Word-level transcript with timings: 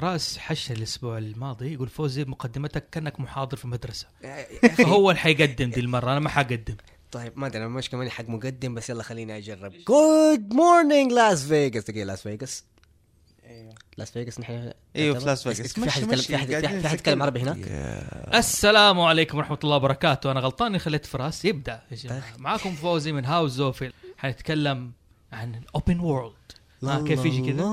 فراس 0.00 0.38
حش 0.38 0.70
الأسبوع 0.70 1.18
الماضي 1.18 1.72
يقول 1.72 1.88
فوزي 1.88 2.24
مقدمتك 2.24 2.90
كأنك 2.90 3.20
محاضر 3.20 3.56
في 3.56 3.68
مدرسة. 3.68 4.06
فهو 4.78 5.10
اللي 5.10 5.20
حيقدم 5.20 5.70
دي 5.70 5.80
المرة 5.80 6.12
أنا 6.12 6.20
ما 6.20 6.28
حقدم. 6.28 6.76
طيب 7.12 7.32
ما 7.36 7.46
أدري 7.46 7.58
أنا 7.58 7.68
مش 7.68 7.90
كمان 7.90 8.10
حق 8.10 8.28
مقدم 8.28 8.74
بس 8.74 8.90
يلا 8.90 9.02
خليني 9.02 9.36
أجرب. 9.36 9.72
good 9.88 10.52
morning 10.52 11.12
لاس 11.12 11.46
فيغاس 11.46 11.84
دقيقة 11.90 12.04
لاس 12.04 12.22
فيغاس 12.22 12.64
أيوه. 13.44 13.74
لاس 13.96 14.10
فيغاس 14.10 14.40
نحن 14.40 14.72
أيوه 14.96 15.18
في 15.18 15.26
لاس 15.26 15.42
فيغاس 15.42 15.72
في 15.72 15.90
حد 15.90 16.02
يتكلم 16.02 16.16
في 16.16 16.36
حد 16.36 16.48
في 16.80 16.88
حد 16.88 16.94
يتكلم 16.94 17.22
عربي 17.22 17.40
هناك؟ 17.40 17.58
السلام 18.34 19.00
عليكم 19.00 19.38
ورحمة 19.38 19.58
الله 19.64 19.76
وبركاته. 19.76 20.30
أنا 20.30 20.40
غلطان 20.40 20.78
خليت 20.78 21.06
فراس. 21.06 21.44
يبدأ 21.44 21.82
يا 21.90 21.96
جماعة. 21.96 22.20
طيب. 22.20 22.40
معاكم 22.40 22.74
فوزي 22.74 23.12
من 23.12 23.24
هاوس 23.24 23.50
زوفيل. 23.50 23.92
حنتكلم 24.16 24.92
عن 25.32 25.54
ال 25.54 25.63
open 25.63 26.00
world 26.00 26.39
آه 26.84 27.04
كيف 27.04 27.24
يجي 27.24 27.52
كذا؟ 27.52 27.64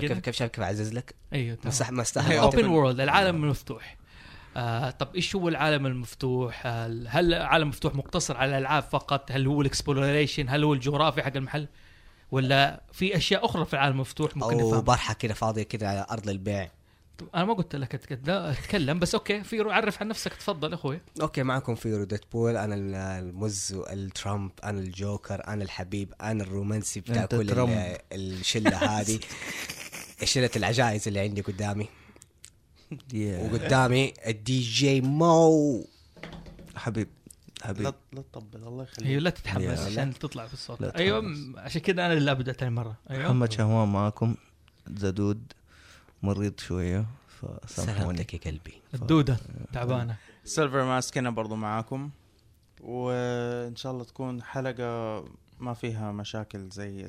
كيف 0.00 0.18
كيف 0.18 0.36
شايف 0.36 0.60
اعزز 0.60 0.92
لك 0.92 1.14
أيوه 1.32 1.58
ما 1.64 1.70
تمام. 1.70 2.28
ما 2.28 2.38
open 2.38 2.66
world 2.66 3.00
العالم 3.00 3.44
المفتوح 3.44 3.96
آه 4.56 4.90
طب 4.90 5.08
إيش 5.14 5.36
هو 5.36 5.48
العالم 5.48 5.86
المفتوح؟ 5.86 6.66
هل 6.66 7.08
هل 7.08 7.34
العالم 7.34 7.62
المفتوح 7.62 7.94
مقتصر 7.94 8.36
على 8.36 8.50
الألعاب 8.50 8.82
فقط؟ 8.82 9.32
هل 9.32 9.46
هو 9.46 9.60
ال 9.60 9.67
exploration؟ 9.67 10.48
هل 10.48 10.64
هو 10.64 10.74
الجغرافيا 10.74 11.22
حق 11.22 11.36
المحل؟ 11.36 11.68
ولا 12.30 12.82
في 12.92 13.16
أشياء 13.16 13.44
أخرى 13.44 13.64
في 13.64 13.74
العالم 13.74 13.94
المفتوح 13.94 14.36
ممكن 14.36 14.60
أو؟ 14.60 14.80
برحة 14.80 15.14
كذا 15.14 15.34
فاضية 15.34 15.62
كذا 15.62 15.88
على 15.88 16.06
أرض 16.10 16.28
البيع 16.28 16.70
أنا 17.34 17.44
ما 17.44 17.54
قلت 17.54 17.76
لك 17.76 17.94
أتكلم 18.28 18.98
بس 18.98 19.14
أوكي 19.14 19.42
في 19.44 19.60
عرف 19.60 20.02
عن 20.02 20.08
نفسك 20.08 20.34
تفضل 20.34 20.72
أخوي. 20.72 21.00
أوكي 21.20 21.42
معكم 21.42 21.74
في 21.74 22.04
ديدبول. 22.04 22.56
أنا 22.56 22.74
المز 23.18 23.82
الترامب 23.90 24.50
أنا 24.64 24.80
الجوكر 24.80 25.48
أنا 25.48 25.64
الحبيب 25.64 26.14
أنا 26.20 26.42
الرومانسي 26.42 27.00
بتاع 27.00 27.26
كل 27.26 27.68
الشلة 28.12 28.76
هذه. 28.76 29.20
شلة 30.24 30.50
العجائز 30.56 31.08
اللي 31.08 31.20
عندي 31.20 31.40
قدامي. 31.40 31.88
وقدامي 33.14 34.12
الدي 34.26 34.60
جي 34.60 35.00
مو. 35.00 35.86
حبيب 36.76 37.08
حبيب. 37.62 37.82
لا 37.82 37.94
لا 38.12 38.22
تطبل 38.32 38.56
الله 38.56 38.70
أيوه 38.70 38.82
يخليك 38.82 39.22
لا 39.22 39.30
تتحمس 39.30 39.78
عشان 39.78 40.14
تطلع 40.14 40.46
في 40.46 40.54
الصوت 40.54 40.82
أيوه 40.82 41.34
عشان 41.56 41.80
كذا 41.80 42.06
أنا 42.06 42.12
اللي 42.12 42.30
أبدأ 42.30 42.52
ثاني 42.52 42.70
مرة. 42.70 42.96
أيوه. 43.10 43.24
محمد 43.24 43.52
شهوان 43.52 43.88
معاكم. 43.88 44.34
زدود. 44.88 45.52
مريض 46.22 46.60
شوية 46.60 47.06
فسامحوني 47.28 47.98
سلامتك 47.98 48.34
يا 48.34 48.50
قلبي. 48.50 48.82
الدودة 48.94 49.36
تعبانة. 49.72 50.16
سيلفر 50.44 50.84
ماسك 50.84 51.18
أنا 51.18 51.30
برضو 51.30 51.56
معاكم. 51.56 52.10
وإن 52.80 53.76
شاء 53.76 53.92
الله 53.92 54.04
تكون 54.04 54.42
حلقة 54.42 55.24
ما 55.60 55.74
فيها 55.74 56.12
مشاكل 56.12 56.68
زي 56.68 57.08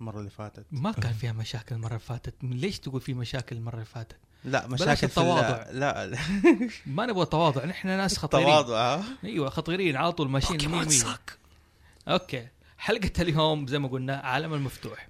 المرة 0.00 0.18
اللي 0.18 0.30
فاتت. 0.30 0.66
ما 0.70 0.92
كان 0.92 1.12
فيها 1.20 1.32
مشاكل 1.32 1.74
المرة 1.74 1.88
اللي 1.88 1.98
فاتت. 1.98 2.34
ليش 2.42 2.78
تقول 2.78 3.00
في 3.00 3.14
مشاكل 3.14 3.56
المرة 3.56 3.74
اللي 3.74 3.84
فاتت؟ 3.84 4.16
لا 4.44 4.66
مشاكل 4.66 5.06
التواضع. 5.06 5.70
لا 5.70 6.06
لا. 6.06 6.18
ما 6.86 7.06
نبغى 7.06 7.26
تواضع 7.26 7.64
نحن 7.64 7.88
ناس 7.88 8.18
خطيرين. 8.18 8.46
تواضع؟ 8.46 9.00
أيوه 9.24 9.50
خطيرين 9.50 9.96
على 9.96 10.12
طول 10.12 10.30
ماشيين 10.30 10.60
أوكي 12.08 12.48
حلقة 12.78 13.22
اليوم 13.22 13.66
زي 13.66 13.78
ما 13.78 13.88
قلنا 13.88 14.16
عالم 14.16 14.54
المفتوح. 14.54 15.08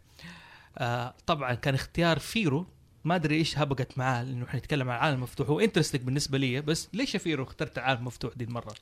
آه 0.78 1.14
طبعا 1.26 1.54
كان 1.54 1.74
اختيار 1.74 2.18
فيرو 2.18 2.66
ما 3.08 3.14
أدري 3.14 3.36
إيش 3.36 3.58
هبقت 3.58 3.98
معاه 3.98 4.24
لأنه 4.24 4.46
حنتكلم 4.46 4.90
عن 4.90 4.96
العالم 4.96 5.16
المفتوح 5.16 5.48
هو 5.48 5.60
interesting 5.60 6.00
بالنسبة 6.02 6.38
لي 6.38 6.60
بس 6.60 6.88
ليش 6.92 7.14
يا 7.14 7.18
فيرو 7.18 7.44
اخترت 7.44 7.78
العالم 7.78 8.00
المفتوح 8.00 8.34
دي 8.36 8.44
المرة؟ 8.44 8.74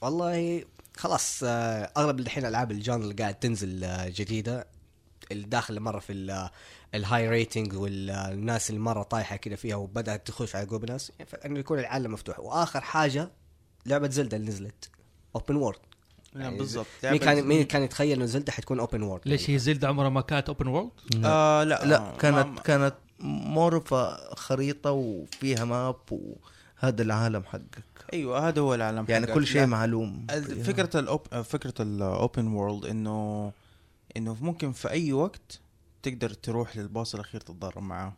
والله 0.00 0.64
خلاص 0.96 1.40
آه، 1.44 1.92
أغلب 1.96 2.20
الحين 2.20 2.46
ألعاب 2.46 2.70
ال 2.70 2.75
genre 2.75 3.02
اللي 3.02 3.14
قاعد 3.14 3.34
تنزل 3.34 3.84
آه، 3.84 4.08
جديدة. 4.08 4.66
اللي 5.32 5.46
داخله 5.46 5.80
مرة 5.80 5.98
في 5.98 6.12
ال- 6.12 6.50
الhigh 6.94 7.28
rating 7.28 7.74
والناس 7.76 8.70
اللي 8.70 8.80
مرة 8.80 9.02
طايحة 9.02 9.36
كذا 9.36 9.56
فيها 9.56 9.76
وبدأت 9.76 10.26
تخش 10.26 10.56
على 10.56 10.66
قلوب 10.66 10.84
الناس 10.84 11.12
انه 11.46 11.58
يكون 11.58 11.78
العالم 11.78 12.12
مفتوح. 12.12 12.40
وآخر 12.40 12.80
حاجة 12.80 13.30
لعبة 13.86 14.08
زلدا 14.10 14.36
اللي 14.36 14.48
نزلت 14.48 14.90
اوبن 15.36 15.56
وورد 15.56 15.78
لا 16.34 16.42
يعني 16.42 16.58
بالضبط. 16.58 16.86
مين 17.04 17.16
كان 17.18 17.44
مين 17.44 17.62
كان 17.64 17.82
يتخيل 17.82 18.16
إنه 18.16 18.24
زلدا 18.26 18.52
حتكون 18.52 18.80
اوبن 18.80 19.02
وورد 19.02 19.20
ليش 19.26 19.50
هي 19.50 19.58
زلدة 19.58 19.88
عمرها 19.88 20.08
ما 20.08 20.20
كانت 20.20 20.48
open 20.48 20.66
world؟ 20.66 20.90
آه 21.24 21.64
لا. 21.64 21.84
لا 21.84 21.96
آه، 21.98 22.16
كانت 22.16 22.46
ما- 22.46 22.60
كانت 22.60 22.94
more 23.22 23.84
خريطة 24.36 24.90
وفيها 24.90 25.64
map 25.64 25.96
وهذا 26.10 27.02
العالم 27.02 27.42
حقك. 27.44 27.84
أيوه 28.12 28.48
هذا 28.48 28.60
هو 28.60 28.74
العالم 28.74 29.06
يعني 29.08 29.26
حقك. 29.26 29.34
كل 29.34 29.46
شيء 29.46 29.66
معلوم. 29.66 30.26
ال- 30.30 30.64
فكرة 30.64 31.00
ال 31.00 31.07
op... 31.07 31.42
فكرة 31.42 31.74
ال 31.80 31.93
open 31.93 32.46
world 32.46 32.84
انه 32.84 33.52
إنه 34.16 34.36
ممكن 34.40 34.72
في 34.72 34.90
أي 34.90 35.12
وقت 35.12 35.60
تقدر 36.02 36.30
تروح 36.30 36.76
لل 36.76 36.89
boss 36.89 37.14
الأخير 37.14 37.40
تتضارب 37.40 37.82
معاه. 37.82 38.12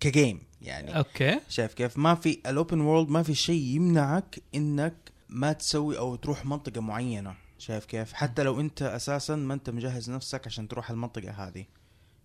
ك 0.00 0.08
game 0.08 0.40
يعني. 0.62 0.98
أوكي. 0.98 1.40
شايف 1.48 1.74
كيف؟ 1.74 1.98
ما 1.98 2.14
في 2.14 2.38
ال 2.46 2.53
open 2.53 2.80
world 2.80 3.08
ما 3.08 3.22
في 3.22 3.34
شيء 3.34 3.62
يمنعك 3.62 4.42
إنك 4.54 4.94
ما 5.28 5.52
تسوي 5.52 5.98
أو 5.98 6.16
تروح 6.16 6.46
منطقة 6.46 6.80
معينة. 6.80 7.34
شايف 7.58 7.84
كيف؟ 7.84 8.12
حتى 8.12 8.42
لو 8.42 8.60
أنت 8.60 8.82
أساسا 8.82 9.36
ما 9.36 9.54
أنت 9.54 9.70
مجهز 9.70 10.10
نفسك 10.10 10.46
عشان 10.46 10.68
تروح 10.68 10.90
المنطقة 10.90 11.30
هذه. 11.30 11.64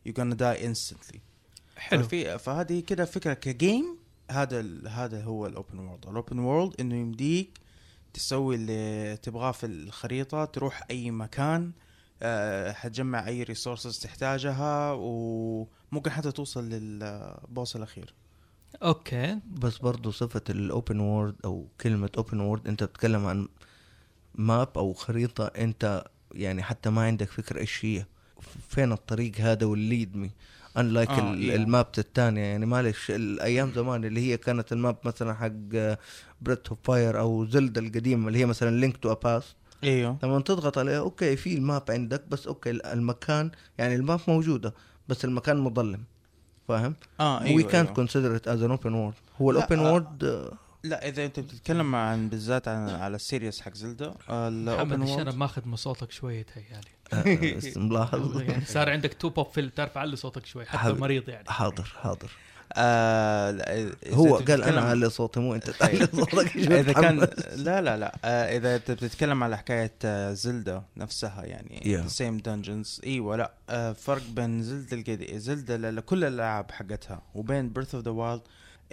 You're 0.07 0.13
gonna 0.13 0.36
die 0.36 0.63
instantly. 0.63 1.18
حلو. 1.79 2.03
ففي 2.03 2.40
فهذه 2.40 2.79
كده 2.79 3.06
فكرة 3.06 3.34
ك 3.33 3.44
game. 3.44 3.97
هذا 4.31 4.59
ال... 4.59 4.88
هذا 4.88 5.23
هو 5.23 5.47
ال 5.47 5.54
open 5.54 5.79
world. 5.79 6.07
ال 6.07 6.14
open 6.14 6.39
world 6.39 6.73
إنه 6.79 6.95
يمديك 6.95 7.59
تسوي 8.13 8.56
اللي 8.56 9.17
تبغاه 9.17 9.51
في 9.51 9.66
الخريطة 9.66 10.45
تروح 10.45 10.84
أي 10.91 11.12
مكان 11.12 11.72
أه 12.22 12.72
حتجمع 12.72 13.28
أي 13.28 13.44
resources 13.44 14.00
تحتاجها 14.00 14.91
وممكن 14.91 16.12
حتى 16.12 16.31
توصل 16.31 16.69
لل 16.69 17.05
boss 17.05 17.75
الأخير. 17.75 18.13
أوكي. 18.84 19.39
بس 19.45 19.78
برضو 19.78 20.12
صفة 20.12 20.41
ال 20.50 20.59
open 20.59 21.00
world 21.00 21.35
أو 21.45 21.68
كلمة 21.81 22.09
open 22.17 22.39
world 22.39 22.67
أنت 22.68 22.84
بتتكلم 22.84 23.25
عن 23.25 23.47
map 24.35 24.77
أو 24.78 24.94
خريطة 24.94 25.45
أنت 25.45 26.06
يعني 26.31 26.63
حتى 26.63 26.89
ما 26.89 27.01
عندك 27.01 27.29
فكرة 27.29 27.59
إيش 27.59 27.85
هي. 27.85 28.06
فين 28.69 28.91
الطريق 28.91 29.35
هذا 29.38 29.66
والليد 29.66 30.16
مي؟ 30.16 30.31
انلايك 30.78 31.09
آه، 31.09 31.34
إيه. 31.34 31.56
الماب 31.56 31.85
الثانية 31.97 32.41
يعني 32.41 32.66
معلش 32.66 33.12
الأيام 33.12 33.72
زمان 33.75 34.06
اللي 34.06 34.22
هي 34.22 34.38
كانت 34.38 34.72
الماب 34.72 34.97
مثلا 35.03 35.34
حق 35.34 35.52
بريت 36.41 36.68
اوف 36.68 36.78
فاير 36.84 37.19
أو 37.19 37.46
زلدا 37.46 37.81
القديمة 37.81 38.28
اللي 38.28 38.40
هي 38.40 38.46
مثلا 38.46 38.80
لينك 38.80 38.97
تو 38.97 39.16
باست 39.16 39.56
إيوه. 39.84 40.18
لما 40.24 40.40
تضغط 40.40 40.78
عليها 40.78 41.00
أوكي 41.00 41.35
في 41.35 41.53
الماب 41.53 41.84
عندك 41.90 42.24
بس 42.30 42.47
أوكي 42.47 42.69
المكان 42.72 43.52
يعني 43.78 43.96
الماب 43.96 44.19
موجودة 44.28 44.74
بس 45.07 45.25
المكان 45.25 45.57
مظلم. 45.57 46.03
فاهم؟ 46.68 46.96
آه 47.19 47.44
وي 47.44 47.63
كانت 47.63 47.90
كونسيدر 47.90 48.36
ات 48.36 48.47
از 48.47 48.63
ان 48.63 48.72
اوبن 48.72 48.94
وورد 48.94 49.13
هو 49.41 49.51
لا، 49.51 49.57
الاوبن 49.57 49.80
آه. 49.86 49.91
وورد 49.91 50.51
لا 50.84 51.07
إذا 51.07 51.25
أنت 51.25 51.40
بتتكلم 51.40 51.95
عن 51.95 52.29
بالذات 52.29 52.67
عن 52.67 52.90
على 52.90 53.16
السيريس 53.16 53.62
حق 53.62 53.73
زلدا 53.73 54.13
ال 54.29 54.44
open 54.44 55.00
محمد 55.00 55.01
الشنب 55.09 55.35
ماخذ 55.38 55.62
من 55.67 55.75
صوتك 55.75 56.12
شوية 56.12 56.45
تهيألي. 56.45 57.59
ملاحظ 57.75 58.41
يعني 58.41 58.66
صار 58.66 58.89
عندك 58.89 59.13
تو 59.13 59.29
بوب 59.29 59.47
فيل 59.51 59.69
تعرف 59.69 59.97
علي 59.97 60.16
صوتك 60.16 60.45
شوي 60.45 60.66
حتى. 60.66 60.94
مريض 60.94 61.29
يعني. 61.29 61.50
حاضر 61.50 61.84
حاضر. 61.84 62.31
آه 62.73 63.91
هو 64.13 64.35
قال 64.35 64.63
أنا 64.63 64.81
اعلي 64.81 65.09
صوتي 65.09 65.39
مو 65.39 65.56
أنت 65.56 65.69
تعلي 65.69 66.07
صوتك 66.07 66.56
إذا 66.79 66.94
كان 66.94 67.19
لا 67.56 67.81
لا 67.81 67.97
لا. 67.97 68.16
آه 68.25 68.57
إذا 68.57 68.75
أنت 68.75 68.91
بتتكلم 68.91 69.44
على 69.44 69.57
حكاية 69.57 69.94
آه 70.06 70.34
زلدا 70.34 70.84
نفسها 70.97 71.44
يعني. 71.45 72.07
same 72.09 72.38
dungeons 72.38 73.01
إيوه 73.06 73.35
لا. 73.35 73.51
آه 73.69 73.94
فرق 73.94 74.22
بين 74.29 74.63
زلدا 74.63 74.97
القديم 74.97 75.38
زلدا 75.39 75.78
ل- 75.78 75.95
ل- 75.95 76.01
كل 76.01 76.23
الألعاب 76.23 76.72
حقتها 76.72 77.22
وبين 77.35 77.69
Breath 77.69 77.95
of 77.95 78.03
the 78.05 78.11
Wild 78.11 78.41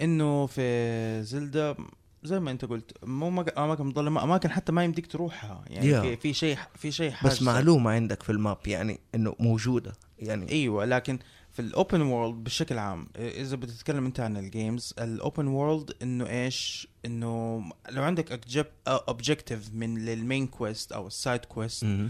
إنه 0.01 0.45
في 0.45 1.23
زلدا 1.23 1.75
زي 2.23 2.39
ما 2.39 2.51
أنت 2.51 2.65
قلت 2.65 3.05
مو 3.05 3.41
أماكن 3.57 3.85
مظلمه 3.85 4.23
أماكن 4.23 4.49
حتى 4.51 4.71
ما 4.71 4.83
يمديك 4.83 5.07
تروحها 5.07 5.63
يعني 5.67 6.15
Yeah. 6.15 6.19
في 6.19 6.33
شيء 6.33 6.57
في 6.75 6.91
شيء 6.91 7.13
بس. 7.25 7.41
معلومة 7.41 7.91
عندك 7.91 8.23
في 8.23 8.31
ال 8.31 8.38
map 8.38 8.57
يعني 8.67 8.99
إنه 9.15 9.35
موجودة 9.39 9.93
يعني 10.19 10.51
أيوه 10.51 10.85
لكن 10.85 11.19
في 11.51 11.61
ال 11.61 11.69
open 11.69 12.01
world 12.01 12.43
بشكل 12.43 12.77
عام 12.77 13.07
إذا 13.15 13.55
بتتكلم 13.55 14.05
أنت 14.05 14.19
عن 14.19 14.37
ال 14.37 14.46
games 14.46 14.93
ال 14.99 15.09
open 15.09 15.47
world 15.47 15.91
إنه 16.01 16.27
إيش 16.29 16.87
إنه 17.05 17.63
لو 17.89 18.03
عندك 18.03 18.57
objective 18.87 19.73
من 19.73 19.97
لل 20.05 20.19
main 20.19 20.47
quest 20.47 20.91
أو 20.91 21.07
ال 21.07 21.15
side 21.15 21.45
quest 21.45 21.83
مهم. 21.83 22.09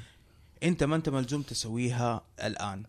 أنت 0.64 0.84
ما 0.84 0.96
أنت 0.96 1.10
ملزوم 1.10 1.42
تسويها 1.42 2.22
الآن 2.44 2.84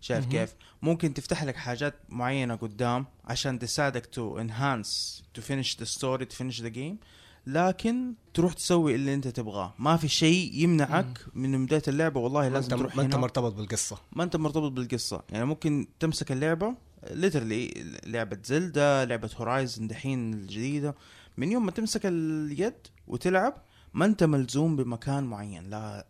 شايف 0.00 0.24
مهم. 0.24 0.32
كيف؟ 0.32 0.54
ممكن 0.82 1.14
تفتح 1.14 1.44
لك 1.44 1.56
حاجات 1.56 1.94
معينة 2.08 2.56
قدام 2.56 3.06
عشان 3.24 3.58
تساعدك 3.58 4.06
to 4.06 4.38
enhance 4.38 5.22
to 5.34 5.42
finish 5.42 5.78
the 5.78 5.84
story 5.84 6.24
to 6.24 6.36
finish 6.36 6.62
the 6.62 6.68
game 6.68 6.98
لكن 7.46 8.14
تروح 8.34 8.52
تسوي 8.52 8.94
اللي 8.94 9.14
أنت 9.14 9.28
تبغاه. 9.28 9.74
ما 9.78 9.96
في 9.96 10.08
شيء 10.08 10.54
يمنعك 10.54 11.26
من 11.34 11.66
بداية 11.66 11.82
اللعبة 11.88 12.20
والله 12.20 12.48
لازم 12.48 12.68
تروح 12.68 12.96
ما 12.96 13.02
أنت. 13.02 13.14
مرتبط 13.14 13.52
بالقصة. 13.52 13.98
ما 14.12 14.24
أنت 14.24 14.36
مرتبط 14.36 14.72
بالقصة. 14.72 15.22
يعني 15.30 15.44
ممكن 15.44 15.86
تمسك 16.00 16.32
اللعبة 16.32 16.74
literally 17.10 17.70
لعبة 18.06 18.38
زلدا 18.44 19.04
لعبة 19.04 19.30
هورايزن 19.36 19.86
دحين 19.86 20.34
الجديدة. 20.34 20.94
من 21.36 21.52
يوم 21.52 21.66
ما 21.66 21.70
تمسك 21.70 22.06
اليد 22.06 22.86
وتلعب 23.06 23.54
ما 23.94 24.04
أنت 24.04 24.24
ملزوم 24.24 24.76
بمكان 24.76 25.24
معين. 25.24 25.70
لا 25.70 26.06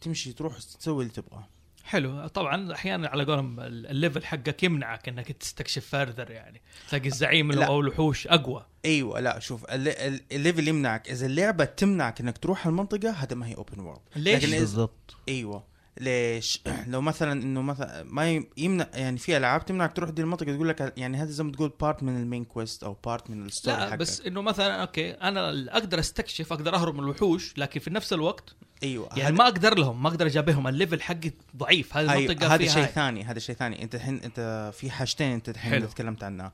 تمشي 0.00 0.32
تروح 0.32 0.58
تسوي 0.58 1.02
اللي 1.02 1.14
تبغاه. 1.14 1.48
حلو. 1.88 2.26
طبعا 2.26 2.72
أحيانا 2.74 3.08
على 3.08 3.24
قولهم 3.24 3.60
ال- 3.60 3.86
ال 3.86 3.92
level 3.92 4.24
حقك 4.24 4.62
يمنعك 4.62 5.08
إنك 5.08 5.32
تستكشف 5.32 5.86
further 5.86 6.30
يعني. 6.30 6.60
تلاقي 6.90 7.06
الزعيم 7.08 7.52
لا. 7.52 7.66
أو 7.66 7.80
الوحوش 7.80 8.26
أقوى. 8.26 8.66
أيوه 8.84 9.20
لا 9.20 9.38
شوف 9.38 9.64
ال- 9.64 9.88
ال- 9.88 10.20
ال 10.32 10.38
level 10.38 10.68
يمنعك. 10.68 11.10
إذا 11.10 11.26
اللعبة 11.26 11.64
تمنعك 11.64 12.20
إنك 12.20 12.38
تروح 12.38 12.66
المنطقة 12.66 13.10
هذا 13.10 13.36
ما 13.36 13.46
هي 13.46 13.54
open 13.54 13.80
world 13.80 14.00
ليش؟ 14.16 14.44
بالضبط. 14.44 15.16
أيوه. 15.28 15.64
ليش 16.00 16.60
لو 16.92 17.00
مثلا 17.00 17.32
إنه 17.32 17.62
مثلا 17.62 18.02
ما 18.02 18.44
يمنع 18.56 18.86
يعني 18.94 19.18
في 19.18 19.36
ألعاب 19.36 19.66
تمنعك 19.66 19.92
تروح 19.92 20.10
دي 20.10 20.22
المنطقة 20.22 20.52
تقول 20.54 20.68
لك 20.68 20.92
يعني 20.96 21.16
هذا 21.16 21.30
زي 21.30 21.44
ما 21.44 21.52
تقول 21.52 21.72
part 21.80 22.02
من 22.02 22.16
ال 22.16 22.22
main 22.22 22.44
quest 22.44 22.84
أو 22.84 22.96
part 23.04 23.30
من 23.30 23.46
ال 23.46 23.51
story 23.51 23.76
line 23.76 23.90
حقك. 23.90 23.98
بس 23.98 24.20
إنه 24.20 24.42
مثلا 24.42 24.80
okay 24.80 25.10
أنا 25.10 25.50
أقدر 25.76 25.98
أستكشف 25.98 26.52
أقدر 26.52 26.74
أهرب 26.74 26.94
من 26.94 27.00
الوحوش 27.00 27.58
لكن 27.58 27.80
في 27.80 27.90
نفس 27.90 28.12
الوقت 28.12 28.54
أيوه 28.82 29.08
يعني 29.16 29.36
ما 29.36 29.44
أقدر 29.44 29.78
لهم 29.78 30.02
ما 30.02 30.08
أقدر 30.08 30.26
أجابههم 30.26 30.68
ال 30.68 30.74
level 30.74 31.02
حقي 31.02 31.32
ضعيف 31.56 31.96
هذه 31.96 32.12
أيوة 32.12 32.32
المنطقة 32.32 32.54
هذا 32.54 32.66
شيء. 32.66 32.84
ثاني 32.84 33.24
هذا 33.24 33.38
شيء 33.38 33.54
ثاني 33.54 33.82
أنت 33.82 33.94
الحين 33.94 34.20
أنت 34.24 34.70
في 34.74 34.90
حاجتين 34.90 35.32
أنت 35.32 35.48
الحين. 35.48 35.88
تكلمت 35.88 36.24
عنها 36.24 36.52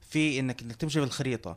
في 0.00 0.38
انك 0.40 0.62
إنك 0.62 0.76
تمشي 0.76 1.00
في 1.00 1.06
الخريطه 1.06 1.56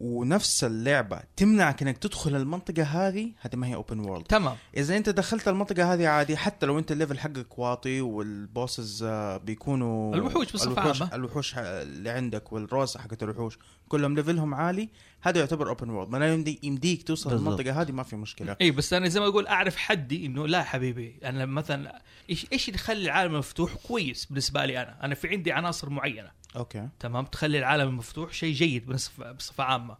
ونفس 0.00 0.64
اللعبة 0.64 1.20
تمنعك 1.36 1.82
إنك 1.82 1.98
تدخل 1.98 2.36
المنطقة 2.36 2.82
هذه 2.82 3.32
هذه 3.40 3.56
ما 3.56 3.66
هي 3.66 3.74
open 3.74 3.98
world 3.98 4.24
تمام 4.26 4.56
إذا 4.76 4.96
أنت 4.96 5.08
دخلت 5.08 5.48
المنطقة 5.48 5.94
هذه 5.94 6.06
عادي 6.08 6.36
حتى 6.36 6.66
لو 6.66 6.78
أنت 6.78 6.92
ال 6.92 6.96
level 6.96 7.18
حقك 7.18 7.58
واطي 7.58 8.00
وال 8.00 8.25
bosses 8.25 9.02
آه، 9.02 9.36
بيكونوا 9.36 10.14
الوحوش 10.14 10.52
بصفة 10.52 10.72
الوحوش, 10.72 11.02
عامة. 11.02 11.14
الوحوش 11.14 11.54
اللي 11.58 12.10
عندك 12.10 12.52
والروز 12.52 12.96
حقت 12.96 13.22
الوحوش 13.22 13.58
كلهم 13.90 14.14
level 14.14 14.43
هم 14.43 14.54
عالي 14.54 14.88
هذا 15.20 15.40
يعتبر 15.40 15.68
open 15.68 15.90
world 15.90 16.32
يمدي 16.32 16.60
يمديك 16.62 17.02
توصل 17.02 17.30
بالضبط. 17.30 17.60
المنطقة 17.60 17.82
هذه 17.82 17.92
ما 17.92 18.02
في 18.02 18.16
مشكلة. 18.16 18.56
اي 18.60 18.70
بس 18.70 18.92
أنا 18.92 19.08
زي 19.08 19.20
ما 19.20 19.26
أقول 19.26 19.46
أعرف 19.46 19.76
حدي 19.76 20.26
إنه 20.26 20.46
لا 20.46 20.62
حبيبي 20.62 21.18
أنا 21.24 21.46
مثلا 21.46 22.02
إيش 22.30 22.46
إيش 22.52 22.68
اللي 22.68 22.78
يخلي 22.78 23.04
العالم 23.04 23.38
مفتوح؟ 23.38 23.74
كويس 23.74 24.26
بالنسبة 24.26 24.64
لي 24.64 24.82
أنا. 24.82 25.04
أنا 25.04 25.14
في 25.14 25.28
عندي 25.28 25.52
عناصر 25.52 25.90
معينة. 25.90 26.30
okay. 26.56 26.88
تمام؟ 27.00 27.24
تخلي 27.24 27.58
العالم 27.58 27.96
مفتوح 27.96 28.32
شيء 28.32 28.54
جيد 28.54 28.86
بصفة 28.86 29.64
عامة. 29.64 29.96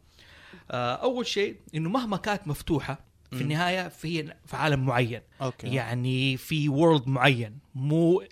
آه، 0.71 0.95
أول 0.95 1.27
شيء 1.27 1.57
إنه 1.75 1.89
مهما 1.91 2.17
كانت 2.17 2.49
مفتوحة 2.49 2.99
في. 3.31 3.41
النهاية 3.41 3.89
في 3.89 4.35
في 4.47 4.57
عالم 4.57 4.87
معين. 4.87 5.21
okay. 5.43 5.67
يعني 5.67 6.37
في 6.37 6.69
world 6.69 7.09
معين. 7.09 7.59
مو 7.75 8.23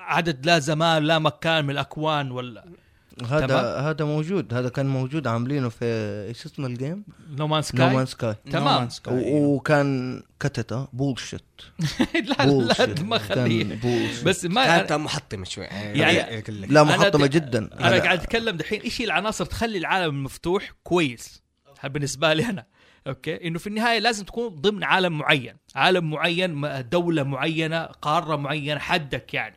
عدد 0.00 0.46
لا 0.46 0.58
زمان 0.58 1.02
لا 1.02 1.18
مكان 1.18 1.64
من 1.64 1.70
الأكوان 1.70 2.30
ولا 2.30 2.64
هذا. 3.30 3.76
هذا 3.80 4.04
موجود 4.04 4.54
هذا 4.54 4.68
كان 4.68 4.86
موجود 4.86 5.26
عاملينه 5.26 5.68
في 5.68 5.84
إيش 6.28 6.46
اسمه 6.46 6.66
ال 6.66 6.72
game؟ 6.72 7.04
No 7.30 7.46
Man 7.46 7.56
No 7.56 7.62
Sky 7.62 7.94
Man 7.94 8.06
Sky 8.06 8.34
تمام. 8.50 8.88
وكان 9.08 10.22
كتته 10.40 10.88
bullshit 10.92 11.44
لا 12.14 12.46
لا 12.46 13.02
ما 13.02 13.18
خليه. 13.18 13.64
bullshit 13.64 14.24
بس 14.24 14.44
ما 14.44 14.64
كانت 14.66 14.92
محطمة 14.92 15.44
شوي. 15.44 15.64
يعني- 15.64 15.98
يعني 15.98 16.42
لا 16.66 16.82
محطمة 16.82 17.26
جدا. 17.26 17.58
أنا 17.80 17.98
قاعد 17.98 18.18
أتكلم 18.18 18.56
دحين. 18.56 18.80
إيش 18.80 19.00
العناصر 19.00 19.44
تخلي 19.44 19.78
العالم 19.78 20.24
مفتوح؟ 20.24 20.72
كويس. 20.82 21.42
بالنسبة 21.84 22.32
لي 22.32 22.46
أنا. 22.46 22.66
okay؟ 23.06 23.46
إنه 23.48 23.58
في 23.58 23.66
النهاية 23.66 23.98
لازم 23.98 24.24
تكون 24.24 24.48
ضمن 24.48 24.84
عالم 24.84 25.18
معين. 25.18 25.56
عالم 25.74 26.10
معين 26.10 26.82
دولة 26.88 27.22
معينة 27.22 27.82
قارة 27.84 28.36
معينة 28.36 28.80
حدك 28.80 29.34
يعني. 29.34 29.56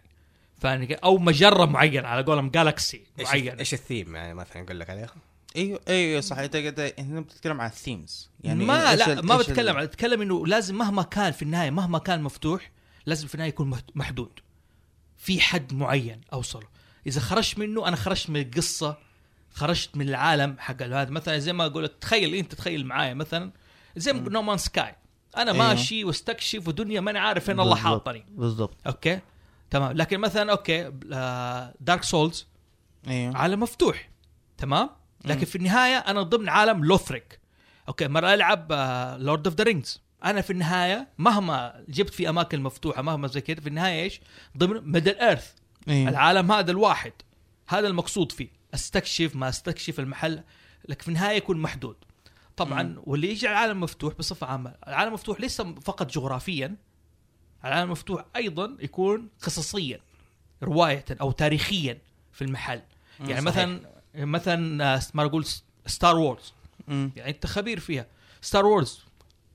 أو 0.64 1.18
مجرة 1.18 1.66
معينة 1.66 2.08
على 2.08 2.24
قولهم 2.24 2.50
galaxy 2.50 3.02
إيش 3.20 3.28
معين 3.28 3.58
إيش 3.60 3.74
الثيم 3.74 4.16
يعني 4.16 4.34
مثلا 4.34 4.64
أقول 4.64 4.80
لك 4.80 4.90
عليها 4.90 5.10
أيوه 5.56 5.80
أيوه 5.88 6.22
صح. 6.22 6.38
أنت 6.38 6.56
هنا 7.00 7.22
بتتكلم 7.22 7.62
عن 7.62 7.70
ال 7.70 7.78
themes 7.78 8.30
يعني 8.44 8.66
ما 8.66 8.96
لا 8.96 9.22
ما 9.22 9.38
بتكلم 9.38 9.78
عن 9.78 9.84
اتكلم 9.84 10.22
إنه 10.22 10.48
لازم 10.48 10.78
مهما 10.78 11.04
كان 11.04 11.32
في 11.32 11.42
النهاية 11.42 11.70
مهما 11.72 12.00
كان 12.00 12.22
مفتوح 12.24 12.72
لازم 13.06 13.28
في 13.28 13.34
النهاية 13.36 13.50
يكون 13.50 13.68
محد- 13.70 13.92
محدود. 13.96 14.40
في 15.18 15.42
حد 15.42 15.74
معين 15.74 16.22
اوصله 16.34 16.68
إذا 17.08 17.22
خرجت 17.22 17.58
منه 17.60 17.88
أنا 17.88 17.96
خرجت 17.96 18.30
من 18.30 18.42
القصة 18.42 18.98
خرجت 19.54 19.98
من 19.98 20.10
العالم 20.10 20.56
حق 20.60 20.82
هذا. 20.84 21.10
مثلا 21.10 21.38
زي 21.40 21.54
ما 21.54 21.66
أقول 21.66 21.84
لك 21.84 21.92
تخيل 22.02 22.36
أنت 22.36 22.56
تخيل 22.56 22.86
معايا 22.86 23.14
مثلا 23.14 23.52
زي 23.98 24.14
مم. 24.14 24.30
No 24.30 24.42
Man 24.42 24.58
Sky 24.58 24.96
أنا 25.38 25.52
أيوه. 25.52 25.68
ماشي 25.68 26.04
واستكشف 26.04 26.68
ودنيا 26.68 27.02
ماني 27.02 27.20
عارف 27.20 27.46
فين 27.46 27.60
الله 27.60 27.74
بالضبط. 27.74 27.86
حاطني. 27.86 28.26
بالضبط. 28.30 28.78
okay؟ 28.88 29.20
تمام. 29.76 29.92
لكن 29.92 30.20
مثلا 30.20 30.52
okay 30.52 30.92
Dark 31.80 32.04
Souls 32.04 32.48
أيوه 33.08 33.38
عالم 33.38 33.60
مفتوح 33.60 34.10
تمام؟ 34.58 34.90
لكن 35.26 35.40
مم. 35.40 35.46
في 35.46 35.56
النهاية 35.56 35.98
أنا 35.98 36.22
ضمن 36.22 36.50
عالم 36.50 36.86
لوثريك. 36.86 37.40
okay 37.88 38.08
مرة 38.08 38.34
ألعب 38.34 38.72
Lord 39.20 39.48
of 39.48 39.56
the 39.56 39.64
Rings 39.64 40.02
أنا 40.24 40.42
في 40.42 40.54
النهاية 40.54 41.08
مهما 41.18 41.84
جبت 41.90 42.14
في 42.14 42.30
أماكن 42.30 42.62
مفتوحة 42.62 43.02
مهما 43.02 43.28
زي 43.28 43.42
كذا 43.42 43.60
في 43.60 43.70
النهاية 43.70 44.04
إيش؟ 44.04 44.22
ضمن 44.58 44.92
Middle 44.92 45.16
Earth 45.16 45.54
أيوه 45.90 46.10
العالم 46.10 46.52
هذا 46.52 46.72
الواحد 46.72 47.14
هذا 47.68 47.88
المقصود 47.88 48.32
فيه. 48.32 48.50
أستكشف 48.74 49.36
ما 49.36 49.50
أستكشف 49.50 50.00
المحل 50.00 50.44
لكن 50.90 51.02
في 51.02 51.08
النهاية 51.08 51.38
يكون 51.38 51.58
محدود. 51.58 51.96
طبعا 52.58 52.84
مم. 52.84 53.02
واللي 53.04 53.30
يجي 53.30 53.48
على 53.48 53.58
العالم 53.58 53.82
مفتوح 53.82 54.14
بصفة 54.14 54.48
عامة. 54.48 54.76
العالم 54.88 55.14
مفتوح 55.14 55.40
ليس 55.40 55.62
فقط 55.62 56.12
جغرافيا. 56.12 56.76
العالم 57.66 57.92
مفتوح 57.92 58.26
أيضا 58.36 58.78
يكون 58.80 59.28
قصصيا 59.44 60.00
رواية 60.64 61.06
أو 61.22 61.32
تاريخيا 61.32 61.98
في 62.34 62.42
المحل 62.42 62.82
يعني 63.20 63.32
صحيح. 63.32 63.44
مثلا 63.44 63.80
مثلا 64.16 64.96
آه، 64.96 65.02
ما 65.14 65.24
أقول 65.24 65.46
Star 65.86 66.18
Wars. 66.18 66.54
يعني 66.88 67.30
أنت 67.30 67.46
خبير 67.46 67.80
فيها 67.80 68.06
Star 68.42 68.66
Wars 68.66 69.00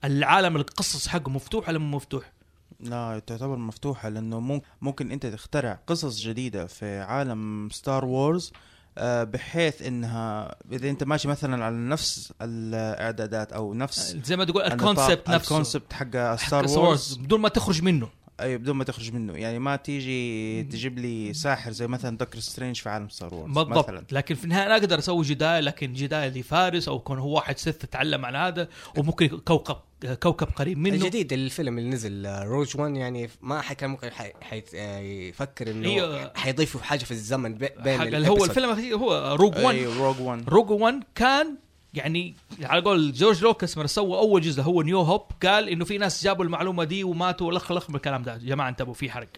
العالم 0.03 0.55
القصص 0.55 1.07
حقه 1.07 1.29
مفتوح 1.29 1.69
ولا 1.69 1.79
مو 1.79 1.97
مفتوح؟ 1.97 2.31
لا 2.79 3.21
تعتبر 3.27 3.55
مفتوحة 3.55 4.09
لأنه 4.09 4.61
ممكن, 4.81 5.11
أنت 5.11 5.25
تخترع 5.25 5.79
قصص 5.87 6.19
جديدة 6.19 6.67
في 6.67 6.99
عالم 6.99 7.69
Star 7.71 8.05
Wars 8.05 8.53
بحيث 8.99 9.81
إنها 9.81 10.55
إذا 10.71 10.89
أنت 10.89 11.03
ماشي 11.03 11.27
مثلا 11.27 11.65
على 11.65 11.75
نفس 11.75 12.33
الإعدادات 12.41 13.53
أو 13.53 13.73
نفس 13.73 14.17
زي 14.23 14.35
ما 14.35 14.45
تقول 14.45 14.63
ال 14.63 14.71
concept 14.71 15.29
نفسه 15.29 15.51
ال 15.51 15.56
concept 15.56 15.93
حق 15.93 16.35
Star 16.35 16.67
Wars 16.69 17.17
بدون 17.17 17.39
ما 17.41 17.49
تخرج 17.49 17.83
منه. 17.83 18.09
أي 18.41 18.57
بدون 18.57 18.75
ما 18.75 18.83
تخرج 18.83 19.13
منه. 19.13 19.33
يعني 19.33 19.59
ما 19.59 19.75
تيجي 19.75 20.63
تجيب 20.63 20.99
لي 20.99 21.33
ساحر 21.33 21.71
زي 21.71 21.87
مثلا 21.87 22.17
دكتور 22.17 22.41
سترينج 22.41 22.75
في 22.75 22.89
عالم 22.89 23.09
Star 23.09 23.33
Wars 23.33 23.53
بالضبط. 23.53 23.89
مثلا. 23.89 24.03
لكن 24.11 24.35
في 24.35 24.43
النهاية 24.43 24.65
أنا 24.65 24.73
أقدر 24.75 24.99
أسوي 24.99 25.25
Jedi 25.25 25.65
لكن 25.65 25.93
Jedi 25.93 26.33
لفارس 26.39 26.87
أو 26.87 26.95
يكون 26.95 27.19
هو 27.19 27.35
واحد 27.35 27.57
Sith 27.57 27.85
تعلم 27.85 28.25
عن 28.25 28.35
هذا 28.35 28.67
وممكن 28.97 29.27
كوكب 29.27 29.75
كوكب 30.23 30.47
قريب 30.55 30.77
منه. 30.77 30.95
الجديد 30.95 31.33
الفيلم 31.33 31.77
اللي 31.77 31.89
نزل 31.89 32.25
آه، 32.25 32.43
Rogue 32.43 32.77
1 32.77 32.95
يعني 32.95 33.29
ما 33.41 33.61
حد 33.61 33.75
كان 33.75 33.89
ممكن 33.89 34.09
حي... 34.11 34.31
حي... 34.41 34.63
آه، 34.75 34.99
يفكر 34.99 35.71
إنه 35.71 35.89
أيوه. 35.89 36.31
حيضيفوا 36.35 36.81
حاجة 36.81 37.03
في 37.03 37.11
الزمن 37.11 37.53
بي- 37.55 37.69
بين 37.83 38.01
اللي 38.01 38.27
هو. 38.29 38.45
الفيلم 38.45 38.93
هو 38.93 39.35
Rogue 39.39 39.57
1 39.57 39.75
أي 39.77 39.85
Rogue 39.85 40.19
1 40.19 40.49
روج 40.49 40.69
1 40.71 41.03
كان 41.15 41.55
يعني 41.93 42.35
على 42.63 42.81
قول 42.81 43.11
جورج 43.11 43.43
لوكاس 43.43 43.77
لما 43.77 43.87
سوى 43.87 44.17
أول 44.17 44.41
جزء 44.41 44.61
هو 44.61 44.81
New 44.81 45.01
Hope 45.01 45.31
قال 45.43 45.69
إنه 45.69 45.85
في 45.85 45.97
ناس 45.97 46.23
جابوا 46.23 46.45
المعلومة 46.45 46.83
دي 46.83 47.03
وماتوا 47.03 47.47
ولخ 47.47 47.71
لخ 47.71 47.89
من 47.89 47.95
الكلام 47.95 48.23
ده. 48.23 48.33
يا 48.33 48.37
جماعة 48.37 48.69
انتبهوا 48.69 48.93
في 48.93 49.11
حرق. 49.11 49.29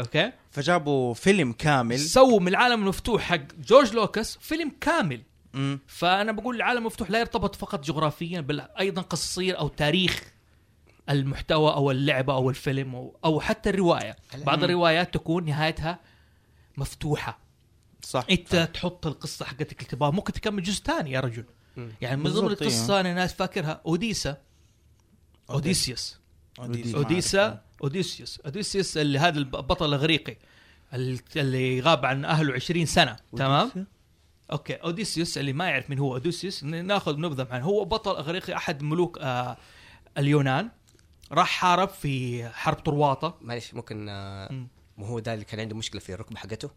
okay؟ 0.00 0.32
فجابوا 0.50 1.14
فيلم 1.14 1.52
كامل. 1.52 1.98
سووا 1.98 2.40
من 2.40 2.48
العالم 2.48 2.82
المفتوح 2.82 3.22
حق 3.22 3.40
جورج 3.66 3.92
لوكاس 3.94 4.38
فيلم 4.40 4.72
كامل. 4.80 5.22
مم. 5.54 5.78
فأنا 5.86 6.32
بقول 6.32 6.56
العالم 6.56 6.78
المفتوح 6.78 7.10
لا 7.10 7.20
يرتبط 7.20 7.54
فقط 7.54 7.84
جغرافيا 7.84 8.40
بل 8.40 8.60
أيضا 8.60 9.02
قصصيا 9.02 9.54
أو 9.54 9.68
تاريخ 9.68 10.22
المحتوى 11.10 11.72
أو 11.72 11.90
اللعبة 11.90 12.34
أو 12.34 12.50
الفيلم 12.50 12.94
أو, 12.94 13.16
أو 13.24 13.40
حتى 13.40 13.70
الرواية. 13.70 14.16
بعض. 14.46 14.64
الروايات 14.64 15.14
تكون 15.14 15.44
نهايتها 15.44 15.98
مفتوحة. 16.76 17.38
صح. 18.02 18.26
أنت 18.30 18.68
تحط 18.74 19.06
القصة 19.06 19.44
حقتك 19.44 19.78
اللي 19.78 19.90
تبغاها 19.90 20.10
ممكن 20.10 20.32
تكمل 20.32 20.62
جزء 20.62 20.82
ثاني 20.82 21.10
يا 21.12 21.20
رجل. 21.20 21.44
يعني 21.76 22.16
من 22.16 22.22
ضمن 22.22 22.32
بالضبط، 22.48 22.62
القصة 22.62 23.00
أنا 23.00 23.14
ناس 23.14 23.32
فاكرها 23.32 23.80
أوديسا. 23.86 24.36
أوديسيوس. 25.50 26.18
أوديسا 26.58 27.62
أوديسيوس. 27.82 28.40
أوديسيوس 28.40 28.96
اللي 28.96 29.18
هذا 29.18 29.38
البطل 29.38 29.86
الإغريقي 29.88 30.36
ال- 30.94 31.20
اللي 31.36 31.80
غاب 31.80 32.06
عن 32.06 32.24
أهله 32.24 32.54
20 32.54 32.86
سنة 32.86 33.16
تمام؟ 33.36 33.86
أوكي 34.52 34.74
أوديسيوس 34.74 35.38
اللي 35.38 35.52
ما 35.52 35.64
يعرف 35.68 35.90
من 35.90 35.98
هو 35.98 36.12
أوديسيوس 36.14 36.64
ناخذ 36.64 37.16
نبذة 37.20 37.48
عنه. 37.50 37.64
هو 37.64 37.84
بطل 37.84 38.16
إغريقي 38.16 38.56
أحد 38.56 38.82
ملوك 38.82 39.18
آه 39.20 39.56
اليونان. 40.18 40.70
راح 41.32 41.48
حارب 41.48 41.88
في 41.88 42.44
حرب 42.48 42.76
طروادة 42.76 43.36
معلش 43.40 43.74
ممكن 43.74 44.08
آه،. 44.08 44.66
مو 44.96 45.04
هو 45.06 45.18
ده 45.18 45.34
اللي 45.34 45.44
كان 45.44 45.60
عنده 45.60 45.76
مشكلة 45.76 46.00
في 46.00 46.14
الركبة 46.14 46.36
حقته؟ 46.36 46.70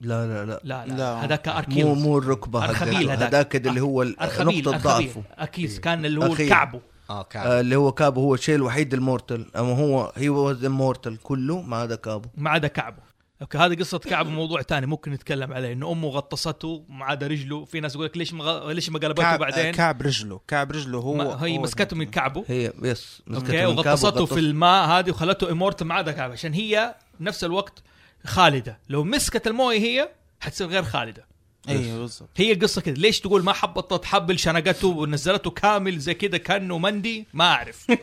لا 0.00 0.26
لا 0.26 0.44
لا. 0.44 0.60
لا 0.64 0.86
لا, 0.86 0.94
لا. 0.94 1.24
هذاك 1.24 1.48
مو 1.48 1.54
أخيليس 1.58 2.02
مو 2.02 2.18
الركبة 2.18 2.64
أرخبيل 2.64 3.10
هذاك. 3.10 3.34
هذاك. 3.34 3.66
اللي 3.66 3.80
هو 3.80 4.02
أرخبيل 4.02 4.64
نقطة 4.64 4.74
أرخبيل. 4.74 5.06
ضعفه. 5.06 5.22
أكيد 5.38 5.78
كان 5.78 6.04
اللي 6.04 6.20
هو 6.20 6.32
أخيل. 6.32 6.48
كعبه. 6.48 6.80
آه 7.10 7.22
كان 7.22 7.46
آه، 7.46 7.60
اللي 7.60 7.76
هو 7.76 7.92
كعبه 7.92 8.20
هو 8.20 8.34
الشيء 8.34 8.54
الوحيد 8.54 8.94
ال 8.94 9.00
mortal. 9.00 9.46
أما 9.56 9.78
هو 9.78 10.12
he 10.16 10.28
was 10.28 10.64
immortal 10.64 11.16
كله 11.16 11.62
ما 11.62 11.76
عدا 11.76 11.94
كعبه 11.94 12.28
ما 12.36 12.50
عدا 12.50 12.68
كعبه. 12.68 13.08
أوكي 13.42 13.58
هذه 13.58 13.74
قصة 13.74 13.98
كعبه. 13.98 14.30
موضوع 14.30 14.62
ثاني 14.62 14.86
ممكن 14.86 15.12
نتكلم 15.12 15.52
عليه. 15.52 15.72
إنه 15.72 15.92
أمه 15.92 16.08
غطسته 16.08 16.84
ما 16.88 17.04
عدا 17.04 17.26
رجله. 17.26 17.64
في 17.64 17.80
ناس 17.80 17.94
يقول 17.94 18.06
لك 18.06 18.16
ليش 18.16 18.32
ما 18.34 18.44
غ... 18.44 18.70
ليش 18.70 18.90
ما 18.90 18.98
قلبته 18.98 19.22
كعب 19.22 19.38
بعدين؟ 19.38 19.72
كعب 19.72 20.02
رجله. 20.02 20.40
كعب 20.48 20.72
رجله 20.72 20.98
هو 20.98 21.14
ما 21.14 21.44
هي 21.44 21.58
مسكته 21.58 21.96
من 21.96 22.04
كعبه. 22.04 22.44
هي 22.48 22.72
yes 22.82 23.22
مسكته 23.26 23.46
أوكي 23.46 23.66
من 23.66 23.82
كعبه 23.82 23.88
وغطسته 23.90 24.10
غطس- 24.24 24.32
في 24.34 24.40
الماء 24.40 24.88
هذه 24.88 25.10
وخلته 25.10 25.50
immortal 25.50 25.82
ما 25.82 25.94
عدا 25.94 26.12
كعبه. 26.12 26.32
عشان 26.32 26.52
هي 26.52 26.94
نفس 27.20 27.44
الوقت 27.44 27.82
خالدة. 28.24 28.78
لو 28.88 29.04
مسكت 29.04 29.46
الموية 29.46 29.78
هي 29.78 30.08
حتصير 30.40 30.66
غير 30.66 30.82
خالدة. 30.82 31.26
أيوه 31.68 31.98
بالضبط. 31.98 32.28
هي 32.36 32.52
القصة 32.52 32.80
كده. 32.80 32.94
ليش 32.94 33.20
تقول 33.20 33.44
ما 33.44 33.52
حبطت 33.52 34.04
حبل 34.04 34.38
شنقته 34.38 34.88
ونزلته 34.88 35.50
كامل 35.50 35.98
زي 35.98 36.14
كده 36.14 36.38
كانه 36.38 36.78
مندي؟ 36.78 37.26
ما 37.34 37.44
أعرف. 37.44 37.86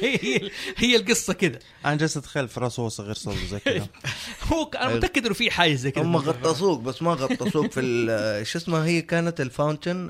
هي 0.00 0.50
هي 0.76 0.96
القصة 0.96 1.32
كده. 1.32 1.58
أنا 1.86 1.94
جالس 1.94 2.16
أتخيل 2.16 2.48
في 2.48 2.60
راسه 2.60 2.82
هو 2.82 2.88
صغير 2.88 3.14
صوت 3.14 3.34
زي 3.50 3.58
كذا 3.58 3.86
هو 4.52 4.70
أنا 4.74 4.94
متأكد 4.96 5.24
إنه 5.26 5.34
في 5.34 5.50
حاجة 5.50 5.74
زي 5.74 5.90
كده. 5.90 6.04
هم 6.04 6.16
غطسوك 6.16 6.80
بس 6.80 7.02
ما 7.02 7.12
غطسوك 7.14 7.72
في 7.72 7.80
ال- 7.80 8.46
شو 8.46 8.58
اسمها 8.58 8.84
هي 8.84 9.02
كانت؟ 9.02 9.40
ال 9.40 9.48
fountain 9.48 10.08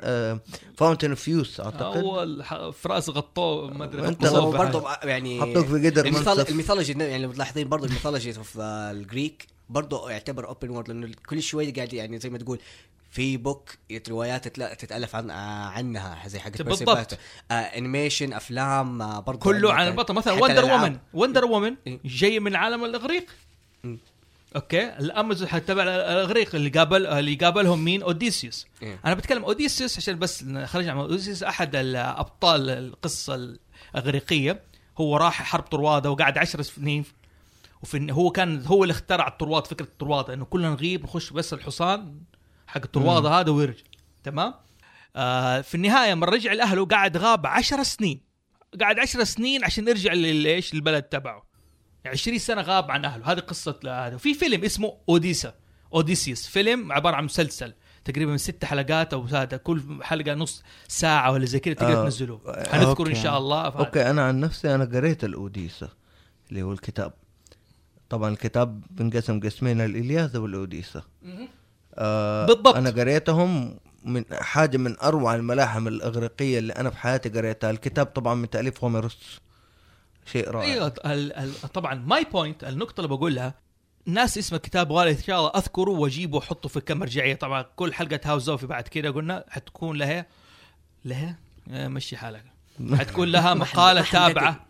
fountain 0.77 1.11
of 1.11 1.29
youth 1.29 1.61
أعتقد. 1.61 1.97
هو 2.05 2.27
في 2.73 2.89
راس 2.89 3.09
غطوه 3.09 3.71
ما 3.71 3.85
أدري 3.85 4.03
في 4.03 4.17
برضه. 4.31 4.85
يعني 5.03 5.41
حطوك 5.41 5.67
في 5.67 5.91
قدر. 5.91 6.07
ال 6.49 6.53
mythology 6.53 6.93
يعني 6.93 7.23
لو 7.23 7.33
تلاحظين 7.33 7.69
برضه 7.69 7.87
ال 7.87 7.91
mythology 7.91 8.33
في 8.33 8.61
ال 8.93 9.00
Greek. 9.00 9.47
برضه 9.71 10.11
يعتبر 10.11 10.49
open 10.49 10.71
world 10.71 10.89
لأنه 10.89 11.15
كل 11.29 11.43
شوي 11.43 11.71
قاعد 11.71 11.93
يعني 11.93 12.19
زي 12.19 12.31
ما 12.31 12.39
تقول 12.39 12.59
في 13.11 13.37
بوك 13.37 13.71
روايات 14.09 14.49
تتألف 14.49 15.17
عن 15.17 15.31
آه، 15.31 15.69
عنها 15.69 16.29
زي 16.29 16.39
حق 16.39 16.63
بالضبط. 16.63 17.19
animation 17.51 18.33
أفلام 18.33 19.03
آه، 19.03 19.21
برضه 19.21 19.41
كله 19.41 19.73
عن 19.73 19.89
البطل 19.89 20.15
مثلا 20.15 20.33
Wonder. 20.33 20.65
Woman 20.65 20.99
Wonder 21.15 21.45
Woman 21.45 21.77
إيه. 21.87 22.01
جاي 22.05 22.41
من 22.41 22.57
عالم 22.57 22.85
الإغريق 22.85 23.27
مم. 23.85 23.99
أوكي 24.57 24.99
الأمازون 24.99 25.49
تبع 25.67 25.83
الإغريق 25.83 26.55
اللي 26.55 26.69
قابل 26.69 27.07
اللي 27.07 27.35
قابلهم 27.35 27.85
مين 27.85 28.03
اوديسيوس 28.03 28.67
إيه. 28.83 29.01
أنا 29.05 29.15
بتكلم 29.15 29.45
اوديسيوس 29.45 29.97
عشان 29.97 30.19
بس 30.19 30.45
خرج 30.65 30.89
عن 30.89 30.97
اوديسيوس 30.97 31.43
أحد 31.43 31.77
الأبطال 31.77 32.71
القصة 32.71 33.57
الإغريقية 33.95 34.61
هو 34.99 35.17
راح 35.17 35.43
حرب 35.43 35.63
طروادة 35.63 36.11
وقعد 36.11 36.39
عشر 36.39 36.63
سنين 36.63 37.05
وفي 37.83 38.13
هو 38.13 38.31
كان 38.31 38.67
هو 38.67 38.85
اللي 38.85 38.93
اخترع 38.93 39.29
الطرواد 39.29 39.67
فكرة 39.67 39.85
الطروادة 39.85 40.35
إنه 40.35 40.45
كلنا 40.45 40.71
نغيب 40.71 41.05
نخش 41.05 41.31
بس 41.31 41.53
الحصان 41.53 42.21
حق 42.67 42.81
الطروادة 42.85 43.29
هذا 43.29 43.51
ويرجع 43.51 43.85
تمام 44.25 44.55
آه 45.17 45.61
في 45.61 45.75
النهاية 45.75 46.13
لما 46.13 46.27
رجع 46.27 46.53
لاهله 46.53 46.87
قعد 46.87 47.17
غاب 47.17 47.47
عشر 47.47 47.83
سنين 47.83 48.21
قعد 48.81 48.99
عشر 48.99 49.25
سنين 49.25 49.65
عشان 49.65 49.89
يرجع 49.89 50.13
للايش 50.13 50.75
البلد 50.75 51.03
تبعه 51.03 51.47
يعني 52.05 52.17
20 52.17 52.39
سنة 52.39 52.63
غاب 52.63 52.91
عن 52.91 53.05
أهله 53.05 53.33
هذه 53.33 53.39
قصة 53.39 53.81
هذا 53.85 54.17
في 54.17 54.35
فيلم 54.35 54.65
اسمه 54.65 54.97
أوديسا 55.09 55.55
أوديسيوس 55.95 56.47
فيلم 56.47 56.93
عبارة 56.93 57.17
عن 57.17 57.25
مسلسل 57.25 57.75
تقريبا 58.05 58.31
من 58.31 58.39
ست 58.39 58.65
حلقات 58.65 59.15
أو 59.15 59.23
هذا 59.23 59.57
كل 59.57 59.83
حلقة 60.03 60.35
نص 60.35 60.63
ساعة 60.89 61.33
ولا 61.33 61.45
زي 61.45 61.59
كذا 61.59 61.75
تقدر 61.75 62.01
آه. 62.01 62.05
تنزلوه 62.05 62.41
حنذكر 62.47 62.81
إن 62.81 63.11
أوكي. 63.11 63.15
شاء 63.15 63.39
الله 63.39 63.71
فهذا. 63.71 63.85
أوكي 63.87 64.11
أنا 64.11 64.23
عن 64.23 64.41
نفسي 64.41 64.75
أنا 64.75 64.85
قريت 64.85 65.25
الأوديسا 65.25 65.89
اللي 66.51 66.63
هو 66.63 66.73
الكتاب 66.73 67.13
طبعا 68.11 68.31
الكتاب 68.31 68.83
بنقسم 68.91 69.41
قسمين 69.41 69.81
الالياذه 69.81 70.39
والاوديسا 70.39 71.03
آه 71.95 72.47
بالضبط. 72.47 72.77
أنا 72.77 72.91
قريتهم 72.91 73.79
من 74.05 74.25
حاجة 74.33 74.77
من 74.77 75.01
أروع 75.01 75.35
الملاحم 75.35 75.89
الإغريقية 75.89 76.59
اللي 76.59 76.73
أنا 76.73 76.91
في 76.91 76.97
حياتي 76.99 77.29
قريتها. 77.29 77.71
الكتاب 77.71 78.07
طبعا 78.07 78.35
من 78.35 78.51
تأليف 78.51 78.85
هوميروس. 78.85 79.41
شيء 80.27 80.51
رائع. 80.51 80.73
أيوه 80.73 80.89
طبعا 81.75 81.95
my 81.95 82.25
point 82.25 82.65
النقطة 82.65 83.01
اللي 83.01 83.09
بقولها 83.09 83.55
ناس 84.07 84.39
اسم 84.39 84.57
الكتاب 84.57 84.93
غالي 84.93 85.11
إن 85.11 85.23
شاء 85.23 85.39
الله 85.39 85.51
اذكره 85.51 85.91
واجيبه 85.91 86.37
واحطه 86.37 86.69
في 86.69 86.81
كم 86.81 86.99
مرجعية. 86.99 87.35
طبعا 87.35 87.63
كل 87.77 87.95
حلقة 87.95 88.21
هاوس 88.25 88.43
زوفي 88.43 88.67
بعد 88.67 88.89
كده 88.89 89.11
قلنا 89.11 89.45
حتكون 89.49 89.97
لها 89.97 90.27
لها؟ 91.05 91.37
آه، 91.71 91.89
مشي 91.89 92.17
حالك. 92.17 92.45
حتكون 92.99 93.29
لها 93.29 93.55
مقالة 93.55 94.03
تابعة. 94.03 94.67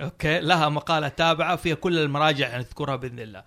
أوكي 0.00 0.40
لها 0.40 0.68
مقالة 0.68 1.08
تابعة 1.08 1.56
فيها 1.56 1.74
كل 1.74 1.98
المراجع 1.98 2.56
نذكرها 2.58 2.96
بإذن 2.96 3.20
الله. 3.20 3.44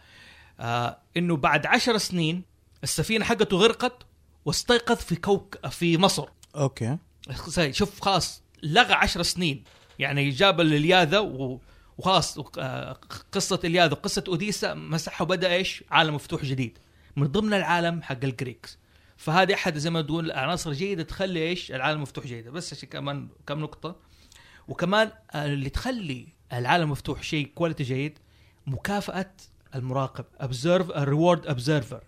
آه 0.60 0.98
إنه 1.18 1.38
بعد 1.38 1.66
عشر 1.66 1.98
سنين 1.98 2.44
السفينة 2.84 3.26
حقته 3.26 3.58
غرقت 3.58 4.06
واستيقظ 4.46 4.96
في 4.96 5.16
كوك 5.16 5.68
في 5.68 5.98
مصر. 5.98 6.28
أوكي. 6.56 6.98
شوف 7.72 8.02
خلاص 8.02 8.44
لغى 8.64 8.94
عشر 8.94 9.22
سنين. 9.24 9.64
يعني 10.00 10.30
جاب 10.30 10.62
الياذا 10.62 11.20
و- 11.20 11.62
وخلاص 11.98 12.40
آه، 12.58 13.00
قصة 13.32 13.60
الياذا 13.64 13.92
وقصة 13.92 14.24
أوديسا 14.28 14.74
مسحها 14.74 15.24
وبدأ 15.26 15.54
إيش؟ 15.54 15.84
عالم 15.92 16.16
مفتوح 16.16 16.46
جديد. 16.46 16.78
من 17.16 17.28
ضمن 17.28 17.54
العالم 17.54 18.02
حق 18.02 18.18
ال 18.24 18.31
Greeks. 18.31 18.78
فهذه 19.18 19.54
أحد 19.54 19.78
زي 19.78 19.90
ما 19.90 20.02
تقول 20.02 20.26
العناصر 20.26 20.74
جيدة 20.74 21.04
تخلي 21.04 21.40
إيش؟ 21.50 21.72
العالم 21.72 22.02
مفتوح 22.02 22.26
جيدة 22.26 22.52
بس 22.52 22.74
عشان 22.74 22.90
كمان 22.90 23.28
كم 23.48 23.60
نقطة. 23.60 23.96
وكمان 24.68 25.12
اللي 25.36 25.70
تخلي 25.70 26.28
العالم 26.54 26.92
مفتوح 26.92 27.24
شيء 27.24 27.52
quality 27.56 27.84
جيد 27.84 28.20
مكافأة 28.68 29.32
المراقب 29.76 30.26
a 30.42 30.46
reward 31.06 31.50
observer. 31.50 32.02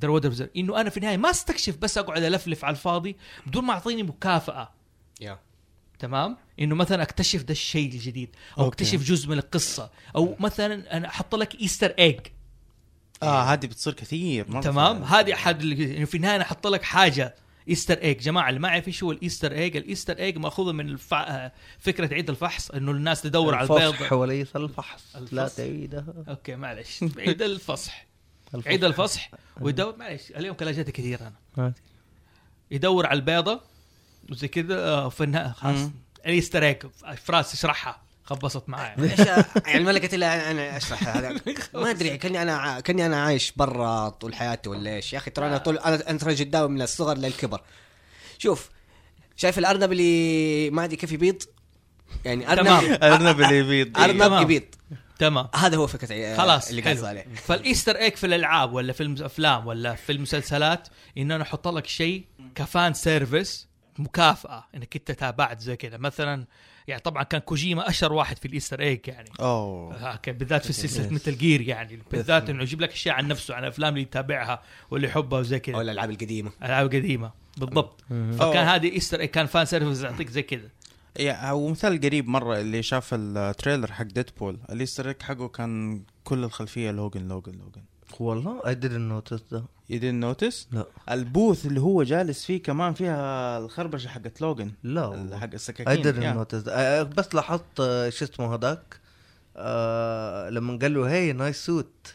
The 0.00 0.06
reward 0.08 0.24
observer. 0.24 0.48
إنه 0.56 0.80
أنا 0.80 0.90
في 0.90 0.96
النهاية 0.96 1.16
ما 1.16 1.30
أستكشف 1.30 1.76
بس 1.76 1.98
أقعد 1.98 2.22
ألفلف 2.22 2.64
على 2.64 2.72
الفاضي 2.72 3.16
بدون 3.46 3.64
ما 3.64 3.72
أعطيني 3.72 4.02
مكافأة. 4.02 4.70
Yeah. 5.20 5.38
تمام؟ 5.98 6.36
إنه 6.60 6.74
مثلا 6.74 7.02
أكتشف 7.02 7.42
ده 7.42 7.52
الشيء 7.52 7.88
الجديد 7.92 8.36
أو 8.58 8.64
أوكي. 8.64 8.74
أكتشف 8.84 9.02
جزء 9.02 9.28
من 9.28 9.38
القصة 9.38 9.90
أو 10.16 10.36
مثلا 10.40 10.96
أنا 10.96 11.08
أحط 11.08 11.34
لك 11.34 11.54
Easter 11.60 11.94
egg 11.98 12.20
آه 13.22 13.42
هذه 13.42 13.66
بتصير 13.66 13.92
كثير 13.92 14.50
مرة 14.50 14.60
تمام؟ 14.60 15.04
في- 15.04 15.14
هذه 15.14 15.34
أحد 15.34 15.62
إنه 15.62 16.04
في 16.04 16.14
النهاية 16.16 16.36
أنا 16.36 16.44
أحط 16.44 16.66
لك 16.66 16.82
حاجة. 16.82 17.34
Easter 17.68 18.02
egg 18.02 18.18
جماعة 18.20 18.48
اللي 18.48 18.60
ما 18.60 18.68
يعرف 18.68 18.88
إيش 18.88 19.02
هو 19.02 19.12
ال 19.12 19.18
Easter 19.18 19.52
egg؟ 19.52 19.76
ال 19.76 19.82
Easter 19.82 20.18
egg 20.18 20.38
مأخوذة 20.38 20.72
من 20.72 20.88
الفع... 20.88 21.22
آه، 21.22 21.52
فكرة 21.78 22.14
عيد 22.14 22.30
الفحص 22.30 22.70
إنه 22.70 22.90
الناس 22.92 23.22
تدور 23.22 23.54
على 23.54 23.62
البيض. 23.64 23.80
الفصح 23.88 24.12
وليس 24.12 24.56
الفحص. 24.56 25.16
لا 25.16 25.42
الفصح. 25.42 25.56
تعيدها 25.56 26.06
أوكي 26.28 26.56
معلش 26.56 27.04
عيد 27.18 27.42
الفصح. 27.42 28.06
عيد 28.66 28.84
الفصح. 28.84 29.30
ويدور 29.60 29.96
معلش 29.96 30.30
اليوم 30.30 30.56
glitches 30.56 30.90
كثير 30.90 31.20
أنا. 31.56 31.72
يدور 32.70 33.06
على 33.06 33.18
البيضة 33.18 33.60
وزي 34.30 34.48
كذا 34.48 34.78
آه، 34.78 35.08
في 35.08 35.24
النهايه 35.24 35.52
خلاص. 35.52 35.90
ال 36.26 36.31
Easter 36.31 36.62
egg. 36.64 36.76
فراس 37.24 37.54
اشرحها 37.54 38.02
خبصت 38.30 38.68
معايا. 38.68 38.96
إيش 39.10 39.18
يعني 39.66 39.84
ملكة 39.84 40.14
الا 40.14 40.50
أنا 40.50 40.76
أشرح 40.76 41.08
هذا. 41.16 41.40
ما 41.74 41.90
أدري 41.90 42.16
كأني 42.16 42.42
أنا 42.42 42.56
ع- 42.56 42.80
كأني 42.80 43.06
أنا 43.06 43.22
عايش 43.24 43.52
برا 43.56 44.08
طول 44.08 44.34
حياتي 44.34 44.68
ولا 44.68 44.94
إيش؟ 44.94 45.12
يا 45.12 45.18
أخي 45.18 45.30
ترى 45.30 45.46
أنا 45.46 45.58
طول 45.58 45.78
أنا 45.78 46.18
ترى 46.18 46.34
قدامي 46.34 46.68
من 46.68 46.82
الصغر 46.82 47.16
للكبر. 47.16 47.60
شوف 48.38 48.70
شايف 49.36 49.58
الأرنب 49.58 49.92
اللي 49.92 50.70
ما 50.70 50.84
أدري 50.84 50.96
كيف 50.96 51.12
يبيض؟ 51.12 51.42
يعني 52.24 52.44
تمام. 52.44 52.84
ارنب 52.84 53.02
ارنب 53.04 53.40
اللي 53.40 53.58
يبيض. 53.58 53.98
أرنب. 53.98 54.42
يبيض. 54.42 54.62
تمام. 55.18 55.48
هذا 55.54 55.76
هو 55.76 55.86
فكرة 55.86 56.14
آه، 56.14 56.36
خلاص 56.36 56.68
اللي 56.68 56.82
قصدي 56.82 57.06
عليه 57.06 57.24
فال 57.46 57.59
Easter 57.59 57.96
egg 57.96 58.14
في 58.14 58.26
الألعاب 58.26 58.72
ولا 58.72 58.92
في 58.92 59.02
الافلام 59.02 59.66
ولا 59.66 59.94
في 59.94 60.12
المسلسلات 60.12 60.88
إن 61.18 61.32
أنا 61.32 61.42
أحط 61.42 61.68
لك 61.68 61.86
شيء 61.86 62.24
ك 62.54 62.64
fan 62.64 62.94
service 62.94 63.68
مكافأة 64.00 64.66
إنك 64.74 64.96
أنت 64.96 65.10
تابعت 65.10 65.60
زي 65.60 65.76
كذا 65.76 65.96
مثلا 65.96 66.46
يعني 66.88 67.00
طبعا 67.00 67.22
كان 67.22 67.40
كوجيما 67.40 67.88
أشهر 67.88 68.12
واحد 68.12 68.38
في 68.38 68.48
ال 68.48 68.53
Easter 68.53 68.80
egg 68.80 69.08
يعني. 69.08 69.30
أوه. 69.40 70.16
كان 70.16 70.38
بالذات 70.38 70.66
في 70.66 70.72
سلسلة 70.72 71.10
Metal 71.10 71.38
Gear 71.38 71.60
يعني. 71.60 71.98
بالذات 72.12 72.50
إنه 72.50 72.62
يجيب 72.62 72.80
لك 72.80 72.92
أشياء 72.92 73.14
عن 73.14 73.28
نفسه 73.28 73.54
عن 73.54 73.62
الافلام 73.62 73.92
اللي 73.92 74.02
يتابعها 74.02 74.62
واللي 74.90 75.06
يحبها 75.06 75.38
وزي 75.38 75.56
أو 75.56 75.60
كذا 75.60 75.80
الألعاب 75.80 76.10
القديمة. 76.10 76.50
العاب 76.62 76.86
قديمه 76.86 77.32
بالضبط. 77.56 78.00
فكان. 78.10 78.66
هذه 78.66 78.92
Easter 78.92 79.20
egg 79.20 79.30
كان 79.30 79.46
fan 79.46 79.64
service 79.64 80.02
يعطيك 80.02 80.30
زي 80.30 80.42
كذا 80.42 80.68
هو 81.30 81.68
مثال 81.68 82.00
قريب 82.00 82.28
مرة 82.28 82.60
اللي 82.60 82.82
شاف 82.82 83.14
ال 83.14 83.24
trailer 83.24 83.92
حق 83.92 84.04
ديدبول 84.04 84.58
ال 84.70 84.75
Easter 84.75 85.08
egg 85.08 85.22
حقه 85.22 85.48
كان 85.48 86.02
كل 86.24 86.44
الخلفية 86.44 86.90
لوجن 86.90 87.28
لوجن 87.28 87.52
لوجن. 87.52 87.82
والله 88.18 88.60
I 88.60 88.74
didn't 88.74 89.10
notice 89.32 89.42
ده. 89.52 89.64
You 89.92 89.94
didn't 89.94 90.24
notice؟ 90.24 90.56
لا. 90.72 90.84
ال 91.10 91.19
booth 91.19 91.66
اللي 91.66 91.80
هو 91.80 92.02
جالس 92.02 92.44
فيه 92.44 92.62
كمان 92.62 92.94
فيها 92.94 93.58
الخربشة 93.58 94.08
حقت 94.08 94.40
لوجن 94.40 94.72
لا. 94.82 95.38
حق 95.40 95.50
I 95.50 95.54
السكاكين 95.54 96.02
didn't 96.04 96.24
yeah. 96.24 96.38
notice 96.48 96.68
بس 97.16 97.34
لاحظت 97.34 97.64
آه، 97.80 98.10
شو 98.10 98.24
اسمه 98.24 98.54
هذاك؟ 98.54 99.00
آه 99.56 100.50
لما 100.50 100.78
قال 100.82 100.94
له 100.94 101.10
hey 101.10 101.32
nice 101.32 101.66
suit 101.66 102.14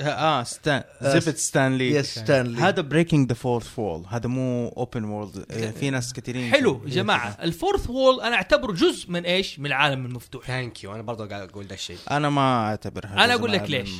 آه 0.00 0.42
ستان 0.42 0.82
زفت 1.02 1.36
ستانلي 1.36 1.90
yes 1.90 2.18
ستانلي 2.18 2.60
هذا 2.60 2.82
بريكنج 2.82 3.28
ذا 3.28 3.34
فورث 3.34 3.66
فول 3.68 4.04
هذا 4.08 4.28
مو 4.28 4.68
open 4.68 5.04
world 5.04 5.72
في 5.80 5.90
ناس 5.90 6.12
كثيرين 6.12 6.50
حلو 6.52 6.80
يا 6.84 6.90
جماعة. 6.90 7.36
ال 7.42 7.49
fourth 7.49 7.90
wall 7.90 8.20
أنا 8.20 8.36
أعتبره 8.36 8.72
جزء 8.72 9.10
من 9.10 9.24
إيش؟ 9.24 9.58
من 9.58 9.66
العالم 9.66 10.06
المفتوح. 10.06 10.46
thank 10.46 10.84
you 10.84 10.94
أنا 10.94 11.02
برضه 11.02 11.28
قاعد 11.28 11.48
أقول 11.48 11.66
ده 11.66 11.74
الشيء. 11.74 11.96
أنا 12.10 12.30
ما 12.30 12.66
أعتبرها 12.68 13.24
أنا 13.24 13.34
أقول 13.34 13.52
لك 13.52 13.70
ليش؟ 13.70 13.90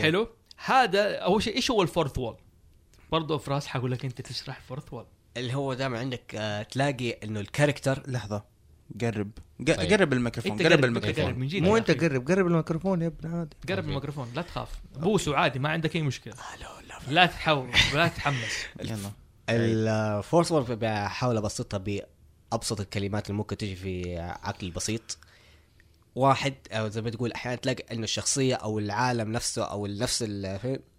حلو؟ 0.00 0.28
هذا 0.64 1.16
أول 1.18 1.42
شيء 1.42 1.56
إيش 1.56 1.70
هو 1.70 1.82
ال 1.82 1.87
fourth 1.87 2.18
wall 2.18 2.36
برضه 3.12 3.38
فراس 3.38 3.66
حقول 3.66 3.90
لك 3.92 4.04
أنت 4.04 4.20
تشرح 4.20 4.60
fourth 4.60 4.92
wall 4.92 5.06
اللي 5.36 5.54
هو 5.54 5.74
دائما 5.74 5.98
عندك 5.98 6.34
آه 6.34 6.62
تلاقي 6.62 7.10
إنه 7.10 7.40
ال 7.40 7.46
character 7.46 8.02
لحظة 8.10 8.44
قرب. 9.00 9.30
ق- 9.68 9.72
طيب. 9.76 9.92
قرب 9.92 10.12
الميكروفون 10.12 10.52
قرب 10.58 10.72
قرب 10.72 10.84
الميكروفون. 10.84 11.24
قرب 11.24 11.38
من 11.38 11.46
جد 11.46 11.62
مو 11.62 11.76
أنت. 11.76 11.90
قرب 11.90 12.28
قرب 12.30 12.46
الميكروفون 12.46 13.02
يا 13.02 13.06
ابن 13.06 13.34
عادي 13.34 13.56
قرب 13.68 13.84
الميكروفون 13.84 14.32
لا 14.34 14.42
تخاف. 14.42 14.68
بوسه 14.96 15.36
عادي 15.36 15.58
ما 15.58 15.68
عندك 15.68 15.96
أي 15.96 16.02
مشكلة. 16.02 16.34
لا 17.08 17.26
تحاول 17.26 17.70
لا 17.94 18.08
تتحمس 18.08 18.66
يلا. 18.84 19.10
ال 19.48 19.63
fourth 19.63 20.52
wall 20.52 20.74
بحاول 20.74 21.36
أبسطها 21.36 21.78
بأبسط 22.52 22.80
الكلمات 22.80 23.26
اللي 23.26 23.38
ممكن 23.38 23.56
تجي 23.56 23.76
في 23.76 24.18
عقل 24.18 24.70
بسيط. 24.70 25.18
واحد 26.14 26.54
أو 26.72 26.88
زي 26.88 27.02
ما 27.02 27.10
تقول 27.10 27.32
أحيانا 27.32 27.56
تلاقي 27.56 27.84
إنه 27.92 28.04
الشخصية 28.04 28.54
أو 28.54 28.78
العالم 28.78 29.32
نفسه 29.32 29.64
أو 29.64 29.86
نفس 29.86 30.22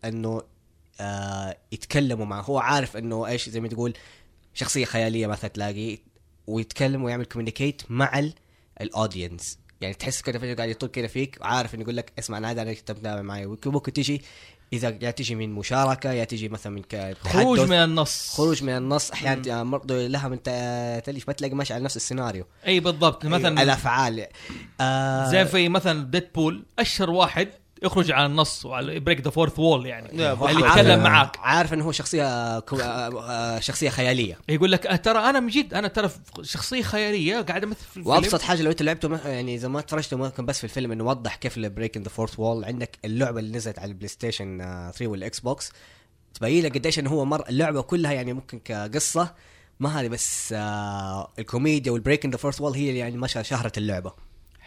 إنه 0.06 0.42
آه 1.02 1.58
يتكلموا 1.72 2.26
معه. 2.26 2.42
هو 2.42 2.60
عارف 2.60 2.98
إنه 2.98 3.28
إيش 3.28 3.50
زي 3.50 3.60
ما 3.60 3.68
تقول 3.68 3.94
شخصية 4.54 4.86
خيالية 4.86 5.28
مثلا 5.28 5.50
تلاقي 5.50 5.98
ويتكلم 6.48 7.04
ويعمل 7.04 7.26
communicate 7.26 7.82
مع 7.90 8.24
ال 8.82 8.91
audience 8.91 9.60
يعني 9.82 9.94
تحس 9.94 10.22
كده 10.22 10.40
فجأة 10.40 10.56
قاعد 10.56 10.70
يطل 10.70 10.88
كده 10.88 11.08
فيك 11.08 11.38
وعارف 11.42 11.76
إنه 11.76 11.84
يقول 11.84 11.98
لك 11.98 12.14
اسمع 12.20 12.38
أنا 12.38 12.52
هذا 12.52 12.62
أنا 12.62 12.72
متابع 12.72 13.22
معي. 13.22 13.46
ممكن 13.46 13.94
تجي 13.94 14.22
إذا 14.74 14.98
يا 15.02 15.12
تجي 15.12 15.36
من 15.36 15.54
مشاركة 15.54 16.12
يا 16.12 16.24
تجي 16.24 16.50
مثلا 16.50 16.74
من 16.74 16.82
خروج. 17.22 17.60
من 17.60 17.74
النص. 17.74 18.34
خروج 18.38 18.64
من 18.64 18.78
النص. 18.78 19.12
أحيانا 19.12 19.64
برضه 19.64 20.08
لها 20.08 20.28
من 20.28 20.44
تلف 21.04 21.28
ما 21.28 21.34
تلاقي 21.34 21.56
ماشي 21.56 21.74
على 21.74 21.84
نفس 21.84 21.96
السيناريو. 21.96 22.46
أي 22.68 22.80
بالضبط 22.80 23.26
مثلا 23.26 23.48
أيوة، 23.50 23.62
الأفعال. 23.62 24.28
آه 24.82 25.32
زي 25.32 25.46
في 25.46 25.70
مثلا 25.70 26.04
Deadpool 26.12 26.66
أشهر 26.80 27.10
واحد 27.10 27.50
يخرج 27.84 28.12
على 28.12 28.26
النص 28.26 28.66
وعلى 28.66 29.00
break 29.00 29.22
the 29.22 29.30
fourth 29.30 29.60
wall 29.60 29.86
يعني. 29.86 30.10
اللي 30.12 30.68
يتكلم 30.68 31.04
معاك. 31.04 31.38
عارف 31.40 31.74
إنه 31.74 31.86
هو 31.86 31.92
شخصية 31.92 32.60
كو... 32.60 32.76
آه، 32.76 33.30
آه، 33.30 33.60
شخصية 33.60 33.90
خيالية. 33.90 34.38
يقول 34.50 34.72
لك 34.72 34.88
أه 34.88 34.96
ترى 34.96 35.20
أنا 35.20 35.40
من 35.40 35.48
جد 35.48 35.74
أنا 35.74 35.88
ترى 35.88 36.10
شخصية 36.42 36.82
خيالية 36.82 37.42
قاعد 37.42 37.64
امثل 37.64 37.80
في 37.80 37.88
الفيلم. 37.88 38.08
وأبسط 38.08 38.42
حاجة 38.42 38.62
لو 38.62 38.72
أنت 38.72 38.82
لعبته 38.82 39.28
يعني 39.28 39.56
إذا 39.56 39.68
ما 39.68 39.82
تفرجته 39.82 40.18
ممكن 40.18 40.46
بس 40.46 40.58
في 40.58 40.64
الفيلم 40.64 40.92
إنه 40.92 41.04
وضح 41.04 41.36
كيف 41.36 41.58
ال 41.58 41.65
break 41.65 41.98
the 41.98 42.10
fourth 42.10 42.40
wall 42.40 42.66
عندك 42.66 42.98
اللعبة 43.06 43.40
اللي 43.40 43.58
نزلت 43.58 43.80
على 43.80 43.90
ال 43.90 44.08
PlayStation 44.08 44.62
آه، 44.62 44.92
3 44.92 45.08
وال 45.08 45.40
Xbox 45.40 45.72
تبين 46.34 46.64
لك 46.66 46.78
قديش 46.78 47.00
إنه 47.00 47.10
هو 47.10 47.26
مر 47.26 47.50
اللعبة 47.50 47.82
كلها 47.82 48.12
يعني 48.12 48.34
ممكن 48.34 48.60
كقصة. 48.60 49.34
ما 49.80 50.00
هذه 50.02 50.08
بس 50.08 50.54
آه 50.58 51.32
الكوميديا 51.40 51.92
وال 51.92 52.02
break 52.02 52.26
the 52.26 52.38
fourth 52.38 52.62
wall 52.62 52.74
هي 52.74 52.90
اللي 52.90 53.00
يعني 53.00 53.18
مشى 53.18 53.44
شهرت 53.44 53.78
اللعبة. 53.78 54.14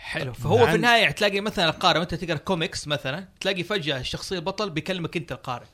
حلو. 0.07 0.33
فهو 0.33 0.67
في 0.67 0.75
النهاية 0.75 1.11
تلاقي 1.11 1.41
مثلا 1.41 1.65
القارئ 1.69 1.99
وأنت 1.99 2.15
تقرأ 2.15 2.37
كوميكس 2.37 2.89
مثلا 2.89 3.29
تلاقي 3.41 3.63
فجأة 3.63 4.01
الشخصية 4.01 4.37
البطل 4.37 4.71
بيكلمك 4.71 5.17
أنت 5.17 5.33
القارئ. 5.33 5.67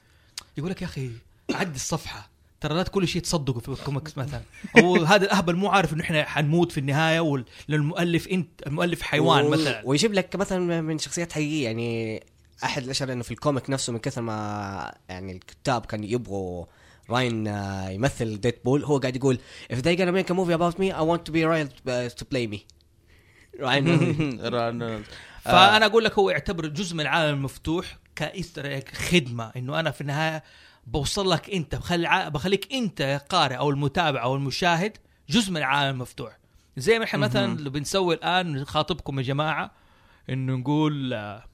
يقول 0.59 0.71
لك 0.71 0.83
يا 0.83 0.87
أخي 0.87 1.11
عدي 1.51 1.77
الصفحة. 1.77 2.31
ترى 2.61 2.75
لا 2.75 2.83
كل 2.83 3.09
شيء 3.09 3.23
تصدقوا 3.23 3.61
في 3.61 3.69
الكوميكس 3.69 4.19
مثلا. 4.19 4.41
أو 4.79 4.97
هذا 4.97 5.25
الأهبل 5.25 5.57
مو 5.57 5.69
عارف 5.69 5.93
إنه 5.93 6.03
إحنا 6.05 6.25
حنموت 6.25 6.73
في 6.73 6.79
النهاية 6.81 7.21
وال- 7.21 7.45
للمؤلف 7.69 8.29
انت 8.29 8.49
المؤلف 8.67 9.03
حيوان 9.03 9.45
و- 9.45 9.49
مثلا. 9.51 9.83
ويجيب 9.85 10.12
لك 10.12 10.37
مثلا 10.37 10.81
من 10.81 10.99
شخصيات 10.99 11.33
حقيقية. 11.33 11.65
يعني 11.65 12.23
أحد 12.65 12.83
الأشياء 12.83 13.12
إنه 13.12 13.23
في 13.23 13.31
الكوميك 13.31 13.71
نفسه 13.71 13.93
من 13.93 13.99
كثر 13.99 14.23
ما 14.23 14.95
يعني 15.09 15.33
الكتاب 15.33 15.87
كانوا 15.87 16.07
يبغوا 16.07 16.65
راين 17.11 17.49
آه، 17.49 17.89
يمثل 17.91 18.41
ديد 18.41 18.55
بول 18.65 18.85
هو 18.85 18.99
قاعد 18.99 19.17
يقول 19.17 19.39
if 19.73 19.77
they 19.77 19.97
gonna 19.99 20.15
make 20.23 20.31
a 20.31 20.35
movie 20.37 20.55
about 20.59 20.79
me 20.79 20.93
I 20.93 21.03
want 21.03 21.21
to 21.29 21.33
be 21.33 21.45
Ryan 21.45 21.69
uh, 21.69 22.15
to 22.21 22.25
play 22.35 22.47
me. 22.55 22.59
راين 23.61 23.85
فأنا 25.45 25.87
أقول 25.87 26.05
لك 26.05 26.19
هو 26.19 26.31
يعتبر 26.31 26.67
جزء 26.67 26.95
من 26.95 27.01
العالم 27.01 27.35
المفتوح 27.35 27.99
كإيستر 28.17 28.81
خدمة. 28.95 29.53
إنه 29.57 29.81
أنا 29.81 29.91
في 29.91 30.01
النهاية 30.01 30.43
بوصل 30.87 31.31
لك 31.31 31.51
أنت 31.51 31.75
بخلي 31.75 32.31
بخليك 32.31 32.73
أنت 32.73 33.23
قارئ 33.29 33.57
أو 33.57 33.71
المتابع 33.71 34.23
أو 34.23 34.35
المشاهد 34.35 34.97
جزء 35.29 35.51
من 35.51 35.57
العالم 35.57 35.95
المفتوح. 35.95 36.39
زي 36.77 36.99
ما 36.99 37.05
إحنا 37.05 37.19
مثلا 37.19 37.53
اللي 37.53 37.71
بنسوي 37.71 38.15
الآن 38.15 38.53
نخاطبكم 38.53 39.19
يا 39.19 39.25
جماعة 39.25 39.71
إنه 40.31 40.57
نقول 40.57 41.13
آه، 41.13 41.45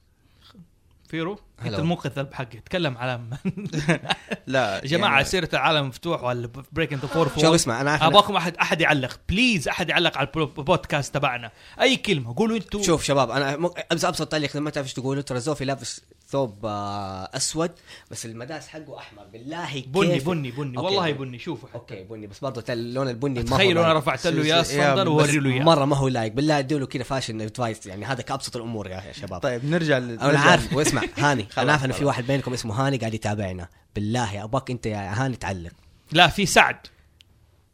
فيرو. 1.09 1.39
انت. 1.67 1.79
المنقذ 1.79 2.33
حقي 2.33 2.59
تكلم 2.59 2.97
على 2.97 3.19
لا 4.47 4.75
يا 4.75 4.87
جماعة 4.87 5.11
يعني 5.11 5.23
سيرة 5.23 5.49
العالم 5.53 5.77
المفتوح 5.83 6.23
ولا 6.23 6.49
بريك 6.71 6.93
انت 6.93 7.05
فور 7.05 7.29
شوف 7.35 7.53
اسمع 7.53 7.81
أنا 7.81 8.07
أبغاكم 8.07 8.35
احد 8.35 8.57
أحد 8.57 8.81
يعلق. 8.81 9.19
بليز 9.29 9.67
أحد 9.67 9.89
يعلق 9.89 10.17
على 10.17 10.27
البودكاست 10.35 11.13
تبعنا. 11.13 11.51
أي 11.81 11.95
كلمة 11.95 12.35
قولوا 12.37 12.57
أنتم 12.57 12.83
شوف 12.83 13.03
شباب 13.03 13.31
أنا 13.31 13.57
م- 13.57 13.71
أبسط 13.91 14.27
تعليق 14.27 14.55
ما 14.55 14.69
تعرف 14.69 14.85
إيش 14.87 14.93
تقولوا 14.93 15.21
ترى 15.21 15.39
زوفي 15.39 15.65
لابس 15.65 16.01
ثوب 16.29 16.65
آه، 16.65 17.29
أسود 17.35 17.71
بس 18.11 18.25
المداس 18.25 18.67
حقه 18.67 18.97
أحمر. 18.97 19.23
بالله 19.23 19.83
بني 19.87 20.13
كيف؟ 20.13 20.29
بني 20.29 20.51
بني 20.51 20.77
أوكي. 20.77 20.85
والله 20.85 21.11
بني. 21.11 21.39
شوفوا 21.39 21.69
أوكي 21.75 22.03
بني. 22.03 22.27
بس 22.27 22.39
برضه 22.39 22.61
تل- 22.61 22.73
اللون 22.73 23.07
البني 23.09 23.33
ما 23.43 23.51
هو 23.51 23.55
تخيلوا 23.55 23.85
أنا. 23.85 23.93
رفعت 23.93 24.27
له 24.27 24.43
اياه 24.43 24.61
بس 24.61 25.07
ووري 25.07 25.37
له 25.39 25.49
اياه 25.53 25.63
مرة 25.63 25.85
ما 25.85 25.95
هو 25.95 26.07
لايق. 26.07 26.33
بالله 26.33 26.59
ادوا 26.59 26.79
له 26.79 26.85
كذا 26.85 27.03
فاشن 27.03 27.41
ادفايس 27.41 27.85
يعني 27.85 28.05
هذا 28.05 28.21
كأبسط 28.21 28.55
الأمور 28.55 28.87
يا 28.87 29.11
شباب. 29.11 29.39
طيب 29.41 29.65
نرجع 29.65 29.97
ل- 29.97 30.19
أنا 30.19 30.39
عارف. 30.39 30.73
واسمع 30.73 31.01
هاني. 31.17 31.43
خلاص، 31.43 31.57
أنا 31.59 31.71
عارف 31.71 31.85
إنه 31.85 31.93
في. 31.93 32.05
واحد 32.05 32.27
بينكم 32.27 32.53
اسمه 32.53 32.87
هاني 32.87 32.97
قاعد 32.97 33.13
يتابعنا. 33.13 33.67
بالله 33.95 34.43
ابغاك 34.43 34.71
أنت 34.71 34.85
يا 34.85 35.13
هاني 35.25 35.35
تعلق. 35.35 35.71
لا 36.11 36.27
في 36.27 36.45
سعد. 36.45 36.77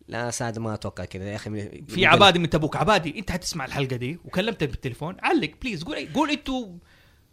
لا 0.08 0.32
سعد 0.32 0.60
ما 0.60 0.74
أتوقع 0.74 1.06
كذا. 1.06 1.24
يا 1.24 1.36
أخي 1.36 1.82
في 1.88 2.06
عبادي 2.06 2.39
من 2.39 2.50
تبوك. 2.50 2.76
عبادي 2.78 3.20
أنت 3.20 3.32
حتسمع 3.32 3.65
الحلقة 3.65 3.96
دي 3.96 4.20
وكلمتك 4.26 4.70
بالتليفون. 4.70 5.15
علق 5.24 5.52
please 5.62 5.84
قول 5.84 5.96
أي 5.96 6.10
قول 6.13 6.30
أنتوا 6.32 6.68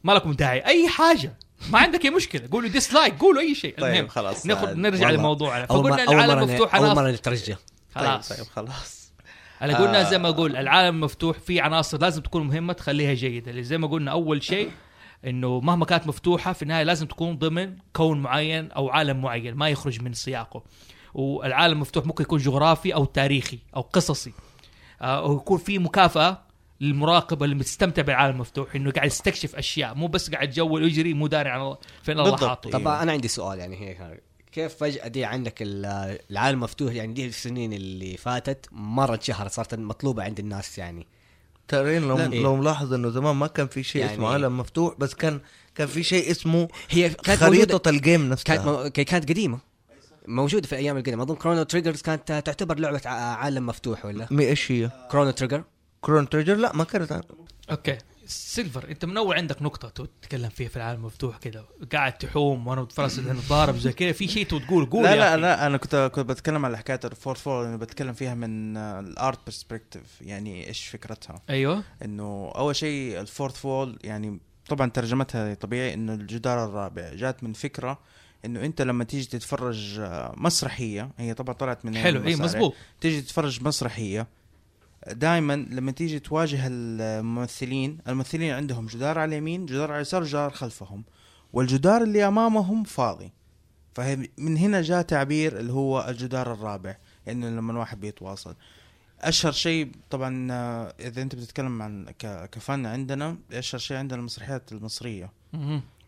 ما 0.05 0.13
لكم 0.13 0.33
داعي 0.33 0.67
أي 0.67 0.89
حاجة. 0.89 1.39
ما 1.71 1.79
عندك 1.79 2.05
أي 2.05 2.11
مشكلة. 2.11 2.49
قولوا 2.53 2.69
dislike 2.69 3.19
قولوا 3.19 3.41
أي 3.41 3.55
شيء. 3.55 3.75
طيب، 3.79 3.95
المهم 3.95 4.09
خلاص. 4.09 4.47
ناخذ 4.47 4.75
نرجع 4.75 5.07
والله. 5.07 5.21
لموضوعنا 5.21 5.65
أول 5.65 5.91
فقلنا 5.91 6.13
العالم 6.13 6.43
مفتوح 6.43 6.75
أول 6.75 6.97
مرة 6.97 7.11
نترجى 7.11 7.57
خلاص. 7.95 8.29
طيب 8.29 8.39
طيب 8.39 8.47
خلاص. 8.47 9.13
على 9.61 9.75
قلنا 9.75 10.01
آه. 10.01 10.11
زي 10.11 10.19
ما 10.19 10.29
أقول 10.29 10.57
العالم 10.57 11.01
مفتوح 11.01 11.39
في 11.39 11.61
عناصر 11.61 11.99
لازم 11.99 12.23
تكون 12.23 12.47
مهمة 12.47 12.73
تخليها 12.73 13.15
جيدة. 13.15 13.51
اللي 13.51 13.63
زي 13.63 13.79
ما 13.79 13.87
قلنا 13.87 14.11
أول 14.11 14.43
شيء 14.43 14.71
إنه 15.27 15.61
مهما 15.61 15.85
كانت 15.85 16.07
مفتوحة 16.07 16.53
في 16.53 16.63
النهاية 16.63 16.83
لازم 16.83 17.07
تكون 17.07 17.39
ضمن 17.39 17.77
كون 17.93 18.23
معين 18.23 18.73
أو 18.73 18.89
عالم 18.89 19.23
معين 19.23 19.55
ما 19.55 19.69
يخرج 19.69 20.03
من 20.03 20.13
سياقه. 20.13 20.63
والعالم 21.15 21.73
المفتوح 21.73 22.07
ممكن 22.07 22.25
يكون 22.25 22.39
جغرافي 22.39 22.95
أو 22.95 23.05
تاريخي 23.05 23.59
أو 23.77 23.81
قصصي. 23.81 24.33
آه، 25.03 25.19
أو 25.19 25.37
يكون 25.37 25.59
في 25.59 25.79
مكافأة 25.79 26.43
للمراقب 26.83 27.43
اللي 27.43 27.55
مستمتع 27.55 28.03
بالعالم 28.03 28.35
المفتوح 28.35 28.75
إنه 28.75 28.91
قاعد 28.91 29.07
يستكشف 29.07 29.57
أشياء 29.57 29.95
مو 29.95 30.07
بس 30.07 30.31
قاعد 30.31 30.49
يجول 30.59 30.83
ويجري 30.83 31.15
مو 31.15 31.27
داري 31.27 31.49
عن 31.51 31.77
فين 32.03 32.19
الله. 32.21 32.37
حاطه 32.37 32.71
طب 32.71 32.79
أيوه. 32.81 33.03
أنا 33.03 33.13
عندي 33.13 33.29
سؤال 33.29 33.59
يعني 33.59 33.77
هيك 33.89 34.23
كيف 34.53 34.75
فجأة 34.75 35.09
دي 35.09 35.25
عندك 35.25 35.63
ال- 35.63 36.19
العالم 36.31 36.61
مفتوح 36.61 36.93
يعني 36.95 37.13
دي 37.13 37.27
السنين 37.27 37.73
اللي 37.73 38.17
فاتت 38.17 38.67
مرة 38.73 39.15
انشهرت 39.15 39.53
صارت 39.53 39.75
مطلوبة 39.75 40.23
عند 40.23 40.39
الناس 40.39 40.79
يعني 40.79 41.07
ترى 41.69 41.99
لو. 41.99 42.19
إيه. 42.19 42.43
لو 42.43 42.57
ملاحظ 42.57 42.93
إنه 42.95 43.11
زمان 43.11 43.37
ما 43.37 43.47
كان 43.47 43.67
في 43.67 43.83
شيء 43.83 44.01
يعني 44.03 44.15
اسمه 44.15 44.27
إيه؟ 44.27 44.33
عالم 44.33 44.59
مفتوح 44.59 44.95
بس 44.99 45.15
كان 45.15 45.41
كان 45.75 45.87
في 45.87 46.03
شيء 46.03 46.31
اسمه 46.31 46.69
هي 46.91 47.09
كانت 47.09 47.45
موجودة 47.45 47.59
خريطة 47.69 47.89
الجيم 47.89 48.29
نفسها 48.29 48.57
كانت 48.57 48.67
مو- 48.69 48.91
كانت 48.91 49.29
قديمة 49.31 49.59
موجودة 50.29 50.67
في 50.67 50.73
الأيام 50.73 50.97
القديمة 50.97 51.23
أظن 51.23 51.35
كرونو 51.35 51.63
تريجرز 51.63 52.03
كانت 52.03 52.23
تعتبر 52.33 52.79
لعبة 52.79 53.01
ع- 53.05 53.11
عالم 53.11 53.67
مفتوح 53.67 54.05
ولا 54.05 54.27
مي 54.31 54.45
إيش 54.49 54.73
هي؟ 54.73 54.91
كرونو 55.11 55.31
تريجر 55.31 55.65
كرون 56.03 56.29
تريجر 56.29 56.55
لا 56.55 56.77
ما 56.77 56.85
كانت 56.85 57.21
أوكي. 57.71 57.99
سيلفر 58.27 58.89
أنت 58.91 59.05
من 59.05 59.17
أول 59.17 59.37
عندك 59.37 59.63
نقطة 59.63 60.07
تتكلم 60.23 60.49
فيها 60.49 60.69
في 60.69 60.77
العالم 60.77 61.01
المفتوح 61.01 61.37
كذا 61.39 61.65
قاعد 61.93 62.19
تحوم 62.19 62.67
وأنا 62.67 62.83
متفرس 62.83 63.19
نتضارب 63.19 63.77
زي 63.77 63.93
كذا. 63.93 64.13
في 64.13 64.29
شيء 64.29 64.47
تقول 64.47 64.87
قول 64.87 65.05
لا 65.05 65.17
لا. 65.17 65.37
لا 65.37 65.67
أنا 65.67 65.77
كنت 65.77 66.11
كنت 66.15 66.29
بتكلم 66.29 66.65
على 66.65 66.79
حكاية 66.79 67.01
الفورت 67.05 67.39
فول 67.39 67.65
أنا 67.65 67.77
بتكلم 67.77 68.13
فيها 68.13 68.35
من 68.35 68.77
الارت 68.77 69.39
برسبكتيف 69.47 70.03
يعني 70.21 70.69
إيش 70.69 70.87
فكرتها. 70.87 71.43
أيوه. 71.51 71.83
إنه 72.05 72.53
أول 72.57 72.77
شيء 72.77 73.21
الفورث 73.21 73.55
فول 73.57 73.99
يعني 74.05 74.41
طبعا 74.69 74.91
ترجمتها 74.91 75.55
طبيعي 75.55 75.95
إنه 75.95 76.15
الجدار 76.15 76.65
الرابع 76.65 77.15
جات 77.15 77.45
من 77.45 77.53
فكرة 77.53 77.99
إنه 78.45 78.65
أنت 78.65 78.83
لما 78.83 79.05
تيجي 79.05 79.27
تتفرج 79.27 80.01
مسرحية 80.37 81.11
هي 81.19 81.35
طبعا 81.35 81.55
طلعت 81.55 81.85
من 81.85 81.97
حلو 81.97 82.25
اي. 82.27 82.37
مزبوط 82.37 82.75
تيجي 83.01 83.21
تتفرج 83.21 83.63
مسرحية 83.63 84.27
دائما 85.07 85.57
لما 85.57 85.93
تيجي 85.93 86.19
تواجه 86.19 86.61
الممثلين 86.67 87.99
الممثلين 88.09 88.53
عندهم 88.53 88.87
جدار 88.87 89.19
على 89.19 89.29
اليمين 89.29 89.67
جدار 89.67 89.91
على 89.91 89.97
اليسار 89.97 90.25
جدار 90.25 90.51
خلفهم 90.51 91.05
والجدار 91.53 92.03
اللي 92.03 92.29
أمامهم 92.29 92.85
فاضي. 92.85 93.33
فمن 93.95 94.57
هنا 94.57 94.83
جاء 94.83 95.03
تعبير 95.03 95.59
اللي 95.59 95.73
هو 95.73 96.07
الجدار 96.09 96.53
الرابع 96.53 96.97
إنه 97.29 97.49
لما 97.49 97.73
الواحد 97.73 98.01
بيتواصل. 98.01 98.55
أشهر 99.21 99.53
شيء 99.53 99.93
طبعا 100.11 100.49
آه، 100.53 100.95
إذا 101.01 101.23
أنت 101.23 101.35
بتتكلم 101.35 101.83
عن 101.83 102.07
ك 102.53 102.64
فن 102.64 102.87
عندنا 102.87 103.37
أشهر 103.53 103.79
شيء 103.79 103.97
عندنا 103.97 104.21
المسرحيات 104.21 104.73
المصرية. 104.73 105.33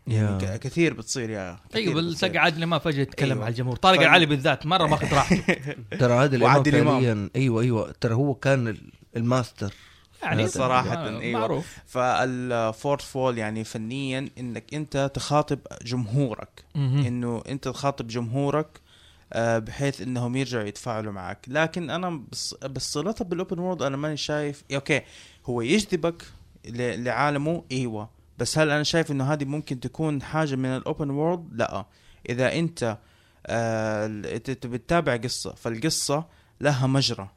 يعني 0.07 0.57
كثير 0.57 0.93
بتصير 0.93 1.29
يا. 1.29 1.59
أيوه. 1.75 2.01
بتلقى 2.11 2.37
عادل 2.37 2.63
امام 2.63 2.79
فجأة 2.79 3.01
يتكلم 3.01 3.31
أيوة. 3.31 3.43
على 3.45 3.51
الجمهور. 3.51 3.75
طارق 3.75 3.97
ف- 3.99 4.01
العلي 4.01 4.25
بالذات 4.25 4.65
مرة 4.65 4.87
ماخذ 4.87 5.13
راحته. 5.13 5.57
ترى 5.99 6.13
عادل 6.13 6.43
إمام. 6.43 6.63
فعليا 6.93 7.29
أيوه 7.35 7.61
أيوه. 7.61 7.93
ترى 8.01 8.13
هو 8.13 8.33
كان 8.33 8.67
ال- 8.67 8.91
الماستر. 9.15 9.73
يعني 10.23 10.47
صراحة، 10.47 10.93
آه، 10.95 11.19
أيوة. 11.19 11.39
معروف. 11.39 11.77
فال 11.85 12.14
fourth 12.14 13.01
wall 13.01 13.37
يعني 13.37 13.63
فنيا 13.63 14.29
إنك 14.39 14.73
أنت 14.73 15.11
تخاطب 15.13 15.59
جمهورك. 15.85 16.63
إنه 16.75 17.43
أنت 17.49 17.67
تخاطب 17.67 18.07
جمهورك 18.07 18.67
آه، 19.33 19.59
بحيث 19.59 20.01
إنهم 20.01 20.35
يرجعوا 20.35 20.63
يتفاعلوا 20.63 21.11
معك. 21.13 21.45
لكن 21.47 21.89
أنا 21.89 22.21
بصلتها 22.69 23.25
بال 23.25 23.36
open 23.36 23.59
world 23.59 23.81
أنا 23.81 23.97
ماني 23.97 24.17
شايف 24.17 24.63
okay 24.75 25.01
هو 25.45 25.61
يجذبك 25.61 26.23
ل- 26.65 27.03
لعالمه 27.03 27.63
أيوه. 27.71 28.09
بس 28.37 28.57
هل 28.57 28.69
أنا 28.71 28.83
شايف 28.83 29.11
إنه 29.11 29.33
هذه 29.33 29.45
ممكن 29.45 29.79
تكون 29.79 30.21
حاجة 30.21 30.55
من 30.55 30.65
ال 30.65 30.74
open 30.74 31.09
world 31.09 31.47
لا. 31.53 31.85
إذا 32.29 32.53
أنت 32.59 32.97
آه، 33.47 34.05
انت 34.05 34.51
تبي 34.51 34.77
تتابع 34.77 35.15
قصة 35.17 35.53
فالقصة 35.55 36.25
لها 36.61 36.87
مجرى. 36.87 37.29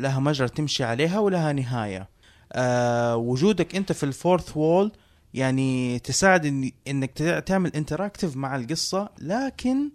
لها 0.00 0.20
مجرى 0.20 0.48
تمشي 0.48 0.84
عليها 0.84 1.18
ولها 1.18 1.52
نهاية. 1.52 2.08
آه 2.52 3.16
وجودك 3.16 3.76
أنت 3.76 3.92
في 3.92 4.02
ال 4.04 4.11
fourth 4.11 4.56
wall 4.56 4.92
يعني 5.34 5.98
تساعد 5.98 6.46
إن 6.46 6.70
إنك 6.88 7.10
تع- 7.10 7.38
تعمل 7.38 7.72
interactive 7.74 8.36
مع 8.36 8.56
القصة 8.56 9.08
لكن 9.18 9.90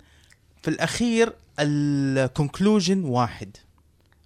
في 0.62 0.68
الأخير 0.70 1.34
ال 1.60 1.73
conclusion 1.73 3.04
واحد. 3.06 3.58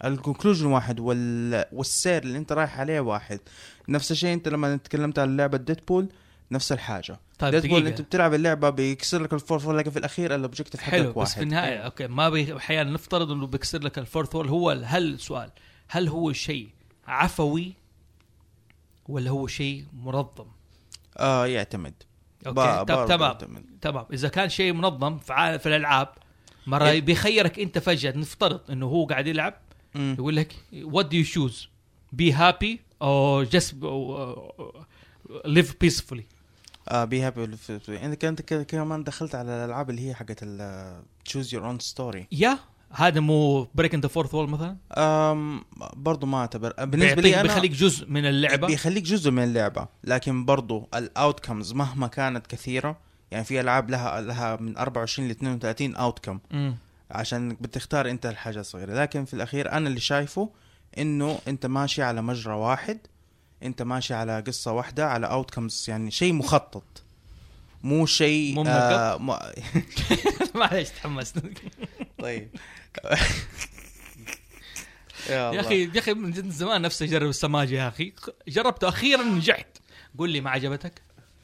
ال 0.06 0.11
conclusion 0.11 0.65
واحد 0.65 1.00
وال... 1.00 1.65
والسير 1.72 2.24
اللي 2.24 2.38
أنت 2.38 2.52
رايح 2.52 2.80
عليه 2.80 3.00
واحد. 3.00 3.39
نفس 3.89 4.12
الشيء 4.12 4.34
انت 4.34 4.47
لما 4.47 4.78
تكلمت 4.78 5.19
عن 5.19 5.38
لعبة 5.38 5.58
Deadpool 5.58 6.10
نفس 6.52 6.71
الحاجة 6.71 7.19
طيب 7.39 7.56
Deadpool 7.56 7.88
انت 7.88 8.02
بتلعب 8.02 8.34
اللعبة 8.34 8.69
بيكسر 8.69 9.21
لك 9.21 9.34
ال 9.34 9.38
fourth 9.38 9.65
wall 9.65 9.78
لكن 9.78 9.91
في 9.91 10.00
الأخير 10.00 10.36
الاوبجيكتيف 10.36 10.82
حقك 10.82 10.91
حلو 10.91 11.13
واحد 11.15 11.30
بس 11.30 11.36
في 11.36 11.43
النهاية 11.43 11.78
okay 11.78 12.08
ما 12.08 12.30
بي 12.30 12.58
أحيانا 12.58 12.91
نفترض 12.91 13.32
إنه 13.32 13.47
بيكسر 13.47 13.84
لك 13.84 14.00
ال 14.00 14.05
fourth 14.05 14.36
wall 14.36 14.47
هو 14.47 14.69
هل 14.69 15.19
سؤال 15.19 15.52
هل 15.88 16.08
هو 16.08 16.34
شيء 16.34 16.69
عفوي 17.08 17.73
ولا 19.08 19.30
هو 19.30 19.47
شيء 19.47 19.86
منظم؟ 19.93 20.45
آه 21.17 21.47
يعتمد 21.47 21.93
okay 22.47 22.86
طب 22.86 23.06
تمام. 23.08 23.65
تمام 23.82 24.06
إذا 24.13 24.28
كان 24.28 24.50
شيء 24.50 24.73
منظم 24.73 25.19
في 25.19 25.60
في 25.60 25.65
الألعاب 25.69 26.10
مرة 26.67 26.89
إيه. 26.89 27.02
بيخيرك 27.02 27.60
أنت 27.60 27.80
فجأة 27.80 28.17
نفترض 28.17 28.71
إنه 28.71 28.86
هو 28.86 29.06
قاعد 29.06 29.28
يلعب 29.28 29.54
مم. 29.95 30.15
يقول 30.19 30.36
لك 30.36 30.56
what 30.73 31.06
do 31.06 31.17
you 31.17 31.23
choose 31.23 31.69
be 32.12 32.32
happy 32.32 32.80
or 33.02 33.43
just 33.43 33.76
live 35.45 35.76
peacefully 35.82 36.26
آه 36.89 37.03
be 37.06 37.21
happy 37.21 37.43
انت 37.89 38.23
أنت 38.23 38.41
ك- 38.41 38.65
كمان 38.65 39.03
دخلت 39.03 39.36
على 39.36 39.49
الألعاب 39.51 39.89
اللي 39.89 40.10
هي 40.10 40.13
حقت 40.15 40.43
choose 41.26 41.54
your 41.54 41.65
own 41.67 41.80
story 41.80 42.28
يا 42.31 42.60
هذا 42.91 43.19
مو 43.19 43.67
breaking 43.76 44.02
the 44.02 44.08
fourth 44.08 44.34
wall 44.34 44.50
مثلا؟ 44.49 44.77
أم 44.97 45.63
برضو 45.95 46.25
ما 46.25 46.38
أعتبر. 46.38 46.86
بالنسبة 46.86 47.21
لي 47.21 47.33
أنا 47.36 47.43
بيخليك 47.43 47.71
جزء 47.71 48.10
من 48.10 48.25
اللعبة؟ 48.25 48.67
بيخليك 48.67 49.03
جزء 49.03 49.31
من 49.31 49.43
اللعبة. 49.43 49.88
لكن 50.03 50.45
برضو 50.45 50.88
ال 50.95 51.04
outcomes 51.04 51.73
مهما 51.73 52.07
كانت 52.07 52.47
كثيرة 52.47 52.97
يعني 53.31 53.43
في 53.45 53.60
ألعاب 53.62 53.89
لها 53.89 54.21
لها 54.21 54.55
من 54.55 54.77
24 54.77 55.27
ل 55.27 55.31
32 55.31 55.95
اوتكم 55.95 56.39
مم. 56.51 56.75
عشان 57.12 57.49
بتختار 57.62 58.10
أنت 58.10 58.25
الحاجة 58.25 58.60
الصغيرة. 58.60 59.01
لكن 59.01 59.25
في 59.25 59.33
الأخير 59.33 59.71
أنا 59.71 59.88
اللي 59.89 59.99
شايفه 59.99 60.49
إنه 60.97 61.39
أنت 61.47 61.65
ماشي 61.65 62.04
على 62.04 62.21
مجرى 62.21 62.54
واحد 62.54 63.00
أنت 63.63 63.82
ماشي 63.82 64.13
على 64.13 64.43
قصة 64.47 64.71
واحدة 64.71 65.08
على 65.08 65.28
اوتكمز 65.28 65.86
يعني 65.88 66.12
شيء 66.12 66.34
مخطط. 66.34 67.04
مو 67.84 68.06
شيء 68.06 68.56
مو 68.56 68.63
آه 68.67 69.17
م... 69.17 69.38
معليش 70.60 70.89
تحمست. 70.89 71.39
طيب. 72.19 72.50
يا 75.30 75.54
يا 75.54 75.60
أخي 75.60 75.84
يا 75.84 76.00
أخي 76.00 76.13
من 76.13 76.32
جد 76.32 76.50
زمان 76.50 76.82
نفسي 76.82 77.06
أجرب 77.06 77.30
السماجه 77.30 77.76
يا 77.76 77.88
أخي. 77.88 78.13
جربته 78.47 78.89
أخيرا 78.89 79.23
نجحت. 79.23 79.67
قول 80.17 80.30
لي 80.30 80.41
ما 80.41 80.50
عجبتك؟ 80.50 81.02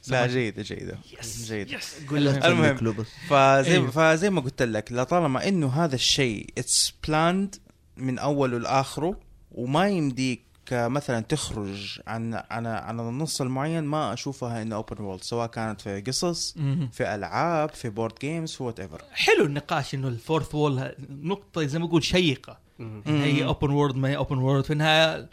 لا 0.08 0.28
جيدة 0.28 0.62
جيدة. 0.64 0.98
yes 1.20 1.46
جيدة. 1.46 1.78
yes. 1.78 1.96
قول 2.10 2.28
المهم. 2.28 3.04
فزي 3.04 3.72
أيوه. 3.72 3.92
فزي 3.92 4.30
ما 4.30 4.42
قلت 4.42 4.62
لك 4.62 4.92
لطالما 4.92 5.48
إنه 5.48 5.84
هذا 5.84 5.96
الشيء 5.96 6.50
it's 6.58 6.94
planned 7.08 7.56
من 7.98 8.20
أوله 8.20 8.58
لآخره 8.58 9.20
وما 9.54 9.88
يمديك 9.90 10.42
مثلا 10.72 11.20
تخرج 11.20 12.00
عن 12.08 12.34
عن 12.52 12.66
عن 12.68 13.00
النص 13.00 13.42
المعين 13.42 13.84
ما 13.84 14.14
أشوفها 14.14 14.62
انه 14.62 14.76
open 14.76 15.04
world 15.04 15.24
سواء 15.24 15.48
كانت 15.48 15.82
في 15.82 16.02
قصص. 16.02 16.54
في 16.92 17.16
ألعاب 17.16 17.70
في 17.70 17.90
board 17.90 18.14
games 18.22 18.58
whatever 18.62 19.02
حلو 19.12 19.46
النقاش 19.46 19.96
إنه 19.96 20.08
ال 20.08 20.15
fourth 20.15 20.56
wall 20.56 20.92
نقطة 21.10 21.66
زي 21.66 21.80
ما 21.80 21.86
أقول 21.86 22.04
شيقة. 22.04 22.60
هي 23.06 23.46
open 23.46 23.70
world 23.70 23.96
ما 23.96 24.10
هي 24.10 24.18
open 24.18 24.38
world 24.38 24.64
في 24.64 24.74
النهايه 24.74 25.30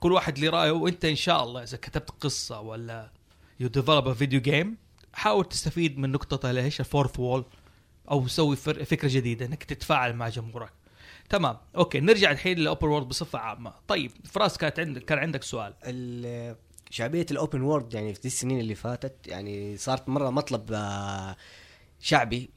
كل 0.00 0.12
واحد 0.12 0.38
لي 0.38 0.48
رأيه 0.48 0.70
وإنت 0.70 1.04
إن 1.04 1.16
شاء 1.16 1.44
الله 1.44 1.62
إذا 1.62 1.76
كتبت 1.76 2.10
قصة 2.20 2.60
ولا 2.60 3.10
you 3.60 3.68
develop 3.68 4.12
video 4.12 4.40
game 4.40 4.76
حاول 5.12 5.44
تستفيد 5.44 5.98
من 5.98 6.12
نقطه 6.12 6.50
ليش 6.52 6.80
ال 6.80 6.85
fourth 6.85 7.18
wall 7.20 7.44
أو 8.10 8.26
تسوي 8.26 8.56
فر- 8.56 8.84
فكرة 8.84 9.08
جديدة 9.08 9.46
إنك 9.46 9.64
تتفاعل 9.64 10.16
مع 10.16 10.28
جمهورك. 10.28 10.72
تمام. 11.32 11.56
okay 11.76 12.00
نرجع 12.00 12.30
الحين 12.30 12.58
لل 12.58 12.68
open 12.68 12.88
world 12.88 13.08
بصفة 13.08 13.38
عامة. 13.38 13.72
طيب 13.88 14.10
فراس 14.24 14.58
كانت 14.58 14.80
عندك 14.80 15.04
كان 15.04 15.18
عندك 15.18 15.42
سؤال. 15.42 15.74
ال- 15.84 16.56
شعبية 16.90 17.26
ال 17.30 17.36
open 17.36 17.60
world 17.60 17.94
يعني 17.94 18.14
في 18.14 18.24
السنين 18.24 18.60
اللي 18.60 18.74
فاتت 18.74 19.14
يعني 19.26 19.76
صارت 19.76 20.08
مرة 20.08 20.30
مطلب 20.30 20.72
آه، 20.72 21.36
شعبي 22.00 22.50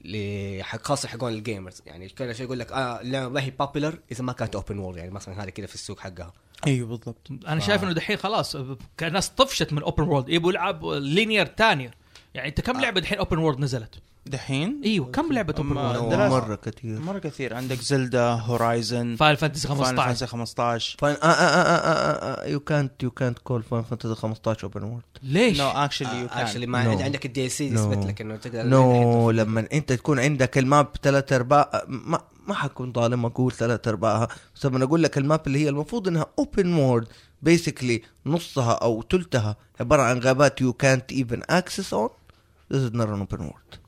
خاصه 0.82 1.10
حقون 1.10 1.34
الجيمرز. 1.34 1.82
يعني 1.86 2.10
كان 2.10 2.34
شيء 2.34 2.46
يقول 2.46 2.60
لك 2.60 2.72
آه 2.72 3.02
اللعبة 3.02 3.30
ما 3.30 3.44
هي 3.44 3.52
بوبيلر 3.52 4.00
إذا 4.12 4.24
ما 4.24 4.34
كانت 4.34 4.56
اوبن 4.56 4.78
وورد 4.80 4.98
يعني 4.98 5.12
مثلا 5.12 5.44
هذه 5.44 5.50
كذا 5.50 5.66
في 5.66 5.76
السوق 5.76 6.00
حقها. 6.00 6.34
أيوه 6.68 6.88
بالضبط. 6.88 7.28
أنا 7.48 7.60
شايف 7.60 7.84
إنه 7.84 7.92
دحين 7.94 8.18
خلاص 8.18 8.56
كان 8.98 9.08
الناس 9.08 9.30
طفشت 9.30 9.74
من 9.74 9.82
اوبن 9.84 10.04
وورد 10.04 10.30
يبغوا 10.30 10.52
يلعب 10.52 10.86
لينير 10.86 11.46
ثانية 11.58 11.92
يعني 12.34 12.50
انت 12.50 12.62
كم 12.62 12.82
لعبة 12.82 13.02
دحين 13.02 13.18
اوبن 13.18 13.38
وورد 13.38 13.60
نزلت؟ 13.60 13.96
دحين 14.28 14.82
إيوه 14.86 15.12
كم 15.12 15.34
لعبة 15.34 15.54
اوبن؟ 15.58 15.74
دراسة. 16.10 16.30
مرة 16.30 16.56
كثير 16.56 17.00
مرة 17.00 17.20
كثير 17.20 17.54
عندك 17.54 17.80
زلدا 17.82 18.30
هورايزن 18.30 19.16
فاينل 19.16 19.38
فانتسي 19.38 19.68
فاينل 19.68 19.84
15 19.86 20.06
فانتسي 20.06 20.28
15 20.28 20.98
فاين 21.00 21.16
يو 22.52 22.60
كانت 22.60 23.04
يو 23.04 23.12
كانت 23.12 23.40
كول 23.40 23.64
فاين 23.64 23.84
فانتسي 23.84 24.16
15 24.16 24.64
اوبن 24.64 24.84
وورد 24.84 25.04
ليش؟ 25.24 25.60
نو 25.60 25.68
اكشلي 25.70 26.20
يو 26.22 26.28
اكشلي 26.32 26.66
كان 26.66 26.70
ما 26.70 26.98
No. 26.98 27.02
عندك 27.02 27.26
الدي 27.26 27.46
إل 27.46 27.52
سي 27.52 27.70
No. 27.70 27.74
يثبت 27.74 28.06
لك 28.06 28.22
إنه 28.22 28.36
تقدر 28.36 28.64
no 28.64 29.32
لما 29.32 29.68
أنت 29.74 29.94
تكون 29.94 30.20
عندك 30.20 30.58
ال 30.58 30.65
map 30.65 30.88
ثلاث 31.04 31.34
ارباع 31.34 31.84
ما 31.88 32.20
ما 32.48 32.54
حكون 32.54 32.94
ظالم 32.94 33.26
أقول 33.26 33.52
ثلاث 33.52 33.88
أرباعها 33.88 34.28
بس 34.56 34.66
لما 34.66 34.84
أقول 34.84 35.04
لك 35.04 35.18
ال 35.18 35.24
map 35.24 35.42
اللي 35.48 35.60
هي 35.66 35.70
المفروض 35.70 36.08
إنها 36.08 36.26
open 36.40 36.74
world 36.74 37.08
basically 37.42 38.02
نصها 38.26 38.74
أو 38.74 39.04
ثلثها 39.12 39.56
عبارة 39.80 40.02
عن 40.02 40.20
غابات 40.20 40.62
يو 40.62 40.74
كانت 40.74 41.12
ايفن 41.12 41.42
اكسس 41.50 41.94
اون 41.94 42.10
ذيس 42.74 42.82
از 42.84 42.92
نوت 42.92 43.08
اوبن 43.10 43.40
وورد 43.46 43.85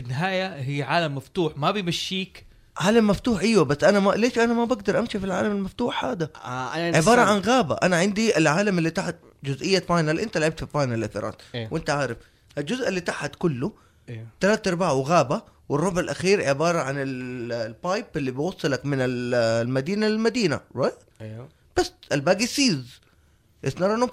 في 0.00 0.06
النهاية 0.06 0.54
هي 0.54 0.82
عالم 0.82 1.14
مفتوح 1.14 1.58
ما 1.58 1.70
بيمشيك. 1.70 2.46
عالم 2.76 3.06
مفتوح 3.06 3.40
إيوه 3.40 3.64
بس 3.64 3.84
أنا 3.84 4.00
ما 4.00 4.10
ليش 4.10 4.38
أنا 4.38 4.52
ما 4.54 4.64
بقدر 4.64 4.98
أمشي 4.98 5.18
في 5.18 5.26
العالم 5.26 5.50
المفتوح 5.50 6.04
هذا؟ 6.04 6.30
آه 6.44 6.74
أنا 6.74 6.96
عبارة 6.96 7.20
عن 7.20 7.38
غابة. 7.38 7.74
أنا 7.74 7.96
عندي 7.96 8.36
العالم 8.38 8.78
اللي 8.78 8.90
تحت 8.90 9.16
جزئية 9.44 9.78
فاينل. 9.78 10.20
أنت 10.20 10.38
لعبت 10.38 10.60
في 10.60 10.66
فاينل 10.66 11.04
اثرات 11.04 11.42
إيه. 11.54 11.68
وأنت 11.70 11.90
عارف 11.90 12.16
الجزء 12.58 12.88
اللي 12.88 13.00
تحت 13.00 13.34
كله 13.38 13.72
إيه. 14.08 14.26
ثلاث 14.40 14.68
ارباعه 14.68 14.92
غابه 14.94 15.42
والربع 15.68 16.00
الأخير 16.00 16.48
عبارة 16.48 16.78
عن 16.78 16.94
ال- 16.98 17.52
البايب 17.52 18.06
اللي 18.16 18.30
بيوصلك 18.30 18.86
من 18.86 19.00
ال- 19.00 19.34
المدينة 19.34 20.08
للمدينة 20.08 20.60
رايت 20.76 20.94
إيوه. 21.20 21.48
بس 21.76 21.92
الباقي 22.12 22.46
سيز 22.46 23.00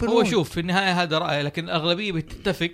هو 0.04 0.23
شوف 0.23 0.50
في 0.50 0.60
النهاية 0.60 1.02
هذا 1.04 1.17
رايي 1.17 1.41
لكن 1.43 1.63
الأغلبية 1.65 2.12
بتتفق. 2.12 2.71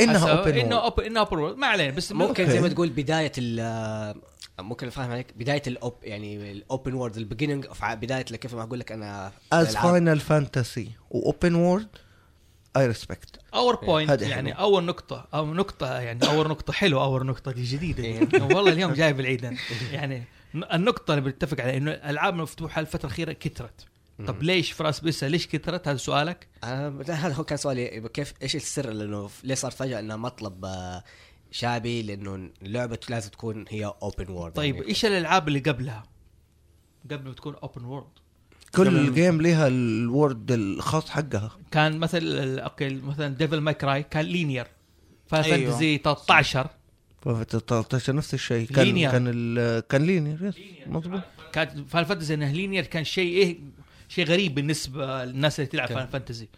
إنها 0.00 0.38
اوبن 0.38 0.58
إنه 0.58 0.76
اوبن 0.76 1.04
إنه 1.04 1.20
اوبن 1.20 1.60
ما 1.60 1.66
علينا 1.66 1.94
بس 1.96 2.12
ممكن. 2.12 2.50
زي 2.50 2.60
ما 2.60 2.68
تقول 2.68 2.88
بداية 2.88 3.32
ال 3.38 4.14
ممكن 4.60 4.90
فاهم 4.90 5.10
عليك 5.10 5.26
بداية 5.36 5.62
الاوب 5.66 5.94
يعني 6.02 6.52
الاوبن 6.52 6.94
وورد 6.94 7.16
البيجننج 7.16 7.66
اوف 7.66 7.84
بداية 7.84 8.22
كيف 8.22 8.54
ما 8.54 8.62
أقول 8.62 8.80
لك 8.80 8.92
أنا 8.92 9.32
از. 9.52 9.76
فاينل 9.76 10.20
فانتسي 10.20 10.90
و 11.10 11.19
open 11.19 11.54
world 11.54 11.88
I 12.76 12.86
respect 12.86 13.38
your 13.54 13.76
point 13.76 14.22
يعني. 14.22 14.52
اول 14.52 14.84
نقطة 14.84 15.28
أو 15.34 15.54
نقطة 15.54 16.00
يعني 16.00 16.28
اول 16.28 16.48
نقطة 16.48 16.72
حلوة 16.72 17.04
اول 17.04 17.26
نقطة 17.26 17.52
دي 17.52 17.62
جديدة 17.62 18.04
إيه. 18.04 18.42
والله 18.54 18.72
اليوم 18.72 18.92
جايب 18.92 19.20
العيد. 19.20 19.44
يعني 19.92 20.24
النقطة 20.54 21.14
اللي 21.14 21.24
بنتفق 21.24 21.60
عليها 21.60 21.76
إنه 21.76 21.90
الالعاب 21.90 22.34
المفتوحه 22.34 22.80
الفترة 22.80 23.06
الأخيرة 23.06 23.32
كثرت 23.32 23.86
طب 24.26 24.42
ليش 24.42 24.72
فراس 24.72 25.00
بيسال 25.00 25.30
ليش 25.30 25.46
كثرت؟ 25.46 25.88
هذا 25.88 25.96
سؤالك. 25.96 26.48
لا، 26.62 26.88
هذا 27.14 27.34
هو 27.34 27.44
كان 27.44 27.58
سؤالي. 27.58 28.08
كيف 28.08 28.32
إيش 28.42 28.56
السر 28.56 28.90
لأنه 28.90 29.30
ليه 29.44 29.54
صار 29.54 29.70
فجأة 29.70 30.00
إنه 30.00 30.16
مطلب 30.16 30.64
آه، 30.64 31.04
شعبي 31.50 32.02
لأنه 32.02 32.50
اللعبه 32.62 32.98
لازم 33.08 33.30
تكون 33.30 33.64
هي 33.68 33.84
open 34.02 34.30
world 34.30 34.52
طيب 34.52 34.82
إيش 34.82 35.04
الألعاب 35.04 35.48
اللي 35.48 35.58
قبلها؟ 35.58 36.02
قبل 37.10 37.28
ما 37.28 37.34
تكون 37.34 37.54
اوبن 37.54 37.84
وورد 37.84 38.06
كل 38.74 39.14
جيم 39.14 39.42
لها 39.42 39.66
الورد 39.68 40.52
الخاص 40.52 41.10
حقها. 41.10 41.58
كان 41.70 41.98
مثل 41.98 42.18
ال- 42.18 42.58
أوكي 42.60 42.88
مثلا 42.94 43.28
ديفل 43.34 43.60
ماي 43.60 43.74
كراي 43.74 44.02
كان 44.02 44.24
لينير 44.24 44.66
فاينل 45.26 45.52
أيوه. 45.52 45.70
فانتزي 45.70 45.98
13 45.98 46.68
ففي 47.22 47.44
13 47.44 48.14
نفس 48.14 48.34
الشيء. 48.34 48.66
كان 48.66 48.84
لينير. 48.86 49.10
كان 49.10 49.24
كان 49.88 50.02
لينير 50.02 50.44
يس 50.46 50.54
مضبوط 50.86 51.20
كان 51.52 51.84
فاينل 51.84 52.06
فانتزي 52.08 52.34
إنه 52.34 52.52
لينير 52.52 52.86
كان 52.86 53.04
شيء 53.04 53.32
إيه 53.32 53.58
شيء 54.14 54.26
غريب 54.26 54.54
بالنسبة 54.54 55.24
للناس 55.24 55.60
اللي 55.60 55.70
تلعب. 55.70 55.88
فاينل 55.88 56.08
فانتزي 56.08 56.48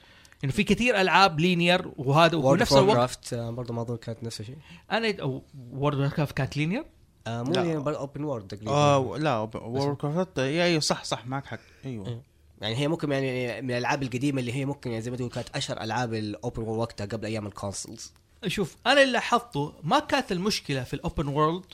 انه 0.44 0.52
في 0.52 0.64
كثير 0.64 1.00
ألعاب 1.00 1.40
لينير 1.40 1.90
وهذا 1.96 2.36
وفي 2.36 2.46
وورد 2.46 2.60
نفس 2.60 2.72
اوف 2.72 2.82
الوقت 2.82 2.96
كرافت 2.96 3.34
برضه 3.34 3.74
ما 3.74 3.82
أظن 3.82 3.96
كانت 3.96 4.24
نفس 4.24 4.40
الشيء. 4.40 4.56
أنا 4.90 5.40
وورد 5.72 6.00
اوف 6.00 6.14
كرافت 6.14 6.36
كانت 6.36 6.56
linear 6.56 6.84
آه 7.26 7.42
مو 7.42 7.52
لا. 7.52 7.62
يعني 7.62 7.76
open 7.76 8.24
world 8.24 8.46
تقريبا. 8.46 8.70
آه 8.70 9.18
لا 9.18 9.38
ووركرافت 9.38 10.38
أيوه 10.38 10.80
صح 10.80 11.04
صح 11.04 11.26
معك 11.26 11.46
حق. 11.46 11.58
أيوه. 11.84 12.06
إيه. 12.06 12.22
يعني 12.60 12.76
هي 12.76 12.88
ممكن 12.88 13.12
يعني 13.12 13.62
من 13.62 13.70
الألعاب 13.70 14.02
القديمة 14.02 14.40
اللي 14.40 14.52
هي 14.52 14.64
ممكن 14.64 14.90
يعني 14.90 15.02
زي 15.02 15.10
ما 15.10 15.16
تقول 15.16 15.30
كانت 15.30 15.48
أشهر 15.54 15.80
ألعاب 15.80 16.14
ال 16.14 16.24
open 16.24 16.62
world 16.62 16.78
وقتها 16.78 17.04
قبل 17.04 17.26
أيام 17.26 17.46
ال 17.46 17.54
consoles 17.54 18.12
شوف 18.46 18.76
أنا 18.86 19.02
اللي 19.02 19.12
لاحظته 19.12 19.72
ما 19.82 19.98
كانت 19.98 20.32
المشكلة 20.32 20.84
في 20.84 20.94
ال 20.94 21.01
open 21.01 21.28
world 21.28 21.64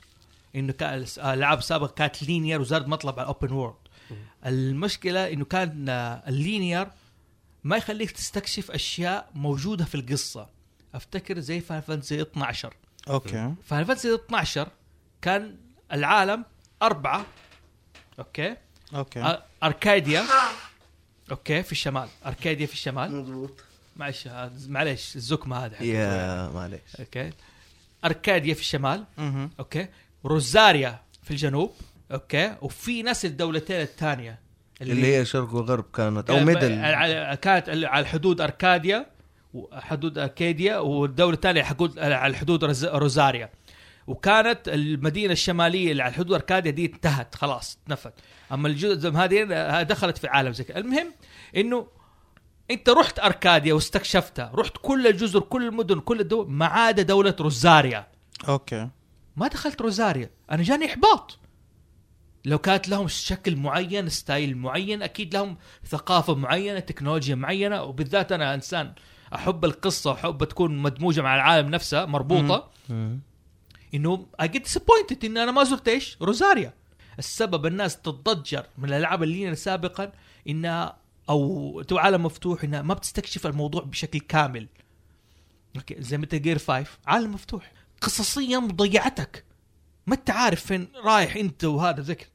إنه 0.57 0.75
الألعاب 0.81 1.59
السابقة 1.59 1.93
كانت 1.93 2.23
linear 2.23 2.61
وزاد 2.61 2.89
مطلب 2.89 3.19
على 3.19 3.31
ال 3.31 3.35
open 3.35 3.53
world 3.53 3.77
المشكلة 4.47 5.33
إنه 5.33 5.45
كان 5.45 5.89
آه، 5.89 6.23
ال 6.29 6.37
linear 6.37 6.89
ما 7.65 7.77
يخليك 7.77 8.11
تستكشف 8.11 8.71
أشياء 8.71 9.31
موجودة 9.35 9.85
في 9.85 9.95
القصة. 9.95 10.49
أفتكر 10.95 11.39
زي 11.39 11.61
فاينل 11.61 11.83
فانتسي 11.83 12.23
12 12.23 12.75
okay. 13.09 13.55
فاينل 13.65 13.85
فانتسي 13.87 14.15
12 14.15 14.69
كان 15.23 15.57
العالم 15.93 16.45
أربعة 16.83 17.27
okay؟ 18.19 18.57
okay. 18.95 19.39
أركاديا 19.63 20.25
okay 21.31 21.63
في 21.63 21.73
الشمال. 21.73 22.09
أركاديا 22.27 22.67
في 22.67 22.73
الشمال. 22.73 23.13
مضبوط. 23.17 23.61
معلش 23.97 24.29
هذا- 24.29 24.69
معلش 24.69 25.17
الزكمة 25.17 25.57
هذه 25.67 25.73
حقت- 25.75 25.83
يا 25.83 26.49
معلش 26.49 26.97
okay؟ 27.01 27.31
أركاديا 28.05 28.55
في 28.55 28.61
الشمال. 28.61 29.05
okay؟ 29.61 29.89
روزاريا 30.25 31.01
في 31.23 31.31
الجنوب. 31.31 31.75
أوكي؟ 32.13 32.57
وفي 32.63 33.03
ناس 33.03 33.25
الدولتين 33.25 33.81
الثانية 33.81 34.39
اللي 34.83 35.17
هي 35.17 35.25
شرق 35.25 35.55
وغرب 35.55 35.85
كانت 35.95 36.31
أو 36.31 36.37
middle 36.45 36.69
كانت 37.35 37.69
على 37.69 38.01
الحدود 38.03 38.41
أركاديا 38.41 39.07
وحدود 39.55 40.19
اركاديا 40.19 40.79
والدولة 40.79 41.35
الثانية 41.35 41.63
حدود 41.63 41.99
على 41.99 42.27
الحدود 42.27 42.65
رز- 42.65 42.85
روزاريا. 42.85 43.51
وكانت 44.07 44.69
المدينة 44.69 45.33
الشمالية 45.33 45.93
اللي 45.93 46.03
على 46.03 46.13
حدود 46.13 46.33
أركاديا 46.33 46.71
دي 46.71 46.87
انتهت 46.87 47.35
خلاص 47.35 47.79
اتنفت 47.85 48.13
أما 48.53 48.69
الجزء 48.69 49.11
هذه 49.11 49.47
آه، 49.53 49.83
دخلت 49.83 50.19
في 50.19 50.27
عالم 50.29 50.53
زي 50.53 50.65
كده. 50.65 50.79
المهم 50.79 51.13
إنه 51.57 51.87
أنت 52.71 52.89
رحت 52.89 53.19
أركاديا 53.19 53.75
واستكشفتها 53.75 54.53
رحت 54.55 54.73
كل 54.83 55.07
الجزر 55.07 55.41
كل 55.41 55.67
المدن 55.69 56.01
كل 56.01 56.21
الدول 56.21 56.51
ما 56.51 56.67
عدا 56.67 57.03
دولة 57.03 57.37
روزاريا. 57.41 58.07
أوكي. 58.49 58.89
ما 59.37 59.49
دخلت 59.49 59.83
روزاريا. 59.83 60.31
أنا 60.51 60.63
جاني 60.63 60.87
إحباط. 60.87 61.39
لو 62.45 62.59
كانت 62.59 62.89
لهم 62.89 63.09
شكل 63.09 63.57
معين 63.57 64.09
style 64.09 64.57
معين 64.57 65.03
أكيد 65.03 65.35
لهم 65.35 65.57
ثقافة 65.87 66.35
معينة 66.35 66.81
تكنولوجيا 66.81 67.35
معينة. 67.35 67.83
وبالذات 67.83 68.33
أنا 68.33 68.55
إنسان 68.55 68.93
أحب 69.35 69.65
القصة 69.65 70.11
واحب 70.11 70.45
تكون 70.45 70.79
مدموجة 70.79 71.21
مع 71.21 71.35
العالم 71.35 71.71
نفسه 71.71 72.07
مربوطة. 72.07 72.71
إنه 73.95 74.27
I 74.41 74.49
get 74.49 74.63
disappointed 74.63 75.25
إن 75.25 75.39
أنا 75.39 75.53
ما 75.53 75.65
زرت 75.65 75.89
إيش؟ 75.89 76.17
روزاريا. 76.23 76.75
السبب 77.19 77.67
الناس 77.67 77.97
تتضجر 77.97 78.67
من 78.79 78.89
الألعاب 78.89 79.23
اللي 79.23 79.55
سابقا 79.55 80.13
إنها 80.49 80.97
أو 81.31 81.83
تو 81.83 81.99
عالم 81.99 82.23
مفتوح 82.23 82.65
إنها 82.65 82.83
ما 82.83 82.95
بتستكشف 82.95 83.47
الموضوع 83.47 83.83
بشكل 83.83 84.21
كامل. 84.21 84.69
okay 85.77 85.97
زي 85.99 86.19
مثل 86.19 86.43
جير 86.43 86.59
5 86.59 86.87
عالم 87.07 87.35
مفتوح. 87.35 87.73
قصصيا 88.01 88.59
ضيعتك 88.59 89.45
ما 90.07 90.15
أنت 90.15 90.31
عارف 90.31 90.67
فين 90.67 90.89
رايح 91.05 91.37
أنت 91.37 91.65
وهذا 91.65 92.01
ذكر. 92.01 92.27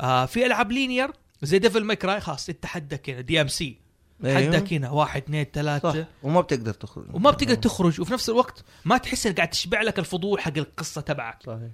آه 0.00 0.26
في 0.26 0.46
ألعاب 0.46 0.72
linear 0.72 1.10
زي 1.42 1.58
ديفل 1.58 1.84
ماي 1.84 1.98
كراي 1.98 2.20
خلاص 2.20 2.48
انت 2.48 2.66
حدك 2.66 3.10
هنا 3.10 3.20
دي 3.20 3.40
ام 3.40 3.48
سي. 3.48 3.78
حدك 4.24 4.72
هنا 4.72 4.90
واحد 4.90 5.22
اثنين 5.22 5.44
صح. 5.44 5.50
ثلاثة 5.52 6.06
وما 6.22 6.40
بتقدر 6.40 6.72
تخرج. 6.72 7.14
وما 7.14 7.30
بتقدر 7.30 7.54
تخرج 7.54 8.00
وفي 8.00 8.12
نفس 8.12 8.28
الوقت 8.28 8.64
ما 8.84 8.98
تحس 8.98 9.26
إنك 9.26 9.36
قاعد 9.36 9.50
تشبع 9.50 9.82
لك 9.82 9.98
الفضول 9.98 10.40
حق 10.40 10.52
القصة 10.56 11.00
تبعك. 11.00 11.42
صحيح. 11.46 11.70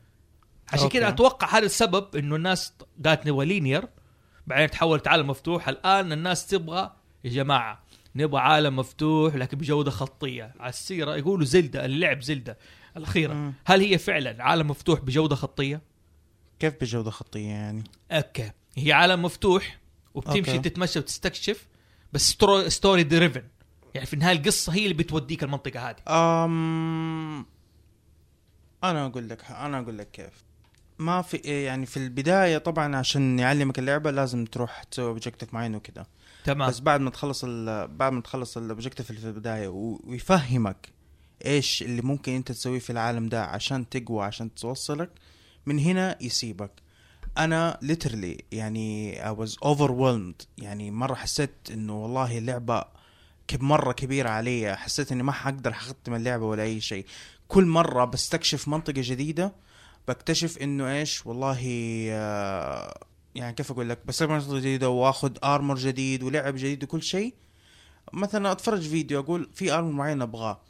عشان. 0.72 0.88
كذا 0.88 1.08
أتوقع 1.08 1.58
هذا 1.58 1.66
السبب 1.66 2.16
إنه 2.16 2.36
الناس 2.36 2.72
قالت 3.04 3.26
نبغى 3.26 3.46
linear. 3.46 3.88
بعدين 4.46 4.70
تحولت 4.70 5.08
عالم 5.08 5.26
مفتوح. 5.26 5.68
الآن 5.68 6.12
الناس 6.12 6.46
تبغى 6.46 6.92
يا 7.24 7.30
جماعة 7.30 7.82
نبغى 8.16 8.40
عالم 8.40 8.76
مفتوح 8.76 9.34
لكن 9.34 9.58
بجودة 9.58 9.90
خطية. 9.90 10.54
على 10.60 10.68
السيرة 10.68 11.16
يقولوا 11.16 11.44
زلدة 11.44 11.84
اللعب 11.84 12.22
زلدة 12.22 12.58
الأخيرة. 12.96 13.34
مم. 13.34 13.54
هل 13.64 13.80
هي 13.80 13.98
فعلا 13.98 14.44
عالم 14.44 14.68
مفتوح 14.68 15.00
بجودة 15.00 15.34
خطية؟ 15.36 15.91
كيف 16.62 16.74
بجوده 16.80 17.10
خطيه 17.10 17.48
يعني؟ 17.48 17.84
okay. 18.10 18.50
هي 18.76 18.92
عالم 18.92 19.22
مفتوح 19.22 19.78
وبتمشي 20.14 20.56
okay. 20.56 20.70
تتمشى 20.70 20.98
وتستكشف 20.98 21.66
بس 22.12 22.36
story, 22.68 23.02
driven 23.02 23.42
يعني 23.94 24.06
في 24.06 24.14
النهاية 24.14 24.36
القصة 24.36 24.72
هي 24.72 24.82
اللي 24.82 24.94
بتوديك 24.94 25.42
المنطقة 25.42 25.90
هذه. 25.90 25.96
أم... 26.08 27.46
أنا 28.84 29.06
أقول 29.06 29.28
لك 29.28 29.50
أنا 29.50 29.78
أقول 29.78 29.98
لك 29.98 30.10
كيف. 30.10 30.44
ما 30.98 31.22
في 31.22 31.36
يعني 31.36 31.86
في 31.86 31.96
البداية 31.96 32.58
طبعا 32.58 32.96
عشان 32.96 33.38
يعلمك 33.38 33.78
اللعبة 33.78 34.10
لازم 34.10 34.44
تروح 34.44 34.82
تسوي 34.82 35.06
objective 35.06 35.54
معين 35.54 35.74
وكذا. 35.74 36.06
تمام. 36.44 36.68
بس 36.68 36.80
بعد 36.80 37.00
ما 37.00 37.10
تخلص 37.10 37.44
ال... 37.44 37.88
بعد 37.88 38.12
ما 38.12 38.20
تخلص 38.20 38.56
ال 38.56 38.62
objective 38.62 39.10
اللي 39.10 39.20
في 39.20 39.26
البداية 39.26 39.68
و... 39.68 40.00
ويفهمك 40.04 40.88
إيش 41.44 41.82
اللي 41.82 42.02
ممكن 42.02 42.32
أنت 42.32 42.52
تسويه 42.52 42.78
في 42.78 42.90
العالم 42.90 43.28
ده 43.28 43.44
عشان 43.44 43.88
تقوى 43.88 44.24
عشان 44.24 44.54
توصلك 44.54 45.10
من 45.66 45.78
هنا 45.78 46.22
يسيبك. 46.22 46.70
أنا 47.38 47.78
literally 47.84 48.42
يعني 48.52 49.16
I 49.24 49.36
was 49.38 49.50
overwhelmed. 49.64 50.46
يعني 50.58 50.90
مرة 50.90 51.14
حسيت 51.14 51.54
إنه 51.70 52.02
والله 52.02 52.38
اللعبة 52.38 52.84
كب 53.48 53.62
مرة 53.62 53.92
كبيرة 53.92 54.28
علي. 54.28 54.76
حسيت 54.76 55.12
إني 55.12 55.22
ما 55.22 55.32
حقدر 55.32 55.70
أختم 55.70 56.14
اللعبة 56.14 56.44
ولا 56.44 56.62
أي 56.62 56.80
شيء. 56.80 57.06
كل 57.48 57.64
مرة 57.64 58.04
بستكشف 58.04 58.68
منطقة 58.68 59.02
جديدة 59.02 59.52
بكتشف 60.08 60.58
إنه 60.58 60.92
إيش؟ 60.92 61.26
والله 61.26 61.60
آه، 62.10 63.00
يعني 63.34 63.54
كيف 63.54 63.70
أقول 63.70 63.88
لك؟ 63.88 63.98
بستكشف 64.06 64.30
منطقة 64.30 64.58
جديدة 64.58 64.88
وآخذ 64.88 65.32
ارمر 65.44 65.74
جديد 65.74 66.22
ولعب 66.22 66.54
جديد 66.54 66.84
وكل 66.84 67.02
شيء. 67.02 67.34
مثلا 68.12 68.52
أتفرج 68.52 68.88
فيديو 68.88 69.20
أقول 69.20 69.50
في 69.54 69.72
armor 69.72 69.92
معين 69.92 70.22
أبغاه. 70.22 70.60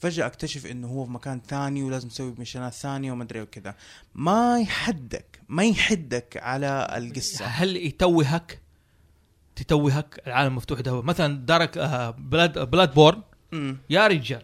فجأة 0.00 0.26
أكتشف 0.26 0.66
إنه 0.66 0.88
هو 0.88 1.04
في 1.04 1.10
مكان 1.10 1.40
ثاني 1.48 1.82
ولازم 1.82 2.08
تسوي 2.08 2.34
mission 2.38 2.68
ات 2.68 2.72
ثانية 2.72 3.12
وما 3.12 3.22
أدري 3.24 3.40
وكذا. 3.40 3.74
ما 4.14 4.60
يحدك 4.60 5.40
ما 5.48 5.64
يحدك 5.64 6.36
على 6.42 6.94
القصة. 6.96 7.44
هل 7.44 7.76
يتوهك؟ 7.76 8.60
تتوهك؟ 9.56 10.22
العالم 10.26 10.50
المفتوح 10.50 10.80
ده. 10.80 11.02
مثلا 11.02 11.38
دارك 11.46 11.78
آه 11.78 12.10
بلاد 12.10 12.58
بلاد 12.70 12.94
بورن 12.94 13.22
يا 13.90 14.06
رجال 14.06 14.42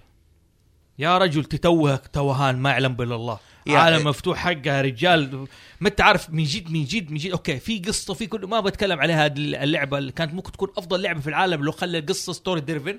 يا 0.99 1.19
رجل 1.19 1.45
تتوهك 1.45 2.07
توهان 2.13 2.57
ما 2.57 2.71
يعلم 2.71 3.03
الا 3.03 3.15
الله 3.15 3.39
يا- 3.67 3.79
عالم 3.79 4.07
مفتوح 4.07 4.39
حقها 4.39 4.83
رجال. 4.83 5.47
ما 5.81 5.89
أنت 5.89 6.01
عارف 6.01 6.31
من 6.31 6.45
جد 6.45 6.71
من 6.71 6.85
جد 6.85 7.11
من 7.11 7.17
جد. 7.19 7.31
okay 7.31 7.59
في 7.59 7.79
قصة 7.79 8.15
في 8.15 8.27
كل 8.27 8.47
ما 8.47 8.61
بتكلم 8.61 9.01
عليها 9.01 9.25
هذه 9.25 9.33
اللعبة 9.39 9.99
اللي 9.99 10.13
كانت 10.13 10.35
ممكن 10.35 10.53
تكون 10.53 10.69
أفضل 10.77 11.03
لعبة 11.03 11.21
في 11.21 11.29
العالم 11.29 11.65
لو 11.65 11.73
خلى 11.73 11.99
القصة 11.99 12.33
story 12.33 12.61
driven 12.61 12.99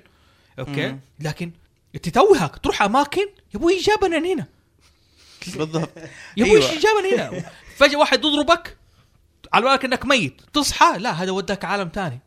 okay؟ 0.58 0.88
مم. 0.88 1.00
لكن 1.20 1.52
تتوهك 1.92 2.58
تروح 2.58 2.82
اماكن 2.82 3.20
يا 3.20 3.56
أبوي 3.56 3.78
جابنا 3.78 4.18
هنا. 4.18 4.46
بالضبط. 5.56 5.90
يا 6.36 6.44
أبوي 6.44 6.56
أيوة. 6.58 6.70
إيش 6.70 6.84
جابنا 6.84 7.30
هنا. 7.30 7.44
فجأة 7.76 7.98
واحد 7.98 8.24
يضربك 8.24 8.76
على 9.52 9.64
بالك 9.64 9.84
انك 9.84 10.06
ميت. 10.06 10.40
تصحى 10.52 10.98
لا 10.98 11.10
هذا 11.10 11.30
وداك 11.30 11.64
عالم 11.64 11.90
ثاني. 11.94 12.20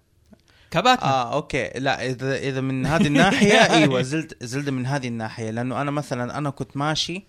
كباتنا. 0.71 1.05
آه 1.05 1.33
okay. 1.33 1.71
لا 1.75 2.05
إذا 2.05 2.37
إذا 2.37 2.61
من 2.61 2.85
هذه 2.85 3.07
الناحية 3.07 3.53
أيوه 3.75 4.01
زلت 4.01 4.43
زلت 4.43 4.69
من 4.69 4.85
هذه 4.85 5.07
الناحية. 5.07 5.49
لأنه 5.51 5.81
أنا 5.81 5.91
مثلا 5.91 6.37
أنا 6.37 6.49
كنت 6.49 6.77
ماشي 6.77 7.23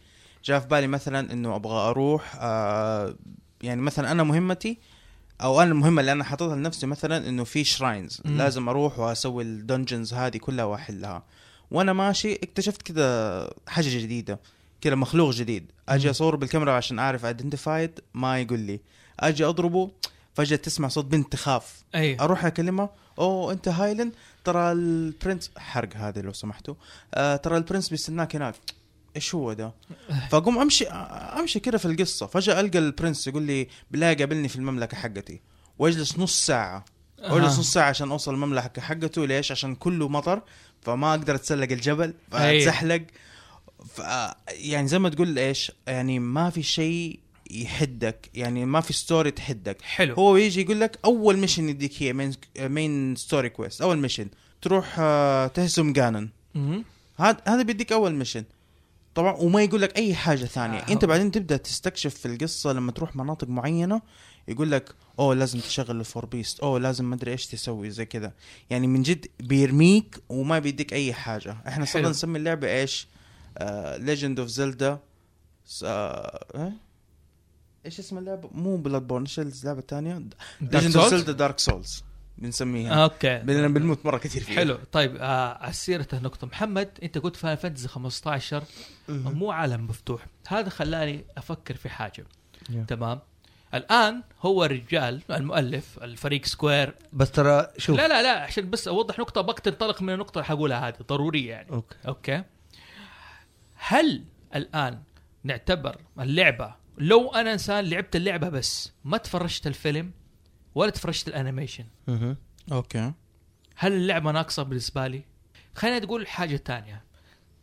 جاء 0.45 0.61
في 0.61 0.66
بالي 0.66 0.87
مثلا 0.87 1.33
إنه 1.33 1.57
أبغى 1.57 1.90
أروح 1.90 2.37
آه 2.40 3.14
يعني 3.62 3.81
مثلا 3.81 4.12
أنا 4.12 4.23
مهمتي 4.23 4.79
أو 5.42 5.62
أنا 5.62 5.71
المهمة 5.71 6.01
اللي 6.01 6.12
أنا 6.12 6.25
حاططها 6.25 6.57
لنفسي 6.57 6.87
مثلا 6.87 7.29
إنه 7.29 7.45
في 7.45 7.64
shrines. 7.64 8.23
لازم 8.25 8.68
أروح 8.68 8.99
وأسوي 8.99 9.42
ال 9.42 9.51
dungeons 9.51 10.14
هذه 10.14 10.37
كلها 10.37 10.64
واحلها 10.64 11.23
وأنا 11.73 11.93
ماشي 11.93 12.35
اكتشفت 12.35 12.83
كذا 12.83 13.51
حاجة 13.69 13.99
جديدة 13.99 14.41
كذا 14.81 14.95
مخلوق 14.95 15.31
جديد. 15.31 15.73
أجي. 15.89 16.11
أصور 16.11 16.37
بالكاميرا 16.37 16.73
عشان 16.73 16.99
أعرف 16.99 17.25
identified 17.25 18.01
ما 18.15 18.41
يقول 18.41 18.59
لي. 18.59 18.81
أجي 19.21 19.45
أضربه 19.45 19.91
فجأة 20.35 20.57
تسمع 20.57 20.89
صوت 20.89 21.05
بنت 21.05 21.33
تخاف. 21.33 21.83
أي. 21.95 22.17
أروح 22.21 22.45
أكلمها 22.45 22.91
أوه 23.19 23.53
أنت 23.53 23.69
Hylian 23.68 24.12
ترى 24.45 24.73
ال 24.73 24.84
prince 24.84 25.51
حرق 25.59 25.97
هذا 25.97 26.23
لو 26.23 26.33
سمحتوا. 26.33 26.75
آه 27.15 27.37
ترى 27.37 27.57
ال 27.57 27.61
prince 27.61 27.88
بيستناك 27.89 28.37
هناك. 28.37 28.55
إيش 29.17 29.35
هو 29.35 29.53
ده؟ 29.53 29.73
فأقوم 30.31 30.59
أمشي 30.59 30.85
أمشي 31.41 31.61
كده 31.61 31.79
في 31.79 31.85
القصة. 31.85 32.27
فجأة 32.27 32.61
ألقى 32.61 32.79
ال 32.79 32.85
prince 32.85 33.27
يقول 33.27 33.43
لي 33.43 33.69
بالله 33.91 34.15
قابلني 34.15 34.49
في 34.49 34.57
المملكة 34.57 34.97
حقتي. 34.97 35.41
وأجلس 35.79 36.19
نص 36.19 36.47
ساعة. 36.47 36.85
وأجلس 37.19 37.55
آه. 37.55 37.61
نص 37.61 37.73
ساعة 37.73 37.89
عشان 37.89 38.11
أوصل 38.11 38.35
المملكة 38.35 38.83
حقته. 38.83 39.27
ليش؟ 39.27 39.53
عشان 39.53 39.75
كله 39.75 40.09
مطر. 40.09 40.43
فما 40.83 41.11
أقدر 41.11 41.35
أتسلق 41.35 41.73
الجبل. 41.73 42.14
فاتزحلق 42.31 43.03
ف 43.95 44.01
يعني 44.49 44.88
زي 44.88 44.99
ما 44.99 45.09
تقول 45.09 45.38
إيش؟ 45.38 45.73
يعني 45.87 46.18
ما 46.18 46.51
في 46.51 46.62
شيء 46.62 47.18
يحدك 47.51 48.31
يعني 48.35 48.64
ما 48.64 48.81
في 48.81 48.92
story 48.92 49.31
تحدك 49.31 49.83
حلو 49.83 50.14
هو 50.14 50.37
يجي 50.37 50.61
يقول 50.61 50.81
لك 50.81 50.99
أول 51.05 51.37
mission 51.37 51.68
يديك 51.68 52.03
هي 52.03 52.12
main 52.12 52.33
main 52.59 53.16
story 53.16 53.49
quest 53.49 53.83
أول 53.83 53.99
mission 53.99 54.29
تروح 54.62 54.97
آه، 54.99 55.47
تهزم 55.47 55.92
جانن. 55.92 56.29
هذا 57.16 57.37
هذا 57.49 57.62
بيديك 57.62 57.92
أول 57.92 58.14
mission 58.14 58.45
طبعا 59.14 59.33
وما 59.33 59.62
يقول 59.62 59.83
لك 59.83 59.96
أي 59.96 60.14
حاجة 60.14 60.44
ثانية. 60.44 60.79
آه. 60.79 60.92
أنت 60.92 61.05
بعدين 61.05 61.31
تبدأ 61.31 61.57
تستكشف 61.57 62.14
في 62.14 62.27
القصة 62.27 62.72
لما 62.72 62.92
تروح 62.92 63.16
مناطق 63.16 63.48
معينة 63.48 64.03
يقول 64.48 64.70
لك 64.70 64.94
أوه 65.18 65.35
لازم 65.35 65.61
تشغل 65.61 66.01
ال 66.01 66.06
four 66.06 66.27
beasts 66.27 66.61
أوه 66.61 66.79
لازم 66.79 67.05
ما 67.05 67.14
أدري 67.14 67.33
إيش 67.33 67.46
تسوي 67.46 67.90
زي 67.90 68.07
كذا. 68.07 68.33
يعني 68.70 68.87
من 68.87 69.03
جد 69.03 69.27
بيرميك 69.40 70.22
وما 70.29 70.59
بيديك 70.59 70.92
أي 70.92 71.12
حاجة. 71.12 71.57
إحنا 71.68 71.85
صرنا. 71.85 72.09
نسمي 72.09 72.38
اللعبة 72.38 72.68
إيش؟ 72.68 73.09
Legend 73.97 74.40
of 74.40 74.49
Zelda 74.49 74.99
إيش 77.87 77.98
اسم 77.98 78.18
اللعبة؟ 78.18 78.51
مو 78.53 78.77
Bloodborne 78.77 79.23
إيش 79.22 79.40
اللعبة 79.40 79.81
الثانية؟ 79.81 80.22
Legend 80.61 80.97
of؟ 80.97 81.11
Zelda 81.14 81.33
Dark 81.33 81.59
Souls 81.59 82.05
بنسميها. 82.38 83.05
okay. 83.05 83.38
بنموت 83.38 84.07
مرة 84.07 84.18
كثير 84.18 84.42
فيها. 84.42 84.57
حلو. 84.57 84.79
طيب 84.92 85.16
آه 85.16 85.59
على 85.64 85.73
سيرة 85.73 86.09
النقطة. 86.12 86.47
محمد 86.47 86.99
أنت 87.03 87.18
قلت 87.18 87.37
Final 87.37 87.57
Fantasy 87.57 87.88
15 87.88 88.64
مو 89.09 89.51
عالم 89.51 89.87
مفتوح. 89.87 90.27
هذا 90.49 90.68
خلاني 90.68 91.25
أفكر 91.37 91.75
في 91.75 91.88
حاجة. 91.88 92.25
Yeah. 92.71 92.87
تمام. 92.88 93.21
الآن 93.75 94.23
هو 94.42 94.64
الرجال 94.64 95.23
المؤلف 95.31 95.99
الفريق 96.03 96.45
Square. 96.45 96.95
بس 97.12 97.31
ترى 97.31 97.68
شوف. 97.79 97.97
لا 97.97 98.09
لا 98.09 98.23
لا 98.23 98.40
عشان 98.40 98.71
بس 98.71 98.88
أوضح 98.88 99.18
نقطة 99.18 99.40
بقى 99.40 99.62
تنطلق 99.62 100.03
من 100.03 100.12
النقطة 100.12 100.38
اللي 100.38 100.45
حقولها 100.45 100.88
هذه 100.88 100.97
ضرورية 101.09 101.51
يعني. 101.51 101.71
okay. 101.71 101.97
okay. 102.09 102.42
هل 103.75 104.25
الآن 104.55 105.03
نعتبر 105.45 105.97
اللعبة 106.21 106.75
لو 106.99 107.31
أنا 107.31 107.53
إنسان 107.53 107.85
لعبت 107.85 108.16
اللعبة 108.16 108.49
بس 108.49 108.92
ما 109.05 109.16
تفرجت 109.16 109.66
الفيلم؟ 109.66 110.11
ولا 110.75 110.91
تفرجت 110.91 111.29
ال 111.29 111.34
animation. 111.34 111.85
مهم. 112.09 112.37
okay. 112.73 113.12
هل 113.77 113.93
اللعبة 113.93 114.31
ناقصة 114.31 114.63
بالنسبة 114.63 115.07
لي؟ 115.07 115.23
خلينا 115.75 115.99
تقول 115.99 116.27
حاجة 116.27 116.57
تانية. 116.57 117.03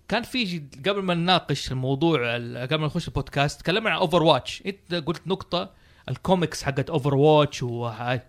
كان 0.08 0.24
في 0.24 0.43
جد- 0.43 0.89
قبل 0.89 1.02
ما 1.02 1.13
نناقش 1.13 1.72
الموضوع 1.72 2.19
ال- 2.36 2.58
قبل 2.58 2.76
ما 2.76 2.86
نخش 2.86 3.08
البودكاست 3.08 3.60
تكلمنا 3.62 3.89
عن 3.89 3.95
Overwatch 3.97 4.63
انت 4.65 4.93
قلت 4.93 5.28
نقطة 5.28 5.72
الكوميكس 6.10 6.63
حقت 6.63 6.89
اوفر 6.89 7.15
واتش 7.15 7.63
وهاي. 7.63 8.22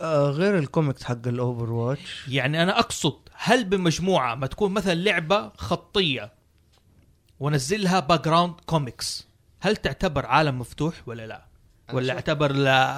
آه 0.00 0.30
غير 0.30 0.58
الكوميكس 0.58 1.04
حق 1.04 1.26
ال 1.28 1.72
Overwatch 1.72 2.28
يعني 2.28 2.62
أنا 2.62 2.78
أقصد 2.78 3.18
هل 3.34 3.64
بمجموعة 3.64 4.34
ما 4.34 4.46
تكون 4.46 4.72
مثلا 4.72 4.94
لعبة 4.94 5.48
خطية 5.56 6.32
ونزلها 7.40 8.00
background 8.00 8.54
comics 8.66 9.28
هل 9.60 9.76
تعتبر 9.76 10.26
عالم 10.26 10.58
مفتوح 10.58 10.94
ولا 11.06 11.26
لا؟ 11.26 11.46
ولا 11.92 12.12
أشوف- 12.12 12.16
أعتبر 12.16 12.50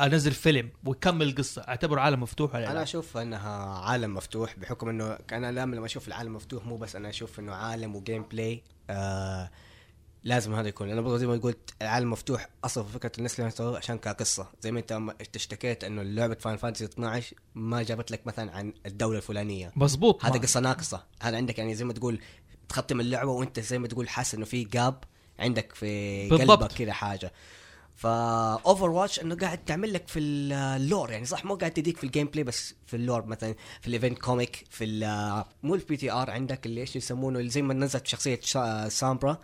أنزل 0.04 0.32
فيلم 0.32 0.70
ويكمل 0.84 1.28
القصة 1.28 1.62
اعتبر 1.62 1.98
عالم 1.98 2.22
مفتوح 2.22 2.54
ولا 2.54 2.70
أنا؟ 2.70 2.82
أشوف 2.82 3.16
إنها 3.16 3.78
عالم 3.78 4.14
مفتوح 4.14 4.58
بحكم 4.58 4.88
إنه 4.88 5.18
أنا 5.32 5.52
دائما 5.52 5.76
لما 5.76 5.86
أشوف 5.86 6.08
العالم 6.08 6.34
مفتوح 6.36 6.66
مو 6.66 6.76
بس 6.76 6.96
أنا 6.96 7.08
أشوف 7.08 7.40
إنه 7.40 7.54
عالم 7.54 7.96
و 7.96 8.22
gameplay 8.22 8.62
آه 8.90 9.50
لازم 10.24 10.54
هذا 10.54 10.68
يكون. 10.68 10.90
أنا 10.90 11.00
برضه 11.00 11.16
زي 11.18 11.26
ما 11.26 11.36
قلت 11.36 11.74
العالم 11.82 12.10
مفتوح 12.10 12.48
أصلا 12.64 12.84
فكرة 12.84 13.12
الناس 13.18 13.40
اللي 13.40 13.52
عشان 13.76 13.98
كقصة. 13.98 14.46
زي 14.60 14.72
ما 14.72 14.78
أنت 15.20 15.36
اشتكيت 15.36 15.84
إنه 15.84 16.02
لعبة 16.02 16.34
Final 16.34 16.56
Fantasy 16.56 16.84
12 16.84 17.36
ما 17.54 17.82
جابت 17.82 18.10
لك 18.10 18.26
مثلا 18.26 18.56
عن 18.56 18.72
الدولة 18.86 19.16
الفلانية. 19.16 19.72
مظبوط. 19.76 20.24
هذا 20.24 20.38
قصة 20.38 20.60
ناقصة. 20.60 21.04
هذا 21.22 21.36
عندك 21.36 21.58
يعني 21.58 21.74
زي 21.74 21.84
ما 21.84 21.92
تقول 21.92 22.20
تختم 22.68 23.00
اللعبة 23.00 23.30
وأنت 23.30 23.60
زي 23.60 23.78
ما 23.78 23.88
تقول 23.88 24.08
حاسس 24.08 24.34
إنه 24.34 24.44
في 24.44 24.64
gap 24.64 25.04
عندك 25.38 25.72
في 25.74 26.28
بالضبط. 26.28 26.62
قلبك 26.62 26.72
كذا 26.72 26.92
حاجة. 26.92 27.32
فا 27.96 28.52
Overwatch 28.66 29.20
انه 29.20 29.34
قاعد 29.36 29.64
تعمل 29.64 29.92
لك 29.92 30.08
في 30.08 30.18
ال 30.20 30.38
lore 30.38 31.10
يعني 31.10 31.24
صح 31.24 31.44
مو 31.44 31.54
قاعد 31.54 31.70
تديك 31.70 31.96
في 31.96 32.04
ال 32.04 32.26
gameplay 32.26 32.44
بس 32.44 32.74
في 32.86 32.96
ال 32.96 33.02
lore 33.02 33.26
مثلا 33.26 33.54
في 33.80 33.88
ال 33.88 33.93
event 33.93 34.18
comic 34.18 34.64
في 34.70 34.84
مو 35.62 35.74
ال 35.74 35.96
PTR 35.96 36.30
عندك 36.30 36.66
اللي 36.66 36.80
إيش 36.80 36.96
يسمونه 36.96 37.38
اللي 37.38 37.50
زي 37.50 37.62
ما 37.62 37.74
نزلت 37.74 38.06
شخصية 38.06 38.40
شا- 38.42 38.88
Sombra 38.88 39.38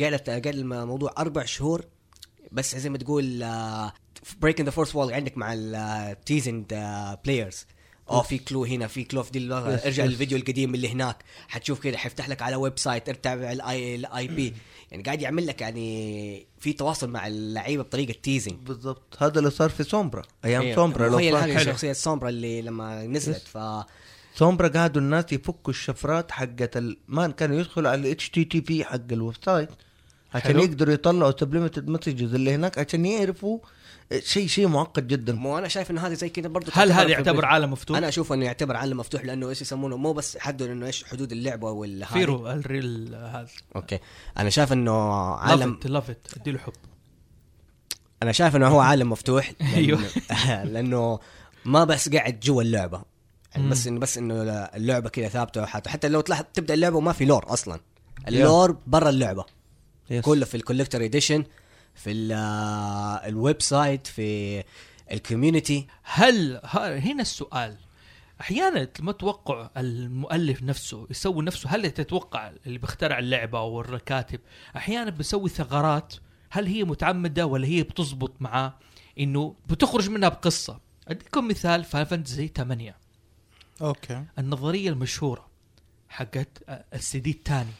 قاعدة 0.00 0.16
قاعد 0.26 0.46
الموضوع 0.46 1.14
أربع 1.18 1.44
شهور 1.44 1.84
بس 2.52 2.76
زي 2.76 2.90
ما 2.90 2.98
تقول 2.98 3.44
breaking 4.40 4.66
the 4.66 4.70
fourth 4.70 4.96
wall 4.96 5.12
عندك 5.14 5.38
مع 5.38 5.52
ال 5.56 5.70
teasing 5.70 6.66
players 7.24 7.66
آه 8.10 8.22
في 8.22 8.38
clue 8.38 8.64
هنا 8.64 8.86
في 8.86 9.04
clue 9.04 9.22
في 9.22 9.30
دي 9.30 9.52
ارجع. 9.54 10.04
للفيديو 10.04 10.38
القديم 10.38 10.74
اللي 10.74 10.88
هناك 10.88 11.16
حتشوف 11.48 11.80
كده 11.80 11.98
حيفتح 11.98 12.28
لك 12.28 12.42
على 12.42 12.56
website 12.56 13.26
ال 13.26 14.28
IP 14.28 14.54
يعني 14.90 15.02
قاعد 15.02 15.22
يعمل 15.22 15.46
لك 15.46 15.60
يعني 15.60 16.46
في 16.58 16.72
تواصل 16.72 17.10
مع 17.10 17.26
اللعيبة 17.26 17.82
بطريقة 17.82 18.14
teasing 18.22 18.54
بالضبط. 18.54 19.16
هذا 19.18 19.38
اللي 19.38 19.50
صار 19.50 19.70
في 19.70 19.82
Sombra. 19.82 20.22
أيام 20.44 20.74
Sombra 20.74 21.08
لو 21.08 21.16
هي. 21.16 21.64
شخصية 21.64 21.92
سومبرا 21.92 22.28
اللي 22.28 22.62
لما 22.62 23.06
نزلت 23.06 23.48
ف 23.48 23.58
سومبرا 24.34 24.68
قعدوا 24.68 25.02
الناس 25.02 25.32
يفكوا 25.32 25.72
الشفرات 25.72 26.30
حقت 26.30 26.76
ال... 26.76 26.96
ما 27.08 27.28
كانوا 27.28 27.56
يدخلوا 27.56 27.90
على 27.90 28.00
الاتش 28.00 28.30
تي 28.30 28.44
تي 28.44 28.60
بي 28.60 28.84
حق 28.84 29.12
الويب 29.12 29.34
سايت 29.44 29.68
عشان. 30.34 30.58
يقدروا 30.58 30.94
يطلعوا 30.94 31.32
سبليمتد 31.40 31.88
مسجز 31.88 32.34
اللي 32.34 32.54
هناك 32.54 32.78
عشان 32.78 33.06
يعرفوا 33.06 33.58
شيء 34.18 34.46
شيء 34.46 34.68
معقد 34.68 35.08
جدا. 35.08 35.32
مو 35.32 35.58
أنا 35.58 35.68
شايف 35.68 35.90
انه 35.90 36.06
هذه 36.06 36.12
زي 36.14 36.28
كذا 36.28 36.48
برضه 36.48 36.72
هل 36.74 36.92
هذا 36.92 37.08
يعتبر. 37.08 37.44
عالم 37.44 37.70
مفتوح؟ 37.72 37.96
أنا 37.98 38.08
أشوف 38.08 38.32
إنه 38.32 38.44
يعتبر 38.44 38.76
عالم 38.76 38.96
مفتوح 38.96 39.24
لأنه 39.24 39.48
إيش 39.48 39.62
يسمونه 39.62 39.96
مو 39.96 40.12
بس 40.12 40.38
حدوا 40.38 40.66
إنه 40.66 40.86
إيش 40.86 41.04
حدود 41.04 41.32
اللعبة 41.32 41.70
وال 41.70 42.06
فيرو 42.06 42.50
الريل 42.50 43.14
هذا. 43.14 43.48
أوكي. 43.76 43.98
أنا 44.38 44.50
شايف 44.50 44.72
إنه 44.72 45.12
عالم 45.34 45.70
لافت 45.70 45.86
لافت 45.86 46.36
اديله 46.36 46.58
حب. 46.58 46.72
أنا 48.22 48.32
شايف 48.32 48.56
إنه 48.56 48.68
هو 48.68 48.80
عالم 48.80 49.10
مفتوح 49.10 49.50
لأنه- 49.52 49.74
أيوه. 49.74 50.00
لأنه 50.72 51.18
ما 51.64 51.84
بس 51.84 52.08
قاعد 52.08 52.40
جوا 52.40 52.62
اللعبة. 52.62 53.02
يعني. 53.54 53.68
بس 53.70 53.86
انه 53.86 54.00
بس 54.00 54.18
إنه 54.18 54.34
اللعبة 54.76 55.08
كذا 55.08 55.28
ثابتة 55.28 55.66
حتى 55.66 55.90
حتى 55.90 56.08
لو 56.08 56.20
تلاحظ 56.20 56.44
تبدأ 56.54 56.74
اللعبة 56.74 56.96
وما 56.96 57.12
في 57.12 57.24
لور 57.24 57.44
أصلا. 57.52 57.80
ال 58.28 58.38
lore 58.38 58.76
برا 58.86 59.08
اللعبة. 59.08 59.44
كله 60.22 60.44
في 60.44 60.56
ال 60.56 60.61
collector 60.61 61.04
edition 61.04 61.44
في 61.96 62.10
ال- 62.10 62.32
آه، 62.32 63.26
ال 63.28 63.62
website 63.62 64.06
في 64.06 64.64
ال 65.12 65.19
community 65.19 65.86
هل 66.02 66.60
ها- 66.64 66.98
هنا 66.98 67.22
السؤال. 67.22 67.76
أحيانا 68.40 68.88
ما 69.00 69.12
توقع 69.12 69.70
المؤلف 69.76 70.62
نفسه 70.62 71.06
يسوي 71.10 71.44
نفسه 71.44 71.70
هل 71.70 71.90
تتوقع 71.90 72.52
اللي 72.66 72.78
بيخترع 72.78 73.18
اللعبة 73.18 73.58
أو 73.58 73.80
الكاتب 73.80 74.40
أحيانا 74.76 75.10
بيسوي 75.10 75.48
ثغرات 75.48 76.14
هل 76.50 76.66
هي 76.66 76.84
متعمدة 76.84 77.46
ولا 77.46 77.66
هي 77.66 77.82
بتزبط 77.82 78.32
معاه؟ 78.40 78.74
إنه 79.20 79.54
بتخرج 79.70 80.10
منها 80.10 80.28
بقصة. 80.28 80.80
أديكم 81.08 81.48
مثال 81.48 81.84
Fantasy 81.84 82.48
8 82.48 82.96
okay. 83.82 84.24
النظرية 84.38 84.90
المشهورة 84.90 85.46
حقت 86.08 86.48
السي 86.94 87.18
دي 87.18 87.30
الثاني. 87.30 87.72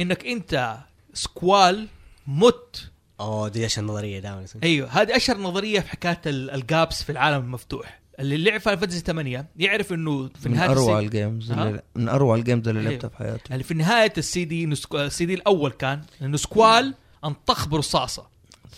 إنك 0.00 0.26
أنت 0.26 0.78
Squall 1.14 1.88
مت 2.26 2.90
أوه 3.20 3.48
دي 3.48 3.64
إيش 3.64 3.78
النظريه 3.78 4.18
دائما 4.20 4.44
أيوه 4.62 4.88
هذه 4.88 5.16
أشهر 5.16 5.38
نظرية 5.38 5.80
في 5.80 5.88
حكاية 5.90 6.20
ال- 6.26 6.50
ال 6.50 6.60
gaps 6.60 7.02
في 7.02 7.12
العالم 7.12 7.44
المفتوح. 7.44 8.00
اللي 8.20 8.36
لعب 8.36 8.60
Final 8.60 8.80
Fantasy 8.80 9.00
8 9.00 9.46
يعرف 9.56 9.92
إنه 9.92 10.28
في 10.28 10.48
من 10.48 10.54
نهاية 10.54 10.70
أروع 10.70 10.98
السي... 10.98 11.06
ال 11.06 11.13
games؟ 11.13 11.52
اللي 11.52 11.82
من 11.94 12.08
أروع 12.08 12.34
ال 12.36 12.41
games 12.41 12.68
اللي 12.68 12.80
أيوه. 12.80 12.90
لعبتها 12.92 13.08
في 13.08 13.16
حياتي 13.16 13.52
اللي 13.52 13.64
في 13.64 13.74
نهاية 13.74 14.12
ال 14.18 14.44
CD 14.44 14.64
ال 14.94 15.26
CD 15.26 15.34
الأول 15.34 15.70
كان 15.70 16.02
إنه 16.22 16.36
Squall 16.36 16.94
أنطخ 17.24 17.68
برصاصة. 17.68 18.26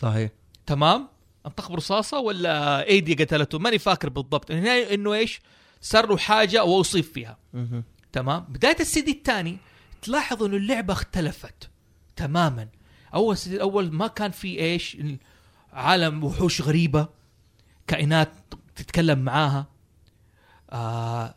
صحيح. 0.01 0.31
تمام؟ 0.67 1.09
أنطخ 1.47 1.71
برصاصة 1.73 2.19
ولا 2.19 2.87
Edea 2.87 3.15
قتلته؟ 3.25 3.59
ماني 3.59 3.79
فاكر 3.79 4.09
بالضبط. 4.09 4.51
النهايه 4.51 4.95
إنه 4.95 5.15
إيش؟ 5.15 5.41
صار 5.81 6.07
له 6.09 6.17
حاجة 6.17 6.65
واصيب 6.65 7.05
فيها. 7.05 7.39
تمام؟ 8.13 8.41
بداية 8.49 8.77
السي 8.81 9.01
دي 9.01 9.11
الثاني 9.11 9.57
تلاحظ 10.03 10.43
إنه 10.43 10.57
اللعبة 10.57 10.93
اختلفت 10.93 11.71
تماما. 12.17 12.69
أول 13.15 13.37
سي 13.37 13.51
دي 13.51 13.57
الأول 13.57 13.93
ما 13.93 14.07
كان 14.07 14.31
في 14.31 14.59
إيش 14.59 14.97
عالم 15.73 16.25
وحوش 16.25 16.61
غريبة 16.63 17.09
كائنات 17.87 18.33
تتكلم 18.77 19.19
معاها 19.19 19.67
آه 20.71 21.35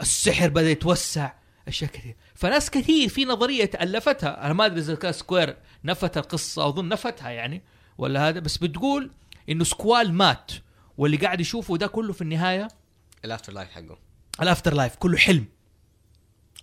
السحر 0.00 0.48
بدأ 0.48 0.70
يتوسع 0.70 1.32
أشياء 1.68 1.90
كثير. 1.90 2.16
فناس 2.34 2.70
كثير 2.70 3.08
في 3.08 3.24
نظرية 3.24 3.64
تألفتها. 3.64 4.46
أنا 4.46 4.52
ما 4.52 4.66
أدري 4.66 4.80
إذا 4.80 4.94
كان 4.94 5.12
Square 5.12 5.56
نفت 5.84 6.16
القصة 6.16 6.68
أظن 6.68 6.88
نفتها 6.88 7.30
يعني 7.30 7.62
ولا 7.98 8.28
هذا 8.28 8.40
بس 8.40 8.56
بتقول 8.56 9.10
إنه 9.48 9.64
Squall 9.64 10.12
مات 10.14 10.52
واللي 10.98 11.16
قاعد 11.16 11.40
يشوفه 11.40 11.76
ده 11.76 11.86
كله 11.86 12.12
في 12.12 12.22
النهاية 12.22 12.68
ال 13.24 13.29
after 13.29 13.52
life 13.52 13.70
حقه. 13.70 13.98
ال 14.42 14.47
after 14.47 14.74
life 14.74 14.96
كله 14.96 15.18
حلم. 15.18 15.44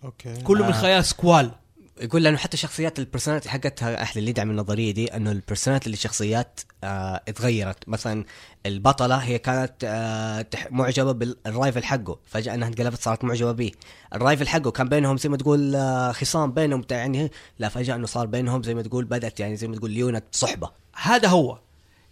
okay. 0.04 0.42
كله 0.42 0.66
من 0.66 0.74
آه. 0.74 0.82
خيال 0.82 1.06
Squall. 1.06 1.52
يقول 2.02 2.24
لأنه 2.24 2.38
حتى 2.38 2.58
شخصيات 2.58 3.00
ال 3.00 3.04
personality 3.04 3.50
حقتها 3.50 4.04
أحلى. 4.04 4.20
اللي 4.20 4.30
يدعم 4.30 4.52
النظرية 4.52 4.92
دي 4.92 5.16
أنه 5.16 5.32
ال 5.32 5.37
personality 5.37 5.90
للشخصيات 5.90 6.60
آه 6.84 7.22
اتغيرت. 7.28 7.90
مثلا 7.90 8.26
البطلة 8.66 9.16
هي 9.16 9.40
كانت 9.40 9.74
آه 9.84 10.46
معجبة 10.72 11.12
بال 11.12 11.32
rival 11.32 11.84
حقه. 11.84 12.20
فجأة 12.26 12.54
إنها 12.54 12.68
انقلبت 12.68 13.02
صارت 13.02 13.24
معجبة 13.24 13.52
به 13.52 13.72
ال 14.14 14.20
rival 14.20 14.48
حقه 14.48 14.72
كان 14.72 14.90
بينهم 14.90 15.18
زي 15.18 15.30
ما 15.30 15.38
تقول 15.38 15.76
آه 15.76 16.12
خصام 16.12 16.52
بينهم. 16.52 16.86
يعني 16.92 17.32
لا 17.60 17.70
فجأة 17.70 17.96
إنه 17.96 18.06
صار 18.08 18.26
بينهم 18.26 18.64
زي 18.64 18.76
ما 18.76 18.82
تقول 18.82 19.06
بدأت 19.06 19.40
يعني 19.40 19.56
زي 19.56 19.68
ما 19.68 19.76
تقول 19.76 19.92
ليونة 19.92 20.22
صحبة. 20.32 20.70
هذا 21.02 21.28
هو. 21.28 21.60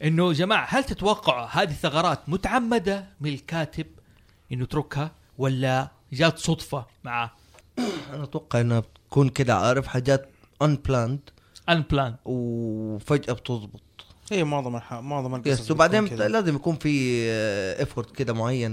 إنه 0.03 0.33
جماعة 0.33 0.67
هل 0.69 0.83
تتوقعوا 0.83 1.47
هذه 1.51 1.73
ثغرات 1.73 2.29
متعمدة 2.29 3.05
من 3.21 3.33
الكاتب 3.33 3.85
إنه 4.51 4.63
يتركها 4.63 5.11
ولا 5.37 5.91
جات 6.13 6.39
صدفة 6.39 6.85
معاه 7.03 7.31
أنا 8.13 8.23
أتوقع 8.23 8.61
إنها 8.61 8.79
بتكون 8.79 9.29
كده 9.29 9.55
عارف؟ 9.55 9.87
حاجات 9.87 10.29
unplanned. 10.63 11.31
unplanned 11.69 12.15
وفجأة 12.25 13.33
بتزبط 13.33 13.81
هي 14.31 14.43
معظم 14.43 14.75
الح... 14.75 14.93
معظم 14.93 15.35
القصص 15.35 15.59
yes 15.59 15.71
وبعدين. 15.71 16.05
لازم 16.05 16.55
يكون 16.55 16.75
في 16.75 16.89
effort 17.79 18.15
كده 18.15 18.33
معين 18.33 18.71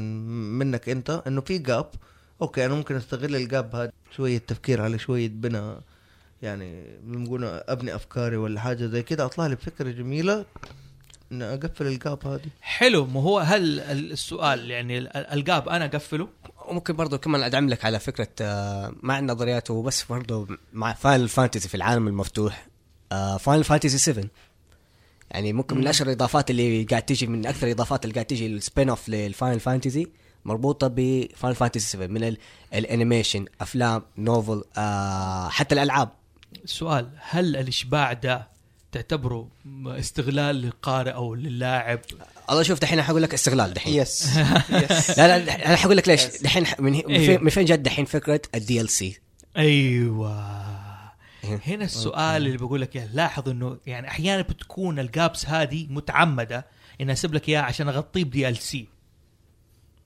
منك 0.58 0.88
أنت 0.88 1.22
إنه 1.26 1.40
في 1.40 1.58
gap 1.58 1.90
okay 2.42 2.66
أنا 2.66 2.74
ممكن 2.74 2.96
أستغل 2.96 3.36
ال 3.36 3.46
gap 3.46 3.76
هذا 3.76 3.92
شوية 4.16 4.38
تفكير 4.38 4.82
على 4.82 4.98
شوية 4.98 5.28
بناء 5.28 5.80
يعني 6.42 6.84
بنقول 7.02 7.44
أبني 7.44 7.94
أفكاري 7.94 8.36
ولا 8.36 8.60
حاجة 8.60 8.86
زي 8.86 9.02
كده 9.02 9.24
أطلع 9.24 9.46
لي 9.46 9.54
بفكرة 9.54 9.90
جميلة. 9.90 10.44
نقفل 11.30 11.86
ال 11.86 11.96
gap 11.96 12.26
هذه. 12.26 12.40
حلو 12.60 13.06
ما 13.06 13.20
هو 13.22 13.38
هل 13.38 13.80
السؤال 13.80 14.70
يعني 14.70 14.98
ال- 14.98 15.16
ال 15.16 15.29
gap 15.29 15.68
أنا 15.68 15.84
أقفله؟ 15.84 16.28
وممكن 16.68 16.96
برضو 16.96 17.18
كمان 17.18 17.42
أدعم 17.42 17.68
لك 17.68 17.84
على 17.84 17.98
فكرة 18.00 18.28
آه، 18.40 18.92
مع 19.02 19.18
النظريات 19.18 19.70
وبس 19.70 20.04
برضو 20.04 20.48
مع 20.72 20.92
Final 20.92 21.28
Fantasy 21.28 21.68
في 21.68 21.74
العالم 21.74 22.08
المفتوح 22.08 22.66
Final 23.38 23.64
Fantasy 23.64 23.98
7 23.98 24.24
يعني 25.30 25.52
ممكن 25.52 25.78
من 25.78 25.86
أشهر 25.86 26.06
الإضافات 26.08 26.50
اللي 26.50 26.84
قاعد 26.84 27.02
تيجي 27.02 27.26
من 27.26 27.46
أكثر 27.46 27.66
الإضافات 27.66 28.04
اللي 28.04 28.14
قاعد 28.14 28.26
تيجي 28.26 28.46
ال 28.46 28.55
spin 28.55 28.88
off 28.88 29.08
لل 29.08 29.23
Final 29.23 29.60
Fantasy 29.60 30.06
مربوطة 30.44 30.86
ب 30.96 31.06
Final 31.06 31.56
Fantasy 31.56 31.88
7 31.88 32.06
من 32.06 32.24
ال- 32.24 32.38
ال 32.74 32.81
animation 32.81 33.44
أفلام 33.60 34.02
novel 34.18 34.62
آه 34.78 35.48
حتى 35.48 35.74
الألعاب. 35.74 36.08
سؤال 36.64 37.10
هل 37.20 37.56
الإشباع 37.56 38.12
ده 38.12 38.48
تعتبره 38.92 39.48
استغلال 39.86 40.56
للقارئ 40.56 41.10
أو 41.10 41.34
للاعب. 41.34 42.00
الله 42.50 42.62
شوف 42.62 42.80
دحين 42.80 43.02
حقول 43.02 43.22
لك 43.22 43.34
استغلال 43.34 43.74
دحين. 43.74 43.94
yes 43.94 44.36
yes 44.70 45.10
لا 45.18 45.38
لا 45.38 45.66
أنا 45.68 45.76
حقول 45.76 45.96
لك 45.96 46.08
ليش. 46.08 46.24
دحين 46.42 46.66
من, 46.78 46.94
أيوه. 46.94 47.26
فين, 47.26 47.44
من 47.44 47.50
فين 47.50 47.64
جت 47.64 47.78
دحين 47.78 48.04
فكرة 48.04 48.40
ال 48.54 48.88
DLC 48.88 49.20
أيوه. 49.56 50.68
إيه. 51.44 51.60
هنا 51.66 51.84
السؤال 51.84 52.46
اللي 52.46 52.58
بقول 52.58 52.80
لك 52.80 52.96
إياه. 52.96 53.08
لاحظ 53.14 53.48
إنه 53.48 53.78
يعني 53.86 54.08
أحيانا 54.08 54.42
بتكون 54.42 54.98
ال 54.98 55.08
gaps 55.08 55.46
هذه 55.46 55.86
متعمدة. 55.90 56.66
إني 57.00 57.12
أسيب 57.12 57.34
لك 57.34 57.48
اياه 57.48 57.60
عشان 57.60 57.88
أغطيه 57.88 58.24
ب 58.24 58.48
DLC 58.48 58.88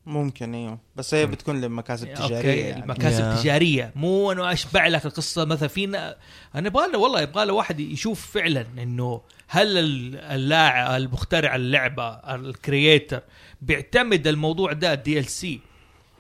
ممكن 0.07 0.55
أيوه 0.55 0.79
بس 0.97 1.15
هي 1.15 1.27
بتكون 1.27 1.61
لمكاسب 1.61 2.15
تجاريه 2.15 2.37
okay 2.37 2.49
يعني. 2.61 2.83
المكاسب 2.83 3.25
يا. 3.25 3.37
تجارية. 3.37 3.93
مو 3.97 4.33
انه 4.33 4.53
أشبع 4.53 4.87
لك 4.87 5.07
القصة 5.07 5.45
مثلا 5.45 5.69
فينا 5.69 6.17
أنا 6.55 6.67
يبغى 6.67 6.93
له 6.93 6.99
والله 6.99 7.21
يبغى 7.21 7.45
له 7.45 7.53
واحد 7.53 7.81
يشوف 7.81 8.31
فعلا 8.31 8.67
إنه 8.79 9.21
هل 9.49 9.79
ال- 9.79 10.17
اللاعب 10.17 11.03
المخترع 11.03 11.57
اللعبة 11.57 12.09
ال 12.09 12.23
creator 12.23 13.23
بيعتمد 13.63 14.27
الموضوع 14.27 14.73
ده 14.73 14.93
ال 14.93 15.25
DLC 15.25 15.61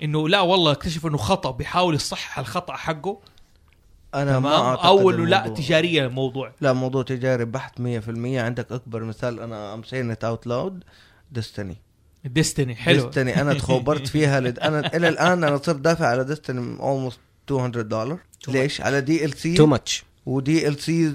إنه 0.02 0.28
لا 0.28 0.40
والله 0.40 0.72
أكتشف 0.72 1.06
إنه 1.06 1.16
خطأ 1.18 1.50
بيحاول 1.50 1.94
يصحح 1.94 2.38
الخطأ 2.38 2.76
حقه؟ 2.76 3.20
أنا 4.14 4.38
ما 4.38 4.50
تمام؟ 4.50 4.62
أعتقد 4.62 4.86
أو 4.86 5.10
إنه 5.10 5.26
لا 5.26 5.48
تجارية 5.48 6.06
الموضوع. 6.06 6.52
لا 6.60 6.72
موضوع 6.72 7.02
تجاري 7.02 7.44
بحت 7.44 7.78
100% 7.78 7.82
عندك 8.38 8.72
أكبر 8.72 9.04
مثال 9.04 9.40
أنا 9.40 9.74
ام 9.74 9.82
سين 9.82 10.16
اوت 10.24 10.46
لاود 10.46 10.84
ديستني 11.32 11.76
ديستني 12.24 12.74
حلو. 12.74 13.04
ديستني 13.04 13.40
أنا 13.40 13.54
تخوبرت 13.58 14.06
فيها 14.06 14.40
لد... 14.40 14.58
أنا 14.58 14.96
إلى 14.96 15.08
الآن 15.08 15.44
أنا 15.44 15.56
صرت 15.56 15.76
دافع 15.76 16.06
على 16.06 16.24
ديستني 16.24 16.80
اولموست 16.80 17.18
200 17.50 17.82
دولار 17.82 18.18
ليش؟ 18.48 18.80
على 18.80 19.00
دي 19.00 19.24
ال 19.24 19.30
تو 19.30 19.38
سي 19.38 19.62
ماتش 19.66 20.04
ودي 20.26 20.68
ال 20.68 20.80
سي 20.80 21.12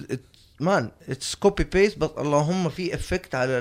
مان 0.60 0.92
اتس 1.10 1.36
كوبي 1.36 1.64
بيست 1.64 1.98
بس 1.98 2.10
اللهم 2.18 2.70
في 2.70 2.96
افكت 2.96 3.36
على 3.36 3.60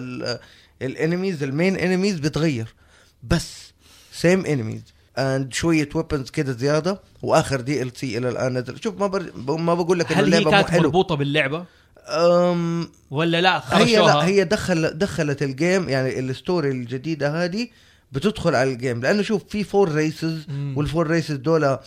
ال 0.82 0.90
enemies 0.90 1.42
ال 1.42 1.49
main 1.49 1.76
enemies 1.76 2.18
بتغير. 2.18 2.74
بس 3.22 3.72
same 4.12 4.46
enemies 4.46 4.82
and 5.18 5.52
شوية 5.52 5.88
weapons 5.94 6.30
كده 6.30 6.52
زيادة. 6.52 7.00
وآخر 7.22 7.60
DLC 7.60 8.18
إلى 8.18 8.28
الآن 8.28 8.58
نزل. 8.58 8.82
شوف 8.82 9.00
ما 9.00 9.06
بر... 9.06 9.32
ما 9.56 9.74
بقول 9.74 9.98
لك 9.98 10.12
هل 10.12 10.16
هي 10.16 10.38
اللعبة 10.38 10.56
مو 10.56 10.64
كانت 10.64 10.80
مربوطة 10.80 11.14
باللعبة؟ 11.14 11.64
أم... 12.08 12.88
ولا 13.10 13.40
لا 13.40 13.78
هي 13.78 13.96
لا 13.96 14.24
هي 14.24 14.44
دخل 14.44 14.98
دخلت 14.98 15.42
ال 15.42 15.52
game 15.52 15.88
يعني 15.88 16.18
ال 16.18 16.27
story 16.27 16.70
الجديدة 16.70 17.44
هذه 17.44 17.68
بتدخل 18.12 18.54
على 18.54 18.72
ال 18.72 18.78
game 18.78 19.00
لأنه 19.00 19.22
شوف 19.22 19.44
في 19.48 19.64
four 19.64 19.92
races. 19.92 20.46
وال 20.76 20.86
four 20.86 21.06
races 21.06 21.36
دول 21.36 21.64
آه، 21.64 21.80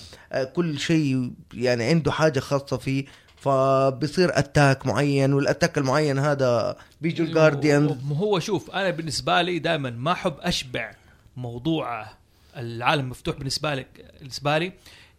كل 0.56 0.80
شيء 0.80 1.32
يعني 1.54 1.84
عنده 1.84 2.12
حاجة 2.12 2.40
خاصة 2.40 2.78
فيه. 2.78 3.06
فبصير 3.40 4.40
attack 4.40 4.86
معين 4.86 5.34
وال 5.34 5.45
attack 5.45 5.78
المعين 5.78 6.20
هذا 6.20 6.76
بيجوا 7.02 7.26
ال 7.26 7.34
guardian 7.34 8.00
هو 8.12 8.40
شوف 8.40 8.72
أنا 8.72 8.90
بالنسبة 8.90 9.42
لي 9.42 9.60
دائما 9.60 9.90
ما 9.90 10.12
أحب 10.12 10.34
أشبع 10.40 10.92
موضوع 11.38 12.06
العالم 12.58 13.04
المفتوح 13.04 13.38
بالنسبة 13.38 13.76
لك 13.76 14.14
بالنسبة 14.20 14.58
لي 14.58 14.74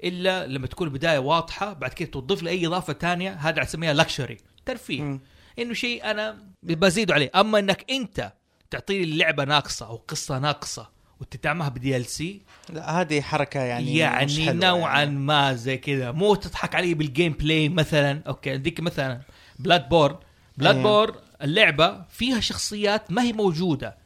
إلا 0.05 0.47
لما 0.47 0.67
تكون 0.67 0.87
البداية 0.87 1.19
واضحة 1.19 1.73
بعد 1.73 1.93
كده 1.93 2.11
تضيف 2.11 2.43
لي 2.43 2.51
أي 2.51 2.67
إضافة 2.67 2.93
تانية 2.93 3.31
هذا 3.31 3.63
أسميها 3.63 3.93
luxury 3.93 4.37
ترفيه. 4.67 5.21
إنه 5.59 5.75
شيء 5.75 6.11
أنا 6.11 6.39
بزيده 6.63 7.15
عليه. 7.15 7.31
أما 7.35 7.59
إنك 7.59 7.91
أنت 7.91 8.33
تعطيني 8.71 9.05
اللعبه 9.05 9.45
ناقصة 9.45 9.87
أو 9.87 9.97
قصة 9.97 10.39
ناقصة 10.39 10.89
وتدعمها 11.21 11.69
ب 11.69 11.97
DLC 11.97 12.43
لا 12.69 13.01
هذه 13.01 13.21
حركة 13.21 13.61
يعني 13.61 13.97
يعني, 13.97 14.45
يعني. 14.45 14.59
نوعا 14.59 14.99
يعني. 14.99 15.11
ما 15.17 15.55
زي 15.55 15.77
كذا. 15.77 16.13
مو 16.13 16.35
تضحك 16.35 16.75
علي 16.75 16.95
بال 16.95 17.07
game 17.07 17.33
play 17.33 17.69
مثلا. 17.69 18.23
okay 18.27 18.55
أديك 18.55 18.81
مثلا. 18.81 19.21
Bloodborne 19.59 20.17
Blood 20.59 20.77
أيوه. 20.77 20.91
borne 20.91 21.15
اللعبة 21.43 22.05
فيها 22.09 22.41
شخصيات 22.41 23.13
ما 23.13 23.23
هي 23.23 23.33
موجودة. 23.33 23.97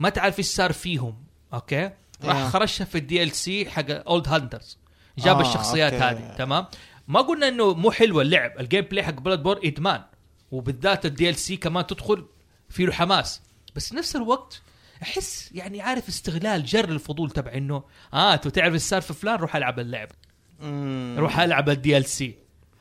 ما 0.00 0.08
تعرف 0.08 0.38
إيش 0.38 0.46
صار 0.46 0.72
فيهم. 0.72 1.24
okay؟ 1.54 1.90
راح 2.24 2.36
أيوه. 2.36 2.48
خرجها 2.48 2.84
في 2.84 2.98
ال 2.98 3.30
DLC 3.30 3.70
حق 3.70 3.84
Old 3.90 4.28
Hunters 4.28 4.78
جاب 5.18 5.36
آه، 5.36 5.40
الشخصيات 5.40 5.92
okay. 5.92 6.04
هذه 6.04 6.34
تمام؟ 6.38 6.66
ما 7.08 7.20
قلنا 7.20 7.48
إنه 7.48 7.74
مو 7.74 7.90
حلوة 7.90 8.22
اللعب. 8.22 8.60
ال 8.60 8.64
game 8.64 8.80
play 8.84 9.02
حق 9.04 9.12
Bloodborne 9.20 9.60
إدمان. 9.64 10.02
وبالذات 10.50 11.06
ال 11.06 11.34
DLC 11.36 11.56
كمان 11.56 11.86
تدخل 11.86 12.24
في 12.68 12.86
له 12.86 12.92
حماس. 12.92 13.42
بس 13.76 13.92
نفس 13.92 14.16
الوقت 14.16 14.62
أحس 15.02 15.50
يعني 15.54 15.80
عارف 15.80 16.08
استغلال 16.08 16.64
جر 16.64 16.88
الفضول 16.88 17.30
تبع 17.30 17.52
إنه 17.54 17.82
آه 18.14 18.34
أنت 18.34 18.48
تعرف 18.48 18.94
في 18.94 19.14
فلان 19.14 19.34
روح 19.36 19.56
ألعب 19.56 19.78
اللعبه 19.80 20.14
مم. 20.60 21.16
روح 21.18 21.38
ألعب 21.38 21.68
الدي 21.68 21.96
ال 21.96 22.04
سي 22.04 22.34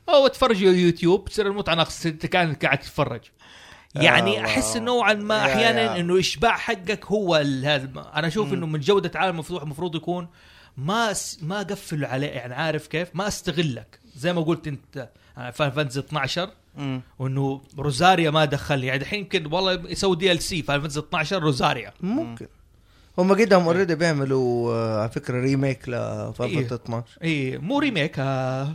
أو 0.10 0.26
اتفرج 0.26 0.62
يوتيوب 0.62 1.26
تصير 1.30 1.48
المتعة 1.48 1.76
ناقصه 1.76 2.10
أنت 2.10 2.26
كان 2.26 2.54
قاعد 2.54 2.78
تتفرج. 2.80 3.22
يعني 3.96 4.40
آه، 4.40 4.46
أحس. 4.46 4.78
نوعا 4.78 5.14
ما 5.14 5.36
يا- 5.38 5.42
أحيانا 5.54 5.82
يا. 5.82 6.00
إنه 6.00 6.20
إشباع 6.20 6.58
حقك 6.58 7.06
هو 7.06 7.36
هذا 7.36 8.12
أنا 8.16 8.28
أشوف. 8.28 8.54
إنه 8.54 8.66
من 8.66 8.80
جودة 8.80 9.20
عالم 9.20 9.40
مفتوح 9.40 9.62
المفروض 9.64 9.96
يكون 9.96 10.28
ما 10.78 11.14
س... 11.14 11.40
ما 11.42 11.62
اقفل 11.62 12.06
عليه. 12.06 12.28
يعني 12.28 12.54
عارف 12.56 12.88
كيف؟ 12.88 13.10
ما 13.14 13.28
أستغلك. 13.28 14.00
زي 14.18 14.34
ما 14.34 14.42
قلت 14.42 14.68
انت 14.68 15.10
فان 15.54 15.72
فانتزي 15.72 16.00
12 16.00 16.50
مم. 16.78 17.02
وإنه 17.20 17.62
روزاريا 17.78 18.30
ما 18.32 18.46
دخل 18.46 18.84
يعني 18.84 19.02
الحين 19.02 19.20
يمكن 19.20 19.54
والله 19.54 19.74
يسوي 19.92 20.16
دي 20.16 20.32
ال 20.32 20.42
سي 20.42 20.64
فان 20.64 20.82
فانتزي 20.82 21.00
12 21.00 21.40
روزاريا. 21.44 21.94
ممكن. 22.02 22.48
هم 23.20 23.32
قدهم 23.34 23.64
already 23.64 23.96
بيعملوا 23.96 24.74
آه، 24.74 25.00
على 25.02 25.10
فكرة 25.10 25.40
remake 25.42 25.90
إيه. 25.90 26.30
ل 26.30 26.35
Fantasy 26.35 26.76
12 26.76 27.06
اي 27.24 27.58
مو 27.58 27.80
remake 27.80 28.16
آه 28.20 28.74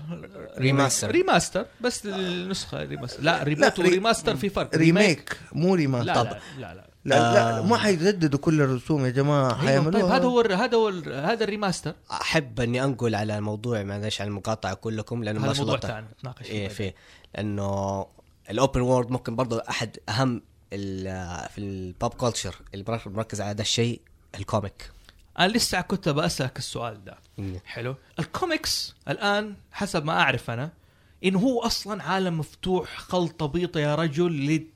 remaster. 0.58 1.10
remaster 1.10 1.66
بس 1.80 2.06
النسخة 2.06 2.82
remaster 2.84 3.22
لا 3.22 3.42
reboot 3.42 3.78
لا، 3.78 3.84
ري- 3.84 3.88
و 3.90 3.95
remaster 3.95 4.36
في 4.36 4.48
فرق. 4.48 4.76
remake 4.76 5.36
مو 5.52 5.74
remaster 5.74 6.06
لا 6.14 6.22
لا 6.22 6.38
لا 6.58 6.74
لا, 6.74 6.84
لا. 7.04 7.14
لا, 7.14 7.32
لا 7.34 7.58
آه. 7.58 7.62
ما 7.62 7.76
حيجددوا 7.76 8.38
كل 8.38 8.60
الرسوم 8.60 9.04
يا 9.06 9.10
جماعة 9.10 9.46
أيوة 9.48 9.54
حيعملوها 9.66 10.02
طيب 10.02 10.10
هذا 10.12 10.24
هو 10.24 10.40
ال- 10.40 10.52
هذا 10.52 10.76
هو 10.76 10.88
ال- 10.88 11.12
هذا 11.12 11.44
ال 11.44 11.50
remaster 11.50 11.94
أحب 12.10 12.60
أني 12.60 12.84
أنقل 12.84 13.14
على 13.14 13.38
الموضوع 13.38 13.82
معلش 13.82 14.20
على 14.20 14.28
المقاطعه 14.28 14.74
كلكم 14.74 15.24
لأنه 15.24 15.40
ما 15.40 15.46
موضوع 15.46 15.62
الله 15.62 15.76
ثاني 15.78 16.06
نتناقش 16.18 16.50
إيه 16.50 16.68
فيه 16.68 16.74
فيه 16.74 16.94
لأنه 17.34 18.06
ال 18.50 18.56
open 18.56 18.80
world 18.80 19.10
ممكن 19.10 19.36
برضو 19.36 19.58
أحد 19.58 19.96
أهم 20.08 20.42
ال- 20.72 21.48
في 21.48 21.58
ال 21.58 21.72
pop 21.72 22.14
culture 22.14 22.54
اللي 22.74 22.84
مركز- 23.06 23.40
على 23.40 23.50
هذا 23.50 23.62
الشيء 23.62 24.00
ال 24.38 24.47
comic 24.47 24.90
أنا 25.38 25.48
لسه 25.52 25.80
كنت 25.80 26.08
بسالك 26.08 26.58
السؤال 26.58 27.04
ده 27.04 27.18
مم. 27.38 27.58
حلو 27.64 27.94
الكوميكس 28.18 28.94
الآن 29.08 29.54
حسب 29.72 30.04
ما 30.04 30.12
أعرف 30.20 30.50
أنا 30.50 30.70
انه 31.24 31.38
هو 31.38 31.60
أصلا 31.62 32.02
عالم 32.02 32.38
مفتوح 32.38 32.96
خلطبيطه 32.98 33.80
يا 33.80 33.94
رجل 33.94 34.66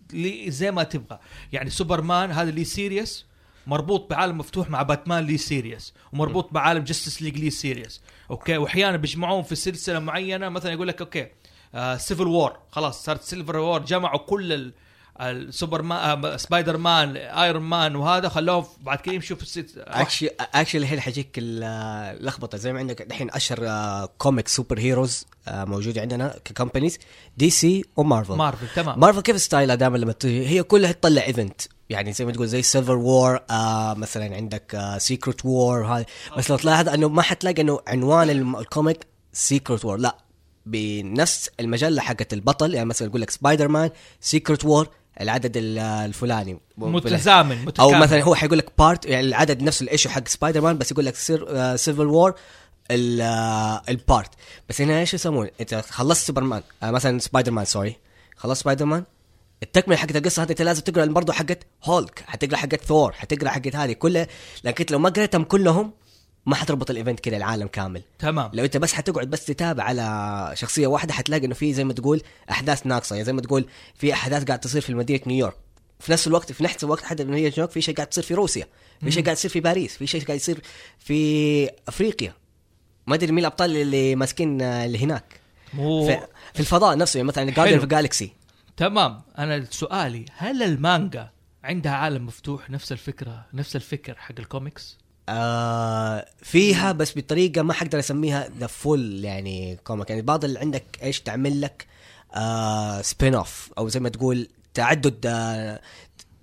زي 0.49 0.71
ما 0.71 0.83
تبغى. 0.83 1.19
يعني 1.53 1.71
سوبرمان 1.71 2.31
هذا 2.31 2.51
لي 2.51 2.65
series 2.64 3.27
مربوط 3.67 4.11
بعالم 4.11 4.39
مفتوح 4.39 4.71
مع 4.71 4.83
باتمان 4.83 5.25
لي 5.25 5.37
series 5.37 5.95
ومربوط 6.13 6.53
بعالم 6.53 6.85
Justice 6.85 7.22
League 7.22 7.39
لي 7.39 7.51
series. 7.51 8.01
okay؟ 8.31 8.57
وأحيانا 8.57 8.97
بيجمعوهم 8.97 9.43
في 9.43 9.55
سلسلة 9.55 9.99
معينة 9.99 10.49
مثلا 10.49 10.73
يقول 10.73 10.89
لك 10.89 11.01
okay 11.01 11.29
آه 11.75 11.97
Civil 11.97 12.27
War 12.27 12.59
خلاص 12.71 13.05
صارت 13.05 13.23
Civil 13.22 13.57
War 13.57 13.83
جمعوا 13.85 14.19
كل 14.19 14.73
السوبر 15.21 15.83
مان 15.83 16.25
آه 16.25 16.37
Spider-Man 16.37 17.16
Iron 17.16 17.62
Man 17.62 17.97
وهذا 17.97 18.29
خلوهم 18.29 18.64
بعد 18.81 18.99
كده 18.99 19.14
يمشوا 19.14 19.37
في 19.37 19.43
الست 19.43 19.79
اكشلي 19.79 20.31
اكشلي 20.55 20.83
الحين 20.83 21.01
حجيك 21.01 21.31
اللخبطة. 21.39 22.59
زي 22.59 22.73
ما 22.73 22.79
عندك 22.79 23.01
الحين 23.03 23.31
أشهر 23.31 24.07
comic 24.18 24.49
superheroes 24.49 25.27
موجودة 25.49 26.01
عندنا 26.01 26.35
ك 26.45 26.50
companies 26.50 26.99
DC 27.37 27.85
و 27.97 28.02
Marvel 28.02 28.35
Marvel 28.35 28.66
تمام. 28.77 29.01
مارفل 29.01 29.21
كيف 29.21 29.41
style 29.41 29.69
ها 29.69 29.74
دائما 29.75 29.97
لما 29.99 30.12
تجي 30.12 30.47
هي 30.49 30.62
كلها 30.62 30.93
تطلع 30.93 31.23
event 31.22 31.61
يعني 31.91 32.12
زي 32.12 32.25
ما 32.25 32.33
تقول 32.33 32.49
زي 32.49 32.62
Civil 32.62 32.97
War 32.97 33.41
آه 33.51 33.95
مثلا 33.95 34.35
عندك 34.37 34.95
Secret 34.99 35.45
War 35.45 35.87
هذا 35.87 36.05
بس 36.39 36.51
لو 36.51 36.57
تلاحظ 36.57 36.89
إنه 36.89 37.09
ما 37.09 37.23
حتلاقي 37.23 37.62
إنه 37.62 37.81
عنوان 37.87 38.31
ال 38.31 38.43
comic 38.43 39.07
Secret 39.33 39.85
War 39.85 39.97
لا 39.97 40.17
بنفس 40.67 41.51
المجلة 41.61 42.03
حقت 42.03 42.33
البطل. 42.33 42.75
يعني 42.75 42.87
مثلا 42.89 43.09
يقول 43.09 43.21
لك 43.21 43.31
Spider-Man 43.31 43.91
Secret 44.20 44.64
War 44.64 44.89
العدد 45.21 45.57
ال- 45.57 45.79
الفلاني. 45.79 46.59
متزامن 47.14 47.64
أو 47.81 47.91
مثلا 48.03 48.23
هو 48.23 48.35
حيقول 48.35 48.59
لك 48.59 48.71
part 48.79 49.07
يعني 49.07 49.27
العدد 49.27 49.62
نفس 49.62 49.83
ال 49.83 49.87
issue 49.87 50.09
حق 50.09 50.29
سبايدر 50.29 50.61
مان 50.61 50.79
بس 50.79 50.91
يقول 50.91 51.07
لك 51.07 51.14
Civil 51.77 52.07
War 52.07 52.35
ال 53.89 53.97
part 53.97 54.31
بس 54.69 54.81
هنا 54.81 55.01
إيش 55.01 55.14
يسمون 55.14 55.49
أنت 55.61 55.75
خلصت 55.75 56.27
سوبر 56.27 56.43
مان 56.43 56.62
آه 56.83 56.91
مثلا 56.91 57.19
Spider-Man 57.18 57.64
sorry 57.64 57.97
خلصت 58.37 58.61
سبايدر 58.62 58.85
مان 58.85 59.05
التكملة 59.62 59.97
حقت 59.97 60.17
القصة 60.17 60.43
هذه 60.43 60.51
أنت 60.51 60.62
لازم 60.62 60.83
تقرأ 60.83 61.05
برضه 61.07 61.33
حقت 61.33 61.59
هولك 61.85 62.25
حتقرأ 62.27 62.57
حقت 62.57 62.85
ثور 62.85 63.12
حتقرأ 63.12 63.49
حقت 63.49 63.77
هذه 63.77 63.93
كلها. 63.93 64.27
لكن 64.64 64.87
لو 64.91 64.99
ما 64.99 65.09
قريتهم 65.09 65.45
كلهم 65.45 65.93
ما 66.47 66.55
حتربط 66.55 66.90
ال 66.91 66.95
event 66.95 67.20
كده 67.20 67.36
العالم 67.36 67.66
كامل. 67.66 68.03
تمام. 68.18 68.51
لو 68.55 68.64
أنت 68.64 68.76
بس 68.76 68.92
حتقعد 68.92 69.30
بس 69.30 69.44
تتابع 69.44 69.84
على 69.84 70.51
شخصية 70.55 70.86
واحدة 70.86 71.12
حتلاقي 71.12 71.47
إنه 71.47 71.55
في 71.55 71.72
زي 71.72 71.84
ما 71.84 71.92
تقول 71.92 72.22
أحداث 72.51 72.86
ناقصة. 72.86 73.14
يعني 73.14 73.24
زي 73.24 73.32
ما 73.32 73.40
تقول 73.40 73.68
في 73.94 74.12
أحداث 74.12 74.44
قاعد 74.44 74.61
تصير 74.61 74.80
في 74.80 74.94
مدينة 74.94 75.20
نيويورك. 75.26 75.57
في 76.01 76.12
نفس 76.12 76.26
الوقت 76.26 76.53
في 76.53 76.64
نفس 76.64 76.84
الوقت 76.84 77.05
حتى 77.05 77.24
مدينه 77.24 77.49
نيويورك 77.49 77.70
في 77.70 77.80
شيء 77.80 77.94
قاعد 77.94 78.07
تصير 78.07 78.24
في 78.24 78.34
روسيا. 78.34 78.66
في 79.01 79.11
شيء 79.11 79.24
قاعد 79.24 79.36
يصير 79.36 79.51
في 79.51 79.61
باريس. 79.61 79.97
في 79.97 80.07
شيء 80.07 80.24
قاعد 80.24 80.36
يصير 80.36 80.61
في 80.99 81.70
أفريقيا. 81.88 82.32
ما 83.07 83.14
أدري 83.14 83.32
مين 83.32 83.38
الأبطال 83.38 83.76
اللي 83.76 84.14
ماسكين 84.16 84.62
آه، 84.62 84.84
اللي 84.84 84.99
هناك. 84.99 85.40
مو 85.74 86.07
في, 86.07 86.20
في 86.55 86.61
الفضاء 86.61 86.97
نفسه 86.97 87.18
يعني 87.18 87.28
مثلا 87.28 87.51
Guardians. 87.51 87.79
of 87.79 87.87
Galaxy 87.87 88.33
تمام. 88.76 89.22
أنا 89.38 89.66
سؤالي 89.70 90.24
هل 90.36 90.62
المانجا 90.62 91.30
عندها 91.64 91.92
عالم 91.92 92.26
مفتوح؟ 92.26 92.70
نفس 92.70 92.92
الفكرة 92.92 93.47
نفس 93.55 93.76
الفكر 93.76 94.14
حق 94.14 94.34
الكوميكس؟ 94.38 94.99
آه 95.29 96.27
فيها 96.43 96.93
بس 96.93 97.18
بطريقة 97.18 97.62
ما 97.62 97.72
حقدر 97.72 97.99
أسميها 97.99 98.49
the 98.59 98.66
full 98.66 99.24
يعني 99.24 99.77
comic 99.85 100.11
يعني 100.11 100.22
بعض 100.22 100.45
اللي 100.45 100.59
عندك 100.59 100.85
إيش 101.03 101.20
تعمل 101.20 101.61
لك 101.61 101.87
آه 102.35 103.03
spin-off 103.03 103.70
أو 103.79 103.89
زي 103.89 104.01
ما 104.01 104.09
تقول 104.09 104.49
تعدد 104.74 105.27
آه 105.27 105.81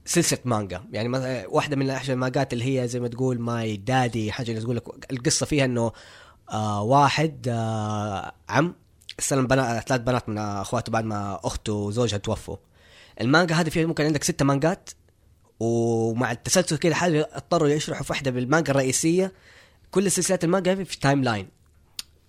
سلسلة 0.06 0.40
مانجا. 0.46 0.84
يعني 0.92 1.10
مثلا 1.10 1.48
واحدة 1.48 1.76
من 1.76 1.90
أحسن 1.90 2.14
المانجات 2.14 2.54
اللي 2.54 2.82
هي 2.82 2.88
زي 2.88 3.00
ما 3.00 3.08
تقول 3.08 3.40
My 3.40 3.78
Daddy 3.78 4.32
حاجة 4.32 4.52
اللي 4.52 4.62
تقول 4.62 4.76
لك 4.76 5.12
القصة 5.12 5.46
فيها 5.46 5.66
إنه 5.66 5.92
آه 6.52 6.82
واحد 6.82 7.48
آه 7.50 8.34
عم 8.50 8.76
استلم 9.20 9.48
بنات 9.48 9.88
ثلاث 9.90 10.02
بنات 10.02 10.30
من 10.30 10.38
أخواته 10.38 10.92
بعد 10.92 11.06
ما 11.06 11.40
أخته 11.44 11.74
وزوجها 11.74 12.18
توفوا. 12.18 12.58
المانجا 13.22 13.56
هذه 13.56 13.70
فيها 13.70 13.86
ممكن 13.86 14.06
عندك 14.06 14.24
ستة 14.24 14.46
مانجات. 14.46 14.90
ومع 15.64 16.32
التسلسل 16.32 16.78
كده 16.78 16.96
حاجة 16.96 17.30
اضطروا 17.34 17.68
يشرحوا 17.68 18.04
في 18.04 18.12
واحدة 18.12 18.32
بالمانجا 18.32 18.72
الرئيسية 18.72 19.34
كل 19.92 20.12
سلسلات 20.12 20.44
المانجا 20.44 20.84
في 20.84 21.00
timeline. 21.00 21.48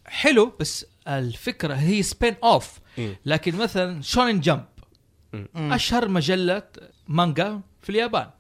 حلو 0.06 0.52
بس 0.60 0.86
الفكرة 1.08 1.74
هي 1.74 2.02
spin-off. 2.02 2.78
لكن 3.26 3.56
مثلا 3.56 4.02
Shonen 4.02 4.40
Jump 4.40 4.64
أشهر 5.56 6.08
مجلة 6.08 6.62
مانجا 7.08 7.60
في 7.82 7.90
اليابان. 7.90 8.30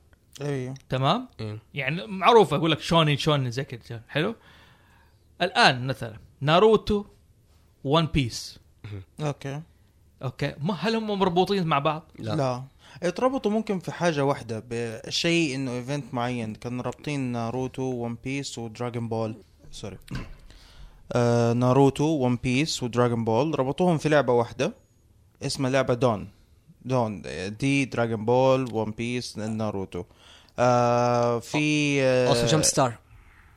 أيوه. 0.40 0.74
تمام؟ 0.88 1.28
يعني 1.74 2.06
معروفة 2.06 2.56
أقول 2.56 2.70
لك 2.70 2.80
shonen 2.80 3.16
shonen 3.16 3.50
زي 3.50 3.64
كذا 3.64 4.02
حلو؟ 4.08 4.34
الآن 5.42 5.86
مثلا 5.86 6.18
ناروتو 6.40 7.04
One 7.84 8.06
Piece. 8.06 8.58
OK. 9.20 9.62
OK؟ 10.22 10.54
ما 10.58 10.74
هل 10.74 10.96
هم 10.96 11.18
مربوطين 11.18 11.66
مع 11.66 11.78
بعض؟ 11.78 12.10
لا, 12.18 12.36
لا. 12.36 12.64
اتربطوا 13.04 13.50
ممكن 13.50 13.78
في 13.78 13.92
حاجة 13.92 14.24
واحدة 14.24 14.64
بشيء 14.70 15.54
إنه 15.54 15.70
event 15.70 16.14
معين. 16.14 16.54
كان 16.54 16.80
رابطين 16.80 17.20
ناروتو 17.20 17.82
One 17.82 18.16
Piece 18.24 18.58
و 18.58 18.65
Dragon 18.65 19.08
Ball 19.08 19.36
sorry 19.70 19.98
آه 21.12 21.52
ناروتو 21.52 22.04
One 22.04 22.36
Piece 22.36 22.82
و 22.82 22.88
Dragon 22.88 23.24
Ball 23.24 23.58
ربطوهم 23.58 23.98
في 23.98 24.08
لعبة 24.08 24.32
واحدة 24.32 24.72
اسمها 25.42 25.70
لعبة 25.70 25.94
دون. 25.94 26.28
دون. 26.84 27.22
دي 27.60 27.84
Dragon 27.84 28.24
Ball 28.24 28.68
One 28.72 28.90
Piece 28.90 29.38
ناروتو. 29.38 30.04
آه 30.58 31.38
في 31.38 32.02
آه 32.02 32.28
also 32.28 32.46
Jump 32.46 32.62
Star 32.62 32.98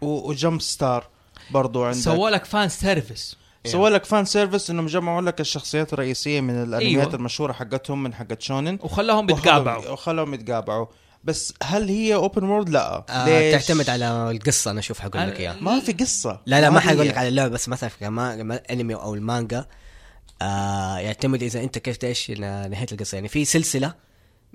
و 0.01 0.13
Jump 0.13 0.61
Star 0.61 1.07
برضو 1.51 1.83
عندك. 1.83 1.99
سووا 1.99 2.29
لك 2.29 2.45
fan 2.45 2.69
service 2.69 3.37
سووا 3.67 3.89
لك 3.89 4.05
fan 4.05 4.25
service 4.25 4.69
إنهم 4.69 4.85
جمعوا 4.85 5.21
لك 5.21 5.41
الشخصيات 5.41 5.93
الرئيسية 5.93 6.41
من 6.41 6.63
الأنميات 6.63 6.81
أيوة. 6.81 7.15
المشهورة 7.15 7.53
حقتهم 7.53 8.03
من 8.03 8.13
حقت 8.13 8.41
shonen. 8.41 8.79
وخلاهم 8.81 9.29
يتقابعوا. 9.29 9.89
وخلوهم 9.89 10.33
يتقابعوا. 10.33 10.85
بس 11.23 11.53
هل 11.63 11.89
هي 11.89 12.15
open 12.15 12.43
world 12.43 12.69
لا. 12.69 13.05
آه 13.09 13.25
ليش؟ 13.25 13.65
تعتمد 13.65 13.89
على 13.89 14.31
القصة 14.31 14.71
أنا 14.71 14.79
أشوف 14.79 14.99
حقول 14.99 15.27
لك 15.27 15.39
إياها. 15.39 15.57
ما 15.61 15.79
في 15.79 15.91
قصة. 15.91 16.41
لا 16.45 16.61
لا 16.61 16.69
ما 16.69 16.79
حقول. 16.79 17.07
لك 17.07 17.17
على 17.17 17.27
اللعبة 17.27 17.53
بس 17.53 17.69
مثلا 17.69 17.89
في 17.89 18.07
الأنمي 18.07 18.95
أو 18.95 19.15
المانجا 19.15 19.65
آه 20.41 20.97
يعتمد 20.97 21.43
إذا 21.43 21.63
أنت 21.63 21.77
كيف 21.77 22.03
إيش 22.03 22.31
نهاية 22.31 22.87
القصة. 22.91 23.15
يعني 23.15 23.27
في 23.27 23.45
سلسلة 23.45 23.93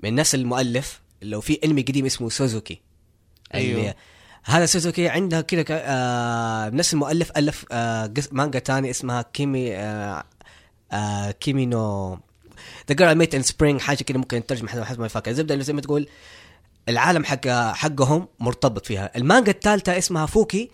من 0.03 0.15
نفس 0.15 0.35
المؤلف 0.35 1.01
لو 1.21 1.41
في 1.41 1.59
أنمي 1.63 1.81
قديم 1.81 2.05
اسمه 2.05 2.29
سوزوكا. 2.29 2.81
أيوه. 3.53 3.93
هذا 4.45 4.65
سوزوكي 4.65 5.09
عنده 5.09 5.41
كذا 5.41 5.63
آه 5.69 6.69
نفس 6.69 6.93
المؤلف 6.93 7.31
ألف 7.37 7.65
آه 7.71 8.13
مانجا 8.31 8.59
تاني 8.59 8.89
اسمها 8.89 9.21
كيمي 9.21 9.75
آه 9.75 10.23
آه 10.91 11.31
كيمي 11.31 11.65
نو 11.65 12.19
ذا 12.89 12.95
جيرل 12.95 13.15
ميت 13.15 13.35
ان 13.35 13.41
سبرينج 13.41 13.81
حاجة 13.81 14.03
كذا 14.03 14.17
ممكن 14.17 14.37
نترجم 14.37 14.67
حسب 14.67 14.99
ما 14.99 15.05
يفكر 15.05 15.31
الزبده 15.31 15.59
زي 15.59 15.73
ما 15.73 15.81
تقول 15.81 16.07
العالم 16.89 17.23
حق 17.25 17.47
حقهم 17.73 18.27
مرتبط 18.39 18.85
فيها. 18.85 19.11
المانجا 19.15 19.51
الثالثه 19.51 19.97
اسمها 19.97 20.25
فوكي. 20.25 20.69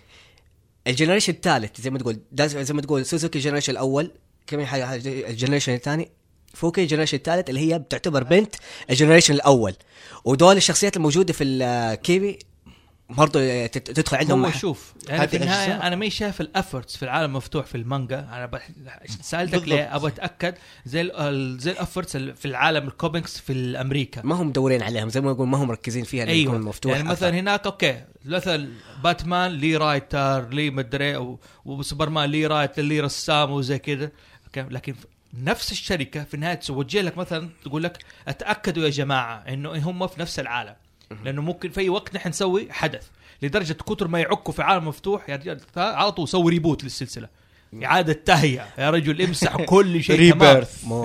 الجنريشن 0.87 1.33
الثالث 1.33 1.81
زي 1.81 1.89
ما 1.89 1.99
تقول 1.99 2.19
زي 2.41 2.73
ما 2.73 2.81
تقول 2.81 3.05
سوزوكي 3.05 3.39
الجنريشن 3.39 3.71
الأول. 3.71 4.11
كمان 4.47 4.65
حاجة 4.65 4.95
الجنريشن 5.29 5.73
الثاني. 5.73 6.11
فوكي 6.53 6.83
الجنريشن 6.83 7.17
الثالث 7.17 7.49
اللي 7.49 7.59
هي 7.73 7.79
بتعتبر 7.79 8.23
بنت 8.23 8.55
ال 8.89 8.93
generation 8.93 9.33
الأول. 9.33 9.75
ودول 10.25 10.57
الشخصيات 10.57 10.97
الموجودة 10.97 11.33
في 11.33 11.43
الكيمي 11.43 12.39
برضه 13.09 13.65
تدخل 13.67 14.17
عندهم 14.17 14.45
هو 14.45 14.51
شوف 14.51 14.93
يعني 15.07 15.27
في 15.27 15.37
النهاية 15.37 15.65
أجزاء. 15.73 15.87
أنا 15.87 15.95
ما 15.95 16.09
شايف 16.09 16.41
ال 16.41 16.48
efforts 16.48 16.97
في 16.97 17.03
العالم 17.03 17.25
المفتوح 17.25 17.65
في 17.65 17.75
المانجا 17.75 18.19
أنا 18.19 18.45
بح... 18.45 18.69
سألتك 19.21 19.51
بالضبط. 19.51 19.69
ليه 19.69 19.95
أبغى 19.95 20.11
أتأكد 20.11 20.55
زي 20.85 21.01
ال- 21.01 21.57
زي 21.59 21.71
ال 21.71 21.77
efforts 21.77 22.15
ال- 22.15 22.35
في 22.35 22.45
العالم 22.45 22.87
الكوميكس 22.87 23.39
في 23.39 23.81
أمريكا 23.81 24.21
ما 24.25 24.35
هم 24.35 24.47
مدورين 24.47 24.83
عليهم 24.83 25.09
زي 25.09 25.21
ما 25.21 25.31
يقول 25.31 25.47
ما 25.47 25.57
هم 25.63 25.67
مركزين 25.67 26.03
فيها 26.03 26.25
أيوه 26.25 26.57
مفتوح 26.57 26.91
يعني 26.91 27.03
مثلا. 27.09 27.29
هناك 27.39 27.65
OK 27.65 28.03
مثلا 28.25 28.69
باتمان 29.03 29.51
ليه 29.51 29.77
writer 29.77 30.49
ليه 30.49 30.69
مدري 30.71 31.15
و- 31.15 31.39
وسوبرمان 31.65 32.29
ليه 32.29 32.47
writer 32.47 32.81
ليه 32.81 33.01
رسام 33.01 33.51
وزي 33.51 33.79
كذا 33.79 34.11
لكن 34.57 34.95
نفس 35.33 35.71
الشركة 35.71 36.23
في 36.23 36.33
النهايه 36.33 36.55
توجه 36.55 37.01
لك 37.01 37.17
مثلا 37.17 37.49
تقول 37.65 37.83
لك 37.83 37.97
أتأكدوا 38.27 38.83
يا 38.83 38.89
جماعة 38.89 39.37
إنه 39.47 39.77
هم 39.89 40.07
في 40.07 40.19
نفس 40.21 40.39
العالم 40.39 40.75
لأنه 41.23 41.41
ممكن 41.41 41.69
في 41.69 41.81
أي 41.81 41.89
وقت 41.89 42.15
نحن 42.15 42.29
نسوي 42.29 42.67
حدث. 42.71 43.07
لدرجة 43.41 43.73
كثر 43.73 44.07
ما 44.07 44.19
يعكوا 44.19 44.53
في 44.53 44.61
عالم 44.61 44.87
مفتوح 44.87 45.29
يا 45.29 45.35
رجال 45.35 45.59
على 45.77 46.11
طول 46.11 46.27
سوي 46.27 46.51
reboot 46.51 46.83
للسلسلة. 46.83 47.27
إعادة 47.83 48.13
تهيئة. 48.13 48.67
يا 48.77 48.89
رجل 48.89 49.21
امسح 49.21 49.55
كل 49.65 50.03
شيء 50.03 50.19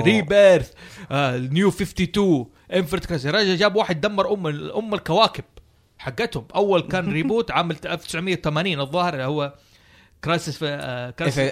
Rebirth 0.02 0.72
آه 1.10 1.36
New 1.38 1.68
52 1.68 2.46
Infinite 2.72 3.06
Crisis 3.06 3.24
يا 3.24 3.30
رجل 3.30 3.56
جاب 3.56 3.76
واحد 3.76 4.00
دمر 4.00 4.32
أم 4.34 4.46
أم 4.70 4.94
الكواكب 4.94 5.44
حقتهم. 5.98 6.46
أول 6.54 6.80
كان 6.80 7.12
reboot 7.12 7.50
عام 7.50 7.70
1980 7.70 8.80
الظاهر 8.80 9.12
اللي 9.12 9.24
هو 9.24 9.54
كرايسس 10.24 10.56
في 10.58 10.66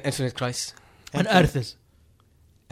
انفينيت 0.06 0.32
كرايس 0.32 0.74
ان 1.14 1.26
ايرثز 1.26 1.76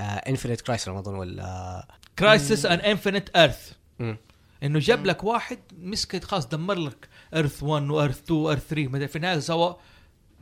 انفينيت 0.00 0.60
كرايس 0.60 0.88
رمضان 0.88 1.14
ولا 1.14 1.86
كرايسس 2.18 2.66
ان 2.66 2.78
انفينيت 2.78 3.36
ايرث 3.36 3.72
مم. 3.98 4.16
إنه 4.62 4.78
جاب 4.78 5.06
لك 5.06 5.24
واحد 5.24 5.58
مسك 5.78 6.24
خلاص 6.24 6.46
دمر 6.46 6.74
لك 6.74 7.08
ايرث 7.34 7.62
1 7.62 7.90
وايرث 7.90 8.22
2 8.22 8.40
وايرث 8.40 8.66
3 8.68 8.88
ما 8.88 8.96
أدري، 8.96 9.08
في 9.08 9.16
النهاية 9.16 9.38
سوى 9.38 9.76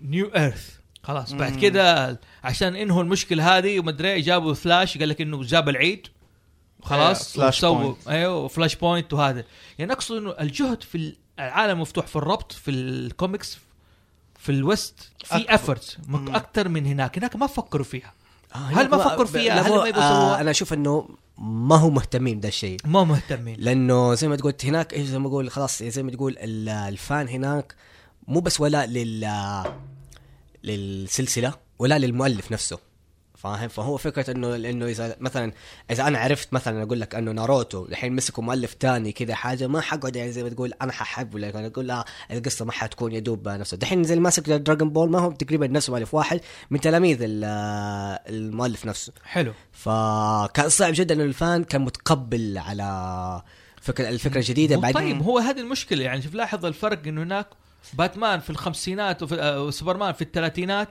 نيو 0.03 0.27
ايرث 0.27 0.79
خلاص 1.03 1.33
بعد. 1.33 1.59
كده 1.59 2.21
عشان 2.45 2.77
إنهوا 2.77 3.03
المشكلة 3.03 3.59
هذه 3.59 3.81
وما 3.81 3.91
أدري 3.91 4.21
جابوا 4.21 4.55
فلاش 4.55 4.99
قال 4.99 5.09
لك 5.09 5.21
إنه 5.21 5.43
جاب 5.43 5.69
العيد 5.69 6.07
خلاص 6.83 7.33
فلاش 7.37 7.65
بوينت. 7.65 8.09
أيوه 8.09 8.49
فلاش 8.49 8.77
بوينت 8.77 9.13
وهذا 9.13 9.45
يعني 9.79 9.93
أقصد 9.93 10.17
إنه 10.17 10.35
الجهد 10.41 10.83
في 10.83 11.17
العالم 11.39 11.73
المفتوح 11.73 12.07
في 12.07 12.17
الربط 12.17 12.53
في 12.53 12.71
الكوميكس 12.71 13.59
في 14.39 14.53
ال 14.53 14.64
West 14.64 15.11
في. 15.25 15.55
effort. 15.55 15.99
أكثر 16.13 16.69
من 16.69 16.87
هناك 16.87 17.19
هناك 17.19 17.37
ما 17.37 17.47
فكروا 17.47 17.85
فيها 17.85 18.13
هل 18.53 18.89
ما 18.89 18.97
فكروا 19.09 19.27
فيها؟ 19.27 19.53
هل 19.61 19.71
ما؟ 19.79 19.85
آه 20.03 20.41
أنا 20.41 20.51
أشوف 20.51 20.73
إنه 20.73 21.09
ما 21.39 21.77
هو 21.77 21.91
مهتمين 21.91 22.41
ده 22.41 22.49
الشيء 22.49 22.77
ما 22.85 23.05
مهتمين 23.05 23.57
لأنه 23.61 24.15
زي 24.15 24.29
ما 24.29 24.37
تقول 24.37 24.55
هناك 24.65 24.93
إيش 24.95 25.07
زي 25.07 25.19
ما 25.19 25.29
أقول 25.29 25.51
خلاص 25.51 25.83
زي 25.83 26.03
ما 26.03 26.11
تقول 26.11 26.37
ال- 26.39 26.69
ال 26.69 26.84
fan 26.84 27.29
هناك 27.29 27.75
مو 28.29 28.41
بس 28.41 28.61
ولاء 28.61 28.87
لل 28.87 29.25
للسلسلة 30.65 31.55
ولا 31.79 31.99
للمؤلف 31.99 32.53
نفسه 32.53 32.79
فاهم؟ 33.39 33.69
فهو 33.69 33.97
فكرة 33.97 34.31
انه 34.31 34.57
لأنه 34.57 34.87
إذا 34.87 35.17
مثلا 35.21 35.53
إذا 35.91 36.07
أنا 36.07 36.19
عرفت 36.19 36.53
مثلا 36.53 36.83
أقول 36.83 37.01
لك 37.01 37.15
إنه 37.15 37.33
ناروتو 37.33 37.85
الحين 37.85 38.13
مسكوا 38.17 38.45
مؤلف 38.45 38.75
تاني 38.75 39.13
كذا 39.13 39.35
حاجة 39.35 39.67
ما 39.67 39.81
حقعد 39.81 40.17
يعني 40.17 40.33
زي 40.33 40.43
ما 40.43 40.49
تقول 40.49 40.73
أنا 40.83 40.93
ححب 40.93 41.35
ولا 41.35 41.59
أنا 41.59 41.67
أقول 41.67 41.87
لا 41.87 42.05
القصة 42.31 42.65
ما 42.65 42.73
حتكون 42.73 43.13
يدوب 43.13 43.49
نفسه. 43.49 43.77
دحين 43.77 44.05
زي 44.05 44.15
اللي 44.15 44.23
ماسك 44.25 44.51
Dragon 44.51 44.91
Ball 44.91 45.11
ما 45.11 45.19
هو 45.19 45.31
تقريبا 45.33 45.67
نفس 45.67 45.91
مؤلف 45.91 46.15
واحد 46.15 46.41
من 46.71 46.81
تلاميذ 46.81 47.19
ال- 47.23 47.45
المؤلف 48.29 48.87
نفسه. 48.87 49.13
حلو. 49.25 49.53
فكان 49.73 50.69
صعب 50.69 50.93
جدا 50.97 51.15
إنه 51.15 51.25
ال 51.25 51.35
fan 51.35 51.65
كان 51.65 51.81
متقبل 51.81 52.59
على 52.59 53.43
فكره 53.81 54.09
الفكرة 54.09 54.39
الجديدة. 54.39 54.77
بعدين 54.77 54.95
طيب 55.13 55.23
هو 55.23 55.39
هذه 55.39 55.61
المشكلة 55.61 56.05
يعني 56.05 56.23
شوف 56.23 56.35
لاحظ 56.35 56.67
الفرق 56.67 57.07
إنه 57.07 57.23
هناك 57.23 57.47
باتمان 57.95 58.41
في 58.41 58.51
الخمسينات 58.51 59.23
وفي 59.23 59.35
آه، 59.35 59.63
وسوبرمان 59.63 60.13
في 60.13 60.23
الثلاثينات 60.23 60.89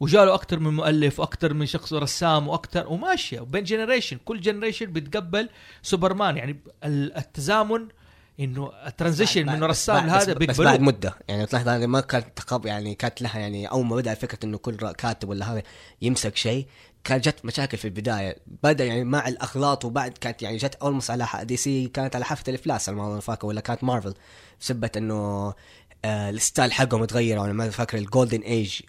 وجاله 0.00 0.34
أكثر 0.34 0.58
من 0.58 0.74
مؤلف 0.74 1.20
وأكثر 1.20 1.54
من 1.54 1.66
شخص 1.66 1.92
رسام 1.92 2.48
وأكثر 2.48 2.86
وماشية. 2.88 3.40
وبين 3.40 3.64
generation 3.64 4.18
كل 4.24 4.40
generation 4.40 4.86
بتقبل 4.92 5.48
سوبرمان. 5.82 6.36
يعني 6.36 6.60
ال- 6.84 7.16
التزامن 7.16 7.88
إنه 8.40 8.72
ال 8.86 8.91
transition 8.91 9.46
من 9.46 9.56
بس 9.60 9.62
رسام 9.62 9.96
بعد- 9.96 10.06
لهذا 10.06 10.32
بس, 10.34 10.46
بس 10.46 10.60
بعد 10.60 10.80
مدة. 10.80 11.14
يعني 11.28 11.46
تلاحظ 11.46 11.68
هذه 11.68 11.86
ما 11.86 12.00
كانت 12.00 12.26
تقب 12.36 12.66
يعني 12.66 12.94
كانت 12.94 13.22
لها 13.22 13.38
يعني 13.38 13.66
أول 13.66 13.86
ما 13.86 13.96
بدأ 13.96 14.14
فكرة 14.14 14.38
إنه 14.44 14.58
كل 14.58 14.76
كاتب 14.92 15.28
ولا 15.28 15.52
هذا 15.52 15.62
يمسك 16.02 16.36
شيء 16.36 16.66
كانت 17.04 17.28
جت 17.28 17.44
مشاكل 17.44 17.78
في 17.78 17.84
البداية. 17.84 18.36
بدأ 18.62 18.84
يعني 18.84 19.04
مع 19.04 19.28
الاغلاط 19.28 19.84
وبعد 19.84 20.10
كانت 20.18 20.42
يعني 20.42 20.56
جت 20.56 20.74
almost 20.74 21.10
على 21.10 21.26
DC 21.42 21.88
كانت 21.88 22.16
على 22.16 22.24
حافة 22.24 22.44
الإفلاس 22.48 22.88
أظن 22.88 23.20
فاكر 23.20 23.46
ولا 23.46 23.60
كانت 23.60 23.84
مارفل 23.84 24.14
بسبه 24.60 24.90
إنه 24.96 25.54
آه 26.04 26.30
ال 26.30 26.37
style 26.37 26.72
حقهم 26.72 27.02
اتغير 27.02 27.38
وأنا 27.38 27.52
ما 27.52 27.70
فاكر 27.70 27.98
ال 27.98 28.04
golden 28.04 28.40
age 28.40 28.80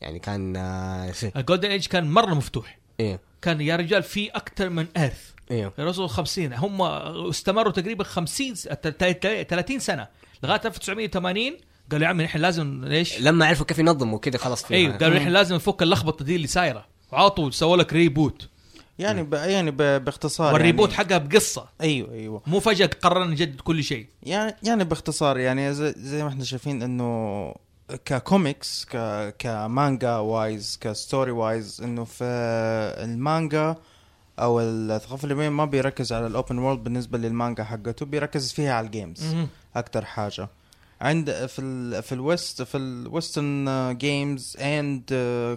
يعني 0.00 0.18
كان 0.18 0.56
آه 0.56 1.12
ال 1.36 1.41
golden 1.41 1.70
ايج 1.70 1.86
كان 1.86 2.10
مرة 2.10 2.34
مفتوح. 2.34 2.78
إيه. 3.00 3.20
كان 3.42 3.60
يا 3.60 3.76
رجال 3.76 4.02
في 4.02 4.28
أكثر 4.30 4.68
من 4.68 4.86
earth 4.96 5.30
إيه. 5.50 5.72
الرسول 5.78 6.08
50 6.10 6.52
هم 6.52 6.82
استمروا 6.82 7.72
تقريبا 7.72 8.04
50 8.04 8.54
س- 8.54 8.62
تل- 8.62 8.92
تل- 9.14 9.46
30 9.46 9.78
سنة. 9.78 10.08
لغاية 10.42 10.60
1980 10.64 11.56
قالوا 11.92 12.04
يا 12.04 12.10
عمي 12.10 12.24
نحن 12.24 12.38
لازم 12.38 12.84
ليش؟ 12.84 13.20
لما 13.20 13.46
عرفوا 13.46 13.66
كيف 13.66 13.78
ينظموا 13.78 14.18
كذا 14.18 14.38
خلاص 14.38 14.64
فيها. 14.64 14.76
أيوه 14.76 14.96
قالوا 14.96 15.16
نحن 15.18 15.28
لازم 15.28 15.54
نفك 15.54 15.82
اللخبطة 15.82 16.24
دي 16.24 16.36
اللي 16.36 16.46
صايره 16.46 16.86
وعلى 17.12 17.30
طول 17.30 17.52
سووا 17.54 17.76
لك 17.76 17.92
reboot 17.92 18.48
يعني 18.98 19.22
ب... 19.22 19.34
يعني 19.34 19.70
ب... 19.70 19.76
باختصار 20.04 20.52
وال 20.54 20.63
reboot 20.63 20.92
يعني... 20.92 21.04
حقها 21.04 21.18
بقصة. 21.18 21.68
أيوه 21.80 22.12
أيوه. 22.12 22.42
مو 22.46 22.60
فجأة 22.60 22.90
قررنا 23.02 23.26
نجدد 23.30 23.60
كل 23.60 23.84
شيء. 23.84 24.06
يعني 24.22 24.56
يعني 24.62 24.84
باختصار 24.84 25.38
يعني 25.38 25.74
زي, 25.74 25.94
زي 25.96 26.22
ما 26.22 26.28
إحنا 26.28 26.44
شايفين 26.44 26.82
إنه 26.82 27.54
ك 28.04 28.96
comics 29.38 30.16
ك 30.16 30.22
ك 30.22 30.27
manga 30.27 30.55
wise 30.55 30.78
ك 30.80 30.88
story 30.88 31.30
wise 31.30 31.80
إنه 31.82 32.04
في 32.04 32.24
المانجا 33.04 33.76
أو 34.38 34.60
الثقافة 34.60 35.26
اليابانيه 35.26 35.48
ما 35.48 35.64
بيركز 35.64 36.12
على 36.12 36.26
ال 36.26 36.32
open 36.32 36.58
world 36.58 36.84
بالنسبة 36.84 37.18
للمانجا 37.18 37.64
حقته 37.64 38.06
بيركز 38.06 38.52
فيها 38.52 38.74
على 38.74 38.86
ال 38.86 38.93
games. 38.93 39.34
أكتر 39.76 40.04
حاجة 40.04 40.48
عند 41.00 41.46
في 41.46 41.62
ال 41.62 42.02
في 42.02 42.12
ال 42.12 42.22
West 42.22 42.62
في 42.62 42.76
ال 42.76 42.91
Western 42.91 43.96
games 43.98 44.56
and 44.60 45.04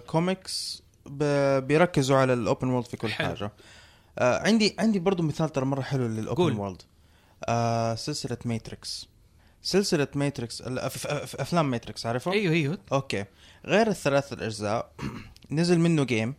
comics 0.06 0.82
بيركزوا 1.06 2.16
على 2.16 2.32
ال 2.32 2.39
open 2.39 2.68
world 2.68 2.86
في 2.86 2.96
كل 2.96 3.08
حلو. 3.08 3.28
حاجة 3.28 3.52
آه 4.18 4.46
عندي 4.46 4.76
عندي 4.78 4.98
برضو 4.98 5.22
مثال 5.22 5.48
ترى 5.48 5.64
مرة 5.64 5.80
حلو. 5.80 6.06
لل 6.06 6.23
open 6.23 6.56
world 6.56 6.82
آه 7.44 7.94
سلسلة 7.94 8.38
Matrix 8.44 9.08
سلسلة 9.62 10.08
Matrix 10.14 10.62
أفلام 10.62 11.70
Matrix 11.70 12.06
عارفه 12.06 12.32
أيوه 12.32 12.52
أيوه. 12.52 12.78
okay. 12.92 13.24
غير 13.66 13.88
الثلاث 13.88 14.32
الأجزاء 14.32 14.92
نزل 15.50 15.78
منه 15.80 16.04
game 16.04 16.34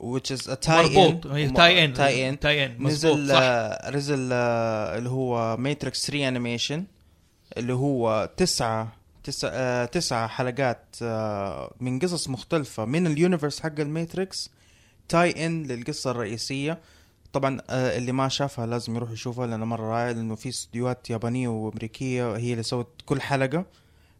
which 0.00 0.30
is 0.30 0.46
a 0.46 0.56
tie 0.56 0.68
مربوط. 0.68 1.26
in 1.26 1.52
tie 1.54 1.84
in 1.84 1.94
tie 1.94 2.28
in 2.28 2.40
tie 2.40 2.66
in 2.66 2.86
نزل 2.86 3.28
صح. 3.28 3.38
آه، 3.40 3.90
نزل 3.90 4.28
آه، 4.32 4.98
اللي 4.98 5.08
هو 5.08 5.56
Matrix 5.56 6.06
3 6.06 6.28
animation 6.28 6.84
اللي 7.56 7.72
هو 7.72 8.30
تسعة 8.36 8.92
تسعة, 9.24 9.50
آه، 9.52 9.84
تسعة 9.84 10.28
حلقات 10.28 10.96
من 11.80 11.98
قصص 11.98 12.28
مختلفة 12.28 12.84
من 12.84 13.06
ال 13.06 13.12
universe 13.12 13.60
حق 13.60 13.80
ال 13.80 13.90
Matrix 13.90 14.50
tie 15.08 15.46
in 15.46 15.62
للقصة 15.62 16.10
الرئيسية. 16.10 16.78
طبعا 17.32 17.60
آه، 17.70 17.98
اللي 17.98 18.12
ما 18.12 18.28
شافها 18.28 18.66
لازم 18.66 18.96
يروح 18.96 19.10
يشوفها 19.10 19.46
لأنه 19.46 19.64
مرة 19.64 19.82
رائع 19.90 20.10
لأنه 20.10 20.34
في 20.34 20.48
استديوهات 20.48 21.10
يابانية 21.10 21.48
وأمريكية 21.48 22.36
هي 22.36 22.52
اللي 22.52 22.62
سوت 22.62 23.02
كل 23.06 23.20
حلقة 23.20 23.64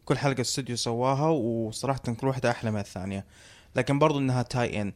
كل 0.05 0.17
حلقة 0.17 0.41
استوديو 0.41 0.75
سواها 0.75 1.27
وصراحة 1.27 1.99
كل 1.99 2.27
واحدة 2.27 2.51
أحلى 2.51 2.71
من 2.71 2.79
الثانية. 2.79 3.25
لكن 3.75 3.99
برضو 3.99 4.19
إنها 4.19 4.41
tie 4.41 4.81
in 4.81 4.93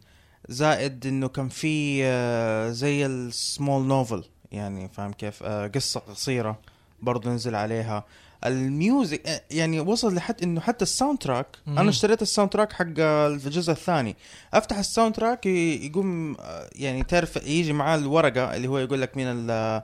زائد 0.49 1.07
إنه 1.07 1.27
كان 1.27 1.49
في 1.49 2.01
آه، 2.05 2.69
زي 2.69 3.05
ال 3.05 3.19
small 3.19 3.87
novel 3.87 4.23
يعني 4.51 4.89
فاهم 4.89 5.13
كيف؟ 5.13 5.43
آه، 5.43 5.67
قصة 5.67 5.99
قصيرة 5.99 6.59
برضو 7.01 7.29
نزل 7.29 7.55
عليها. 7.55 8.05
ال 8.45 8.59
music 8.59 9.27
آه، 9.27 9.41
يعني 9.51 9.79
وصل 9.79 10.15
لحد 10.15 10.43
إنه 10.43 10.61
حتى 10.61 10.83
ال 10.83 11.19
soundtrack 11.19 11.47
مم. 11.67 11.79
أنا 11.79 11.89
اشتريت 11.89 12.21
ال 12.21 12.51
soundtrack 12.51 12.73
حق 12.73 12.85
الجزء 12.99 13.71
الثاني. 13.71 14.15
أفتح 14.53 14.77
ال 14.77 15.15
soundtrack 15.15 15.45
يقوم 15.45 16.35
آه، 16.39 16.69
يعني 16.75 17.03
تعرف 17.03 17.35
يجي 17.47 17.73
معاه 17.73 17.97
الورقة 17.97 18.55
اللي 18.55 18.67
هو 18.67 18.77
يقول 18.77 19.01
لك 19.01 19.17
مين 19.17 19.27
ال- 19.27 19.81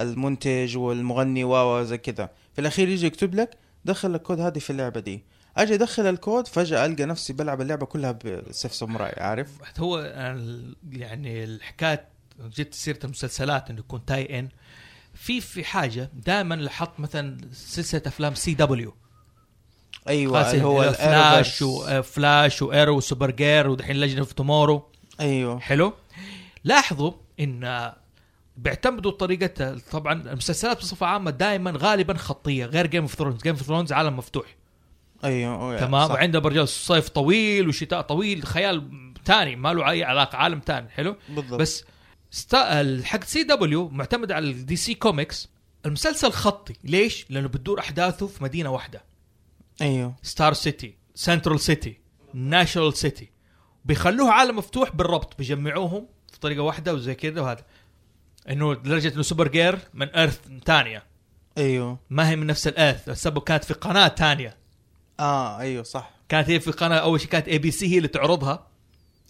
المنتج 0.00 0.76
والمغني 0.76 1.44
و 1.44 1.82
زي 1.82 1.98
كذا. 1.98 2.28
في 2.54 2.60
الأخير 2.60 2.88
يجي 2.88 3.06
يكتب 3.06 3.34
لك 3.34 3.56
دخل 3.84 4.14
الكود 4.14 4.40
هذه 4.40 4.58
في 4.58 4.70
اللعبة 4.70 5.00
دي. 5.00 5.24
أجي 5.56 5.74
أدخل 5.74 6.06
الكود 6.06 6.46
فجأة 6.48 6.86
ألقى 6.86 7.04
نفسي 7.04 7.32
بلعب 7.32 7.60
اللعبة 7.60 7.86
كلها 7.86 8.12
بسيف 8.12 8.74
ساموراي 8.74 9.12
عارف؟ 9.16 9.48
هو 9.78 9.98
يعني 10.92 11.44
الحكاية 11.44 12.04
جت 12.56 12.74
سيره 12.74 12.98
المسلسلات 13.04 13.70
إنه 13.70 13.78
يكون 13.78 14.04
tie 14.04 14.38
in 14.38 14.48
في 15.26 15.40
في 15.40 15.64
حاجة 15.64 16.10
دائما 16.14 16.54
لاحظت 16.54 17.00
مثلا 17.00 17.38
سلسلة 17.52 18.02
أفلام 18.06 18.34
CW 18.34 18.94
أيوه 20.08 20.50
اللي 20.50 20.64
هو 20.64 20.92
فلاش. 20.92 21.62
و 21.62 21.79
Flash 21.79 22.62
و 22.62 22.67
Arrow 22.67 22.91
و 22.91 22.96
Supergirl 22.96 23.68
ودحين 23.68 23.96
Legends 23.96 24.18
of 24.18 24.32
Tomorrow 24.32 24.88
أيوه. 25.20 25.60
حلو. 25.60 25.92
لاحظوا 26.64 27.12
إن 27.40 27.92
بيعتمدوا 28.56 29.10
طريقة 29.10 29.78
طبعا 29.90 30.12
المسلسلات 30.12 30.78
بصفة 30.78 31.06
عامة 31.06 31.30
دائما 31.30 31.72
غالبا 31.76 32.14
خطية 32.14 32.66
غير 32.66 32.86
Game 32.86 33.02
of 33.02 33.14
Thrones 33.14 33.42
Game 33.42 33.54
of 33.54 33.62
Thrones 33.62 33.92
عالم 33.92 34.16
مفتوح. 34.16 34.56
أيوه 35.24 35.78
تمام؟ 35.78 36.08
صح. 36.08 36.14
وعندنا 36.14 36.42
برجال 36.42 36.68
صيف 36.68 37.08
طويل 37.08 37.68
وشتاء 37.68 38.00
طويل 38.00 38.46
خيال 38.46 38.90
تاني 39.24 39.56
ما 39.56 39.72
له 39.72 39.90
أي 39.90 40.04
علاقة 40.04 40.36
عالم 40.36 40.60
تاني. 40.60 40.88
حلو؟ 40.88 41.16
بالضبط. 41.28 41.60
بس 41.60 41.84
ستا... 42.30 43.02
حق 43.04 43.24
CW 43.24 43.88
معتمد 43.88 44.32
على 44.32 44.50
ال 44.50 44.76
DC 44.76 44.94
Comics 44.94 45.48
المسلسل 45.86 46.32
خطي. 46.32 46.74
ليش؟ 46.84 47.26
لأنه 47.30 47.48
بتدور 47.48 47.80
أحداثه 47.80 48.26
في 48.26 48.44
مدينة 48.44 48.70
واحدة. 48.70 49.04
أيوه. 49.80 50.14
Star 50.22 50.52
City 50.52 50.96
Central 51.14 51.60
City 51.60 51.98
National 52.34 52.96
City 52.96 53.30
بيخلوه 53.84 54.32
عالم 54.32 54.56
مفتوح 54.56 54.96
بالربط 54.96 55.38
بيجمعوهم 55.38 56.06
في 56.32 56.40
طريقة 56.40 56.62
واحدة 56.62 56.94
وزي 56.94 57.14
كذا 57.14 57.40
وهذا. 57.40 57.64
إنه 58.50 58.72
لدرجة 58.72 59.14
إنه 59.14 59.22
Supergirl 59.22 59.78
من 59.94 60.08
earth 60.08 60.40
ثانية 60.64 61.04
أيوه. 61.58 61.98
ما 62.10 62.30
هي 62.30 62.36
من 62.36 62.46
نفس 62.46 62.68
ال 62.68 62.75
earth 62.75 63.08
السبب 63.08 63.38
كانت 63.42 63.64
في 63.64 63.74
قناة 63.74 64.08
ثانية 64.08 64.56
آه 65.20 65.58
أيوه 65.58 65.82
صح. 65.82 66.10
كانت 66.28 66.50
هي 66.50 66.60
في 66.60 66.70
قناة 66.70 66.96
أول 66.96 67.20
شيء 67.20 67.30
كانت 67.30 67.48
ABC 67.48 67.86
هي 67.86 67.96
اللي 67.96 68.08
تعرضها. 68.08 68.66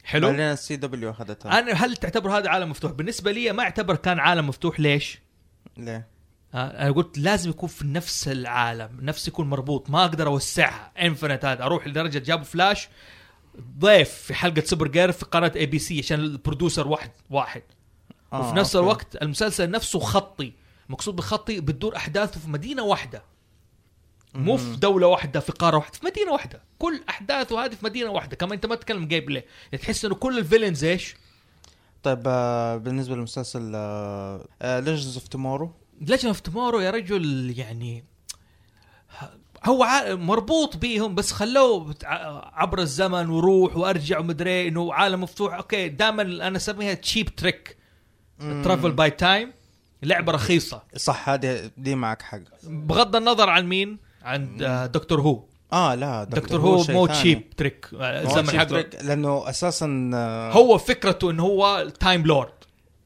حلو؟ 0.07 0.27
بعدين 0.29 0.41
ال 0.41 0.77
CW 0.77 1.11
اخذتها 1.11 1.59
أنا 1.59 1.73
هل 1.73 1.97
تعتبر 1.97 2.39
هذا 2.39 2.51
عالم 2.51 2.71
مفتوح؟ 2.71 2.93
بالنسبة 2.93 3.33
لي 3.33 3.53
ما 3.53 3.63
أعتبر 3.63 3.97
كان 3.97 4.19
عالم 4.19 4.49
مفتوح. 4.49 4.81
ليش؟ 4.81 5.19
ليه؟ 5.77 6.09
آه، 6.55 6.83
أنا 6.83 6.91
قلت 6.91 7.19
لازم 7.19 7.51
يكون 7.51 7.69
في 7.69 7.87
نفس 7.87 8.29
العالم 8.29 8.91
نفس 9.01 9.29
يكون 9.29 9.51
مربوط. 9.51 9.91
ما 9.91 10.05
أقدر 10.05 10.27
أوسعها. 10.27 10.93
انفنت 11.03 11.45
هذا. 11.45 11.65
أروح 11.65 11.87
لدرجة 11.87 12.19
جابوا 12.19 12.45
فلاش 12.45 12.89
ضيف 13.79 14.11
في 14.11 14.35
حلقة 14.35 14.63
Supergirl 14.65 15.13
في 15.13 15.25
قناة 15.25 15.53
ABC 15.57 15.99
عشان 15.99 16.21
ال 16.21 16.28
producer 16.28 16.89
واحد 16.89 17.11
واحد. 17.31 17.63
آه 18.33 18.41
وفي 18.41 18.57
نفس 18.57 18.77
okay. 18.77 18.85
الوقت 18.85 19.23
المسلسل 19.23 19.71
نفسه 19.71 19.99
خطي. 19.99 20.53
مقصود 20.89 21.17
بخطي 21.17 21.61
بتدور 21.61 21.97
أحداثه 21.97 22.41
في 22.41 22.51
مدينة 22.51 22.83
واحدة. 22.83 23.23
مو 24.37 24.57
في 24.57 24.77
دولة 24.77 25.07
واحدة 25.07 25.41
في 25.41 25.53
قارة 25.53 25.77
واحدة 25.77 25.99
في 25.99 26.07
مدينة 26.07 26.33
واحدة. 26.33 26.63
كل 26.79 27.01
أحداثه 27.09 27.65
هذه 27.65 27.71
في 27.71 27.85
مدينة 27.85 28.11
واحدة 28.11 28.37
كمان 28.37 28.53
أنت 28.53 28.67
ما 28.67 28.75
تتكلم 28.75 29.07
gameplay 29.07 29.45
تحس 29.83 30.05
إنه 30.05 30.15
كل 30.15 30.39
ال 30.39 30.44
villains 30.44 30.85
إيش؟ 30.85 31.15
طيب 32.03 32.23
آه 32.27 32.77
بالنسبة 32.77 33.15
للمسلسل 33.15 33.61
Legends 34.63 35.15
of 35.15 35.29
Tomorrow 35.29 35.73
Legends 36.01 36.29
of 36.29 36.41
Tomorrow 36.41 36.81
يا 36.81 36.91
رجل 36.91 37.55
يعني 37.59 38.05
هو 39.65 39.87
مربوط 40.09 40.77
بيهم 40.77 41.15
بس 41.15 41.33
خلوه 41.33 41.95
عبر 42.53 42.79
الزمن 42.79 43.31
وروح 43.31 43.77
وأرجع 43.77 44.19
ومدري 44.19 44.69
إنه 44.69 44.95
عالم 44.95 45.21
مفتوح. 45.21 45.55
okay 45.55 45.89
دائما 45.89 46.23
أنا 46.23 46.57
أسميها 46.57 46.95
cheap 46.95 47.35
trick 47.35 47.77
travel 48.39 48.93
by 48.93 49.11
time 49.11 49.53
لعبة 50.03 50.33
رخيصة. 50.33 50.83
صح 50.97 51.29
هذه 51.29 51.71
دي 51.77 51.95
معك 51.95 52.23
حق. 52.23 52.41
بغض 52.63 53.17
النظر 53.17 53.51
عن 53.51 53.67
مين 53.67 54.06
عن 54.27 54.63
آه، 54.63 54.87
Doctor 54.87 55.21
Who. 55.21 55.43
آه 55.73 55.95
لا 55.95 56.25
Doctor 56.25 56.61
Who 56.61 56.83
شيء 56.83 56.95
مو. 56.95 57.07
cheap 57.07 57.51
trick 57.57 57.87
آه، 58.01 58.23
الزمن 58.23 58.47
cheap 58.47 58.57
حقه. 58.57 58.83
trick، 58.83 59.05
لأنه 59.05 59.49
أساسا 59.51 60.11
آه، 60.15 60.53
هو 60.53 60.79
فكرته 60.79 61.31
انه 61.31 61.43
هو 61.43 61.89
Time 62.01 62.23
Lord 62.27 62.51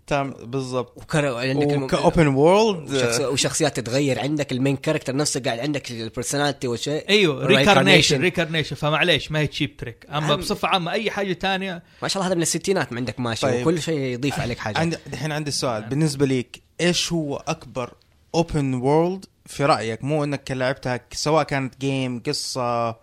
تام 0.06 0.30
بالضبط. 0.44 0.92
وكر... 0.96 1.26
عندك 1.34 1.70
الم- 1.72 1.82
وك 1.82 1.97
open 1.97 2.26
world 2.26 2.94
وشخص... 2.94 3.20
وشخصيات 3.20 3.80
تتغير. 3.80 4.20
عندك 4.20 4.52
ال 4.52 4.57
main 4.57 4.76
character 4.76 5.16
نفسه 5.16 5.40
قاعد 5.40 5.58
عندك 5.58 5.90
ال 5.90 5.97
personality 5.97 6.68
والشيء 6.68 7.08
أيوه. 7.08 7.46
reincarnation 7.46 8.20
reincarnation 8.20 8.76
فمعليش 8.76 9.32
ما 9.32 9.38
هي 9.38 9.46
cheap 9.46 9.76
trick 9.76 10.06
أما 10.12 10.34
بصفة 10.34 10.68
عامة 10.68 10.92
أي 10.92 11.10
حاجة 11.10 11.32
تانية 11.32 11.82
ما 12.02 12.08
شاء 12.08 12.20
الله 12.20 12.26
هذا 12.28 12.34
من 12.36 12.42
الستينات 12.42 12.92
ما 12.92 12.98
عندك 12.98 13.20
ماشي. 13.20 13.46
طيب. 13.46 13.66
وكل 13.66 13.82
شيء 13.82 13.98
يضيف 13.98 14.40
عليك 14.40 14.58
حاجة. 14.58 14.78
عندي 14.78 14.96
الحين 15.12 15.32
عندي 15.32 15.50
سؤال. 15.50 15.82
بالنسبة 15.82 16.26
ليك 16.26 16.62
إيش 16.80 17.12
هو 17.12 17.36
أكبر 17.36 17.92
open 18.34 18.74
world 18.74 19.24
في 19.50 19.64
رأيك 19.64 20.04
مو 20.04 20.24
إنك 20.24 20.50
لعبتها 20.50 21.00
سواء 21.12 21.42
كانت 21.42 21.80
game 21.80 22.22
قصة 22.26 22.96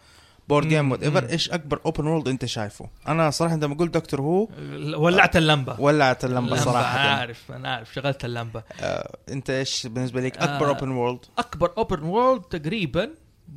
board 0.49 0.67
game. 0.67 0.91
whatever 0.91 1.29
إيش 1.29 1.49
أكبر 1.49 1.79
open 1.85 2.07
world 2.07 2.27
أنت 2.27 2.45
شايفه؟ 2.45 2.89
أنا 3.07 3.29
صراحة 3.29 3.55
لما 3.55 3.75
قلت 3.75 3.93
Doctor 3.93 4.21
Who 4.21 4.47
ولعت 4.95 5.37
اللمبة. 5.37 5.81
ولعت 5.81 6.25
اللمبة 6.25 6.55
صراحة. 6.55 7.01
أنا 7.01 7.19
عارف 7.19 7.51
أنا 7.51 7.75
عارف 7.75 7.93
شغلت 7.93 8.25
اللمبة. 8.25 8.63
آه، 8.81 9.17
أنت 9.29 9.49
إيش 9.49 9.87
بالنسبة 9.87 10.21
لك 10.21 10.37
أكبر 10.37 10.65
آه. 10.65 10.69
open 10.69 10.91
world 10.91 11.25
أكبر 11.37 11.73
open 11.77 12.03
world 12.03 12.41
تقريبا 12.41 13.09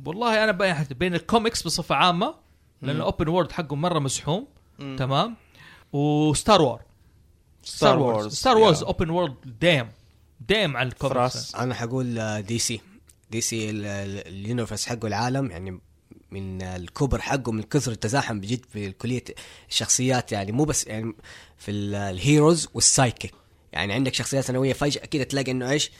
والله 0.05 0.43
أنا 0.43 0.51
بين 0.51 0.75
بين 0.91 1.15
الكوميكس 1.15 1.63
بصفة 1.63 1.95
عامة 1.95 2.35
لأن. 2.81 2.95
ال 2.95 3.01
open 3.01 3.27
world 3.27 3.51
حقه 3.51 3.75
مرة 3.75 3.99
مزحوم. 3.99 4.47
تمام؟ 4.79 5.35
و 5.93 6.07
Star 6.07 6.61
War 6.61 6.81
Star 7.63 7.99
Wars 7.99 8.33
Star 8.35 8.57
Wars 8.57 8.83
open 8.83 9.09
world 9.09 9.35
دام 9.61 9.91
دام 10.49 10.77
على 10.77 10.87
الكوميكس. 10.87 11.13
أنا 11.55 11.73
حقول 11.75 12.41
DC 12.41 12.81
DC 13.31 13.69
ال- 13.69 13.85
ال- 13.85 14.27
ال 14.27 14.33
universe 14.33 14.85
حقه 14.85 15.07
العالم 15.07 15.51
يعني 15.51 15.79
من 16.31 16.61
الكبر 16.61 17.21
حقه 17.21 17.51
من 17.51 17.63
كثر 17.63 17.91
التزاحم 17.91 18.39
بجد 18.39 18.65
في 18.73 18.91
كلية 18.91 19.23
الشخصيات 19.69 20.31
يعني 20.31 20.51
مو 20.51 20.63
بس 20.63 20.87
يعني 20.87 21.15
في 21.57 21.71
ال- 21.71 21.95
ال 21.95 22.05
heroes 22.05 22.67
وال 22.73 22.85
sidekick 22.85 23.33
يعني 23.73 23.93
عندك 23.93 24.13
شخصيات 24.13 24.43
ثانوية 24.43 24.73
فجأة 24.73 25.05
كده 25.05 25.23
تلاقي 25.23 25.51
إنه 25.51 25.69
إيش 25.71 25.91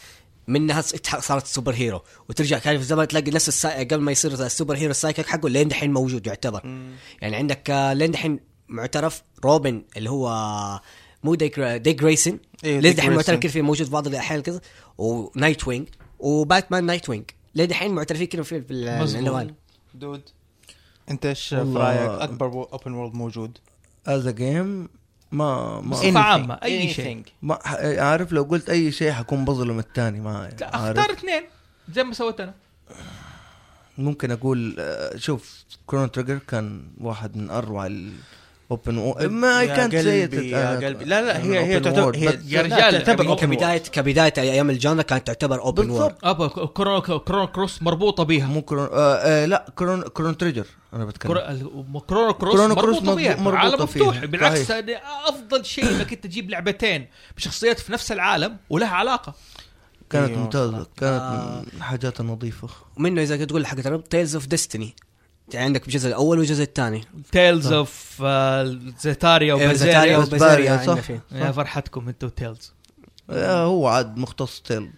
منها 0.48 0.82
صارت 1.20 1.48
superhero 1.48 2.02
وترجع 2.30 2.60
كان 2.60 2.76
في 2.76 2.82
الزمن 2.82 3.08
تلاقي 3.08 3.32
نفس 3.32 3.48
السا... 3.48 3.80
قبل 3.80 4.02
ما 4.02 4.12
يصير 4.12 4.34
ال 4.34 4.38
superhero 4.38 4.76
ال 4.78 4.92
sidekick 4.92 5.28
حقه 5.28 5.50
لين 5.50 5.68
دحين 5.68 5.94
موجود 5.94 6.28
يعتبر. 6.28 6.62
يعني 7.22 7.36
عندك 7.36 7.70
آه، 7.70 7.94
لين 7.94 8.12
دحين 8.12 8.40
معترف 8.68 9.24
روبن 9.44 9.84
اللي 9.98 10.10
هو 10.10 10.28
مو 11.24 11.36
ديك 11.36 11.60
ديك 11.60 12.02
جريسون 12.02 12.40
أيوه 12.66 12.80
لين 12.80 12.96
دحين 12.96 13.12
معترف 13.14 13.40
كده 13.40 13.52
في 13.52 13.62
موجود 13.62 13.86
في 13.88 13.94
بعض 13.94 14.08
الأحيان 14.08 14.42
كذا؟ 14.42 14.62
ونايت 14.98 15.68
وينج 15.68 15.88
وباتمان 16.20 16.84
نايت 16.86 17.10
وينج 17.10 17.26
لين 17.56 17.68
دحين 17.68 17.92
معترفين 17.96 18.28
كده 18.28 18.44
في 18.44 18.62
في 18.62 18.74
ال- 18.74 19.00
مظبوط. 19.02 19.22
العنوان 19.22 19.54
dude. 19.94 20.22
أنت 21.10 21.26
إيش 21.26 21.48
في 21.48 21.56
رأيك؟ 21.76 22.22
أكبر 22.22 22.46
open 22.74 22.92
world 22.94 23.14
موجود. 23.16 23.58
as 24.08 24.28
game 24.28 24.90
ما 25.32 25.82
ما 25.82 25.90
بصفة 25.92 26.20
عامة، 26.20 26.54
أي 26.54 26.94
شيء. 26.94 27.24
ما 27.42 27.60
ح- 27.64 27.76
عارف 27.82 28.32
لو 28.32 28.44
قلت 28.44 28.70
أي 28.70 28.92
شيء 28.92 29.12
حكون 29.12 29.46
بظلم 29.46 29.80
الثاني 29.80 30.20
ما 30.20 30.50
لا 30.60 30.76
أختار 30.76 31.12
اثنين. 31.14 31.44
زي 31.94 32.04
ما 32.04 32.14
سويت 32.14 32.40
أنا. 32.40 32.54
ممكن 33.98 34.32
أقول 34.32 34.76
آه، 34.80 35.18
شوف 35.18 35.64
Chrono 35.88 36.08
Trigger 36.08 36.38
كان 36.38 36.84
واحد 37.02 37.38
من 37.38 37.50
أروع 37.50 37.88
ال 38.88 38.96
open 38.96 39.30
ما 39.30 39.62
يا 39.64 39.76
كانت 39.76 39.96
قلبي 39.96 40.50
يا 40.50 40.76
قلبي. 40.86 41.06
لا 41.06 41.22
لا 41.22 41.44
هي 41.44 41.60
هي 41.66 41.80
تعتبر 41.80 42.16
هي 42.16 42.40
يا 42.48 42.62
رجال، 42.62 43.04
تعتبر 43.04 43.24
يعني 43.24 43.36
open 43.38 43.40
كبدايه 43.42 43.78
كبداية 43.78 44.34
أيام 44.38 44.70
ال 44.70 44.75
genre 44.75 45.02
كانت 45.02 45.28
تعتبر 45.28 45.62
open 45.62 45.90
world 45.90 46.16
Chrono 46.74 47.02
Chrono 47.02 47.48
Cross 47.48 47.82
مربوطة 47.82 48.24
بيها. 48.24 48.48
مو 48.48 48.62
كرون 48.62 48.90
آه 48.92 49.16
آه 49.16 49.46
لا 49.46 49.66
كرون 49.76 50.02
Chrono 50.02 50.38
Trigger 50.38 50.66
أنا 50.94 51.06
بتكلم. 51.06 51.34
كرو- 51.34 52.00
Chrono 52.08 52.34
Cross 52.34 52.56
Chrono 52.56 52.76
Cross 52.76 52.96
مربوطه 52.96 53.16
بيها. 53.16 53.36
مربوطة 53.36 53.58
عالم 53.58 53.86
فيها. 53.86 54.04
مفتوح. 54.08 54.26
بالعكس 54.26 54.72
أفضل 55.28 55.66
شيء 55.66 55.90
إنك 55.90 56.14
أنت 56.14 56.24
تجيب 56.24 56.50
لعبتين 56.50 57.08
بشخصيات 57.38 57.80
في 57.80 57.92
نفس 57.94 58.12
العالم 58.12 58.58
ولها 58.70 58.88
علاقة. 58.90 59.34
كانت 60.10 60.30
أيوة، 60.30 60.40
ممتازة. 60.40 60.78
كانت 60.98 61.22
آه. 61.22 61.62
من 61.62 61.78
الحاجات 61.78 62.20
النظيفة. 62.20 62.68
ومنه 62.98 63.22
إذا 63.22 63.46
تقول 63.46 63.66
حق 63.66 63.76
Tales 64.10 64.36
of 64.36 64.48
Destiny 64.48 64.96
عندك 65.56 65.88
الجزء 65.88 66.08
الأول 66.10 66.38
والجزء 66.40 66.64
الثاني. 66.64 67.04
Tales 67.32 67.72
of 67.72 68.24
Zestiria 69.00 69.04
Zestiria 69.04 69.54
و 69.54 69.61
Berseria 69.61 70.18
و 70.18 70.24
Berseria، 70.24 70.78
صح. 70.78 70.80
عندنا 70.80 70.96
فيه. 70.96 71.22
يا 71.32 71.52
فرحتكم 71.52 72.08
أنتوا 72.08 72.30
Tales 72.30 72.74
هو 73.40 73.88
عاد 73.88 74.18
مختص 74.18 74.62
Tales 74.62 74.92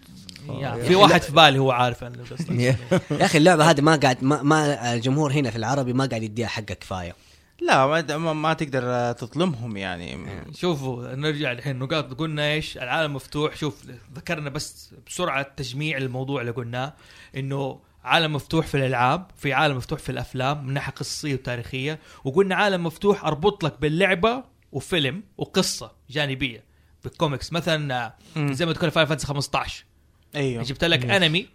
يا، 0.48 0.68
آه، 0.68 0.76
في 0.76 0.94
واحد 0.94 1.22
في 1.22 1.32
بالي 1.32 1.58
هو 1.58 1.70
عارف 1.70 2.04
أنا 2.04 2.16
يا. 2.50 2.76
أخي 3.10 3.38
اللعبة 3.38 3.70
هذه 3.70 3.80
ما 3.80 3.96
قاعد 3.96 4.24
ما, 4.24 4.42
ما 4.42 4.94
الجمهور 4.94 5.32
هنا 5.32 5.50
في 5.50 5.56
العربي 5.56 5.92
ما 5.92 6.06
قاعد 6.06 6.22
يديها 6.22 6.46
حقها 6.46 6.74
كفاية. 6.74 7.14
لا 7.60 7.86
ما, 7.86 8.16
ما, 8.16 8.32
ما 8.32 8.52
تقدر 8.52 9.12
تظلمهم 9.12 9.76
يعني. 9.76 10.18
شوفوا 10.54 11.14
نرجع 11.14 11.52
الحين. 11.52 11.78
نقاط 11.78 12.14
قلنا 12.14 12.52
إيش؟ 12.52 12.76
العالم 12.78 13.14
مفتوح. 13.14 13.56
شوف 13.56 13.76
ذكرنا 14.14 14.50
بس 14.50 14.90
بسرعة 15.06 15.42
تجميع 15.56 15.96
الموضوع 15.98 16.40
اللي 16.40 16.52
قلناه 16.52 16.92
إنه 17.36 17.78
عالم 18.04 18.32
مفتوح 18.32 18.66
في 18.66 18.76
الألعاب 18.76 19.30
في 19.36 19.52
عالم 19.52 19.76
مفتوح 19.76 19.98
في 19.98 20.12
الأفلام 20.12 20.66
من 20.66 20.72
ناحية 20.72 20.92
قصصية 20.92 21.34
وتاريخية 21.34 21.98
وقلنا 22.24 22.54
عالم 22.54 22.84
مفتوح 22.84 23.24
أربط 23.24 23.64
لك 23.64 23.80
باللعبه 23.80 24.44
وفيلم 24.72 25.22
وقصة 25.38 25.92
جانبية 26.10 26.64
بالكوميكس 27.04 27.52
مثلا 27.52 28.12
مم. 28.36 28.52
زي 28.52 28.66
ما 28.66 28.72
تقول 28.72 28.90
Final 28.90 29.08
Fantasy 29.08 29.26
15 29.26 29.84
أيوه. 30.36 30.62
جبت 30.62 30.84
لك 30.84 31.04
أنمي 31.04 31.48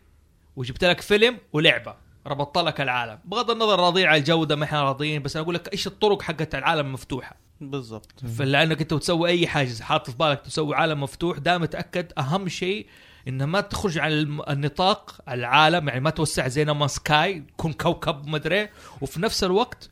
وجبت 0.56 0.84
لك 0.84 1.02
فيلم 1.02 1.38
ولعبة 1.54 1.95
ربطت 2.28 2.58
لك 2.58 2.82
العالم. 2.82 3.20
بغض 3.26 3.52
النظر 3.52 3.80
راضيين 3.80 4.08
على 4.08 4.18
الجودة 4.20 4.56
ما 4.56 4.64
إحنا 4.64 4.84
راضيين 4.84 5.22
بس 5.24 5.36
أنا 5.36 5.43
أقول 5.43 5.56
لك 5.56 5.74
إيش 5.74 5.88
الطرق 5.88 6.22
حقت 6.22 6.56
العالم 6.56 6.88
المفتوحه 6.88 7.36
بالضبط. 7.62 8.20
فلأنك 8.38 8.82
أنت 8.82 8.93
تسوي 8.93 9.30
أي 9.30 9.47
حاجة 9.47 9.82
حاط 9.82 10.10
في 10.10 10.18
بالك 10.18 10.41
تسوي 10.41 10.76
عالم 10.76 11.04
مفتوح 11.04 11.38
دائما 11.38 11.66
تاكد 11.66 12.12
أهم 12.18 12.47
شيء 12.50 12.88
إنه 13.30 13.45
ما 13.45 13.61
تخرج 13.61 13.97
عن 13.97 14.11
النطاق 14.49 15.15
العالم 15.30 15.88
يعني 15.88 15.99
ما 15.99 16.09
توسع 16.09 16.47
زي 16.47 16.63
No 16.63 16.70
Man's 16.70 16.88
Sky 16.88 17.43
تكون 17.57 17.73
كوكب 17.73 18.27
مدري 18.27 18.69
وفي 19.01 19.21
نفس 19.21 19.43
الوقت 19.43 19.89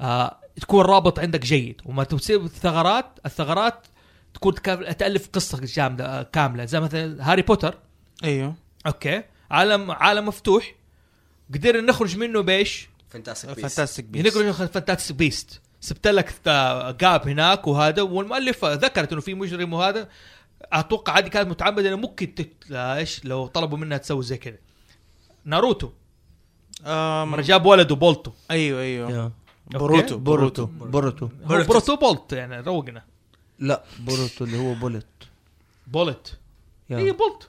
آه 0.00 0.36
تكون 0.60 0.84
رابط 0.84 1.18
عندك 1.18 1.40
جيد. 1.40 1.80
وما 1.84 2.04
تصير 2.04 2.40
الثغرات 2.40 3.06
الثغرات 3.26 3.86
تكون 4.34 4.54
تك- 4.54 4.96
تألف 4.98 5.28
قصة 5.32 5.60
جامدة 5.62 6.06
آه، 6.20 6.22
كاملة. 6.22 6.64
زي 6.64 6.80
مثلا 6.80 7.32
هاري 7.32 7.42
بوتر. 7.42 7.78
أيوه. 8.24 8.54
okay. 8.86 9.22
عالم 9.50 9.90
عالم 9.90 10.26
مفتوح. 10.28 10.74
قدرنا 11.54 11.80
نخرج 11.80 12.16
منه 12.16 12.40
بإيش؟ 12.40 12.88
Fantastic 13.08 13.50
Fantastic 13.50 14.04
يعني 14.14 14.22
Beasts 14.22 14.38
نقدر 14.38 14.66
Fantastic 14.66 15.16
Beasts 15.16 15.60
سبت 15.80 16.06
لك 16.06 16.34
جاب 17.00 17.28
هناك 17.28 17.66
وهذا. 17.66 18.02
والمؤلف 18.02 18.64
ذكرت 18.64 19.12
إنه 19.12 19.20
في 19.20 19.34
مجرم 19.34 19.72
وهذا. 19.72 20.08
أتوقع 20.72 21.18
هذه 21.18 21.28
كانت 21.28 21.48
متعمدة 21.50 21.88
انه 21.88 21.96
ممكن 21.96 22.34
تت... 22.34 22.72
إيش؟ 22.72 23.24
لو 23.24 23.46
طلبوا 23.46 23.78
منها 23.78 23.98
تسوي 23.98 24.22
زي 24.22 24.36
كذا. 24.36 24.56
ناروتو. 25.44 25.90
مرة 27.24 27.40
جاب 27.40 27.66
ولده 27.66 27.94
بوروتو. 27.94 28.32
أيوه 28.50 28.80
أيوه. 28.80 29.32
بوروتو 29.66 30.18
بوروتو 30.18 30.66
بوروتو 30.66 31.28
هو 31.44 31.64
بروتو 31.64 31.96
بولت 31.96 32.32
يعني 32.32 32.60
روقنا. 32.60 33.02
لا 33.58 33.84
بوروتو 34.00 34.44
اللي 34.44 34.58
هو 34.58 34.74
bolt. 34.74 35.06
bolt. 35.86 36.38
يا. 36.90 36.98
هي 36.98 37.12
bolt. 37.12 37.48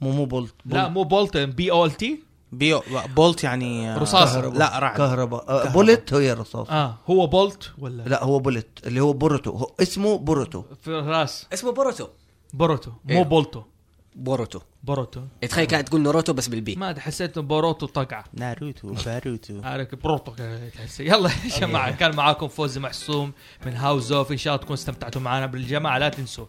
مو 0.00 0.10
مو 0.10 0.24
bolt. 0.24 0.54
لا 0.66 0.88
مو 0.88 1.04
bolt 1.04 1.36
B 1.36 1.70
O 1.70 1.84
L 1.84 1.90
T. 1.90 2.22
بيو 2.52 2.82
bolt 3.16 3.44
يعني 3.44 3.90
آه،. 3.90 4.04
كهرباء. 4.04 4.58
لا 4.58 4.78
رعد. 4.78 4.96
كهرباء. 4.96 5.42
آه، 5.42 5.46
كهرباء. 5.46 5.72
bolt 5.72 6.14
هي 6.14 6.32
رصاص. 6.32 6.70
آه 6.70 6.98
هو 7.06 7.26
بولت 7.26 7.72
ولا؟ 7.78 8.02
لا 8.02 8.24
هو 8.24 8.38
بولت. 8.38 8.86
اللي 8.86 9.00
هو 9.00 9.12
بوروتو 9.12 9.50
هو 9.50 9.70
اسمه 9.82 10.18
بوروتو 10.18 10.64
في 10.82 10.90
راس 10.90 11.46
اسمه 11.52 11.72
بوروتو 11.72 12.08
بوروتو 12.52 12.90
مو 12.90 13.18
إيه. 13.18 13.22
بولتو. 13.22 13.62
بوروتو 14.16 14.60
بوروتو 14.82 15.20
تخيل 15.48 15.64
كانت 15.64 15.88
تقول 15.88 16.00
ناروتو 16.00 16.32
بس 16.32 16.48
بال 16.48 16.62
B. 16.62 16.76
ما 16.76 16.90
أدري 16.90 17.00
حسيت 17.00 17.38
بوروتو 17.38 17.86
طقعة. 17.86 18.24
ناروتو 18.34 18.94
باروتو. 19.06 19.60
عارف 19.64 19.94
بروتو 19.94 20.32
يلا 21.00 21.30
يا 21.44 21.58
جماعة 21.60 21.96
كان 21.96 22.16
معاكم 22.16 22.48
فوزي 22.48 22.80
محسون 22.80 23.32
من 23.66 23.76
House 23.76 24.12
of 24.12 24.32
إن 24.32 24.36
شاء 24.36 24.54
الله 24.54 24.62
تكونوا 24.62 24.74
استمتعتوا 24.74 25.20
معنا. 25.20 25.46
بالجماعة 25.46 25.98
لا 25.98 26.08
تنسوا 26.08 26.46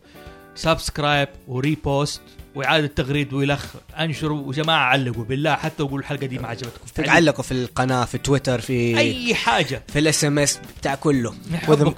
subscribe 0.55 1.29
و 1.47 1.58
repost 1.58 2.21
وإعادة 2.55 2.87
تغريد 2.87 3.33
والخ 3.33 3.75
انشروا. 3.99 4.47
وجماعة 4.47 4.85
علقوا 4.85 5.23
بالله 5.23 5.55
حتى 5.55 5.83
وقولوا 5.83 5.99
الحلقة 5.99 6.25
دي 6.25 6.39
ما 6.39 6.47
عجبتكم. 6.47 7.09
علقوا 7.09 7.43
في 7.43 7.51
القناة 7.51 8.05
في 8.05 8.17
تويتر 8.17 8.61
في 8.61 8.97
أي 8.97 9.35
حاجة. 9.35 9.83
في 9.87 9.99
ال 9.99 10.25
SMS 10.25 10.59
بتاع 10.79 10.95
كله. 10.95 11.33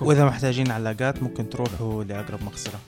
واذا 0.01 0.25
محتاجين 0.25 0.71
علاقات 0.71 1.23
ممكن 1.23 1.49
تروحوا 1.49 2.03
لأقرب 2.03 2.43
مغسله 2.43 2.79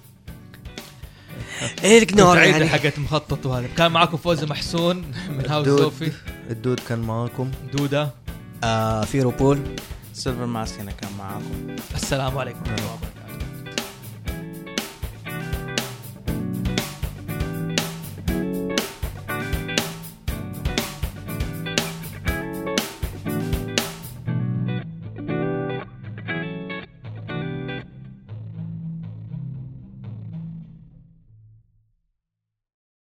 ignore 1.83 2.35
سعيد 2.35 2.51
يعني. 2.51 2.69
حقت 2.69 2.99
مخطط 2.99 3.45
وهذا. 3.45 3.67
كان 3.77 3.91
معاكم 3.91 4.17
فوزي 4.17 4.45
محسون 4.45 5.11
من 5.29 5.49
House. 5.49 5.67
of 5.67 6.11
الدود 6.49 6.79
كان 6.89 6.99
معاكم. 6.99 7.51
دودة. 7.73 8.09
آه 8.63 9.01
في 9.01 9.21
روبول 9.21 9.59
سيلفر 10.13 10.45
ماسك 10.45 10.79
هنا 10.79 10.91
كان 10.91 11.09
معاكم. 11.17 11.75
السلام 11.95 12.37
عليكم. 12.37 12.59
ورحمه 12.59 12.75
الله 12.75 12.93
وبركاته 12.93 13.16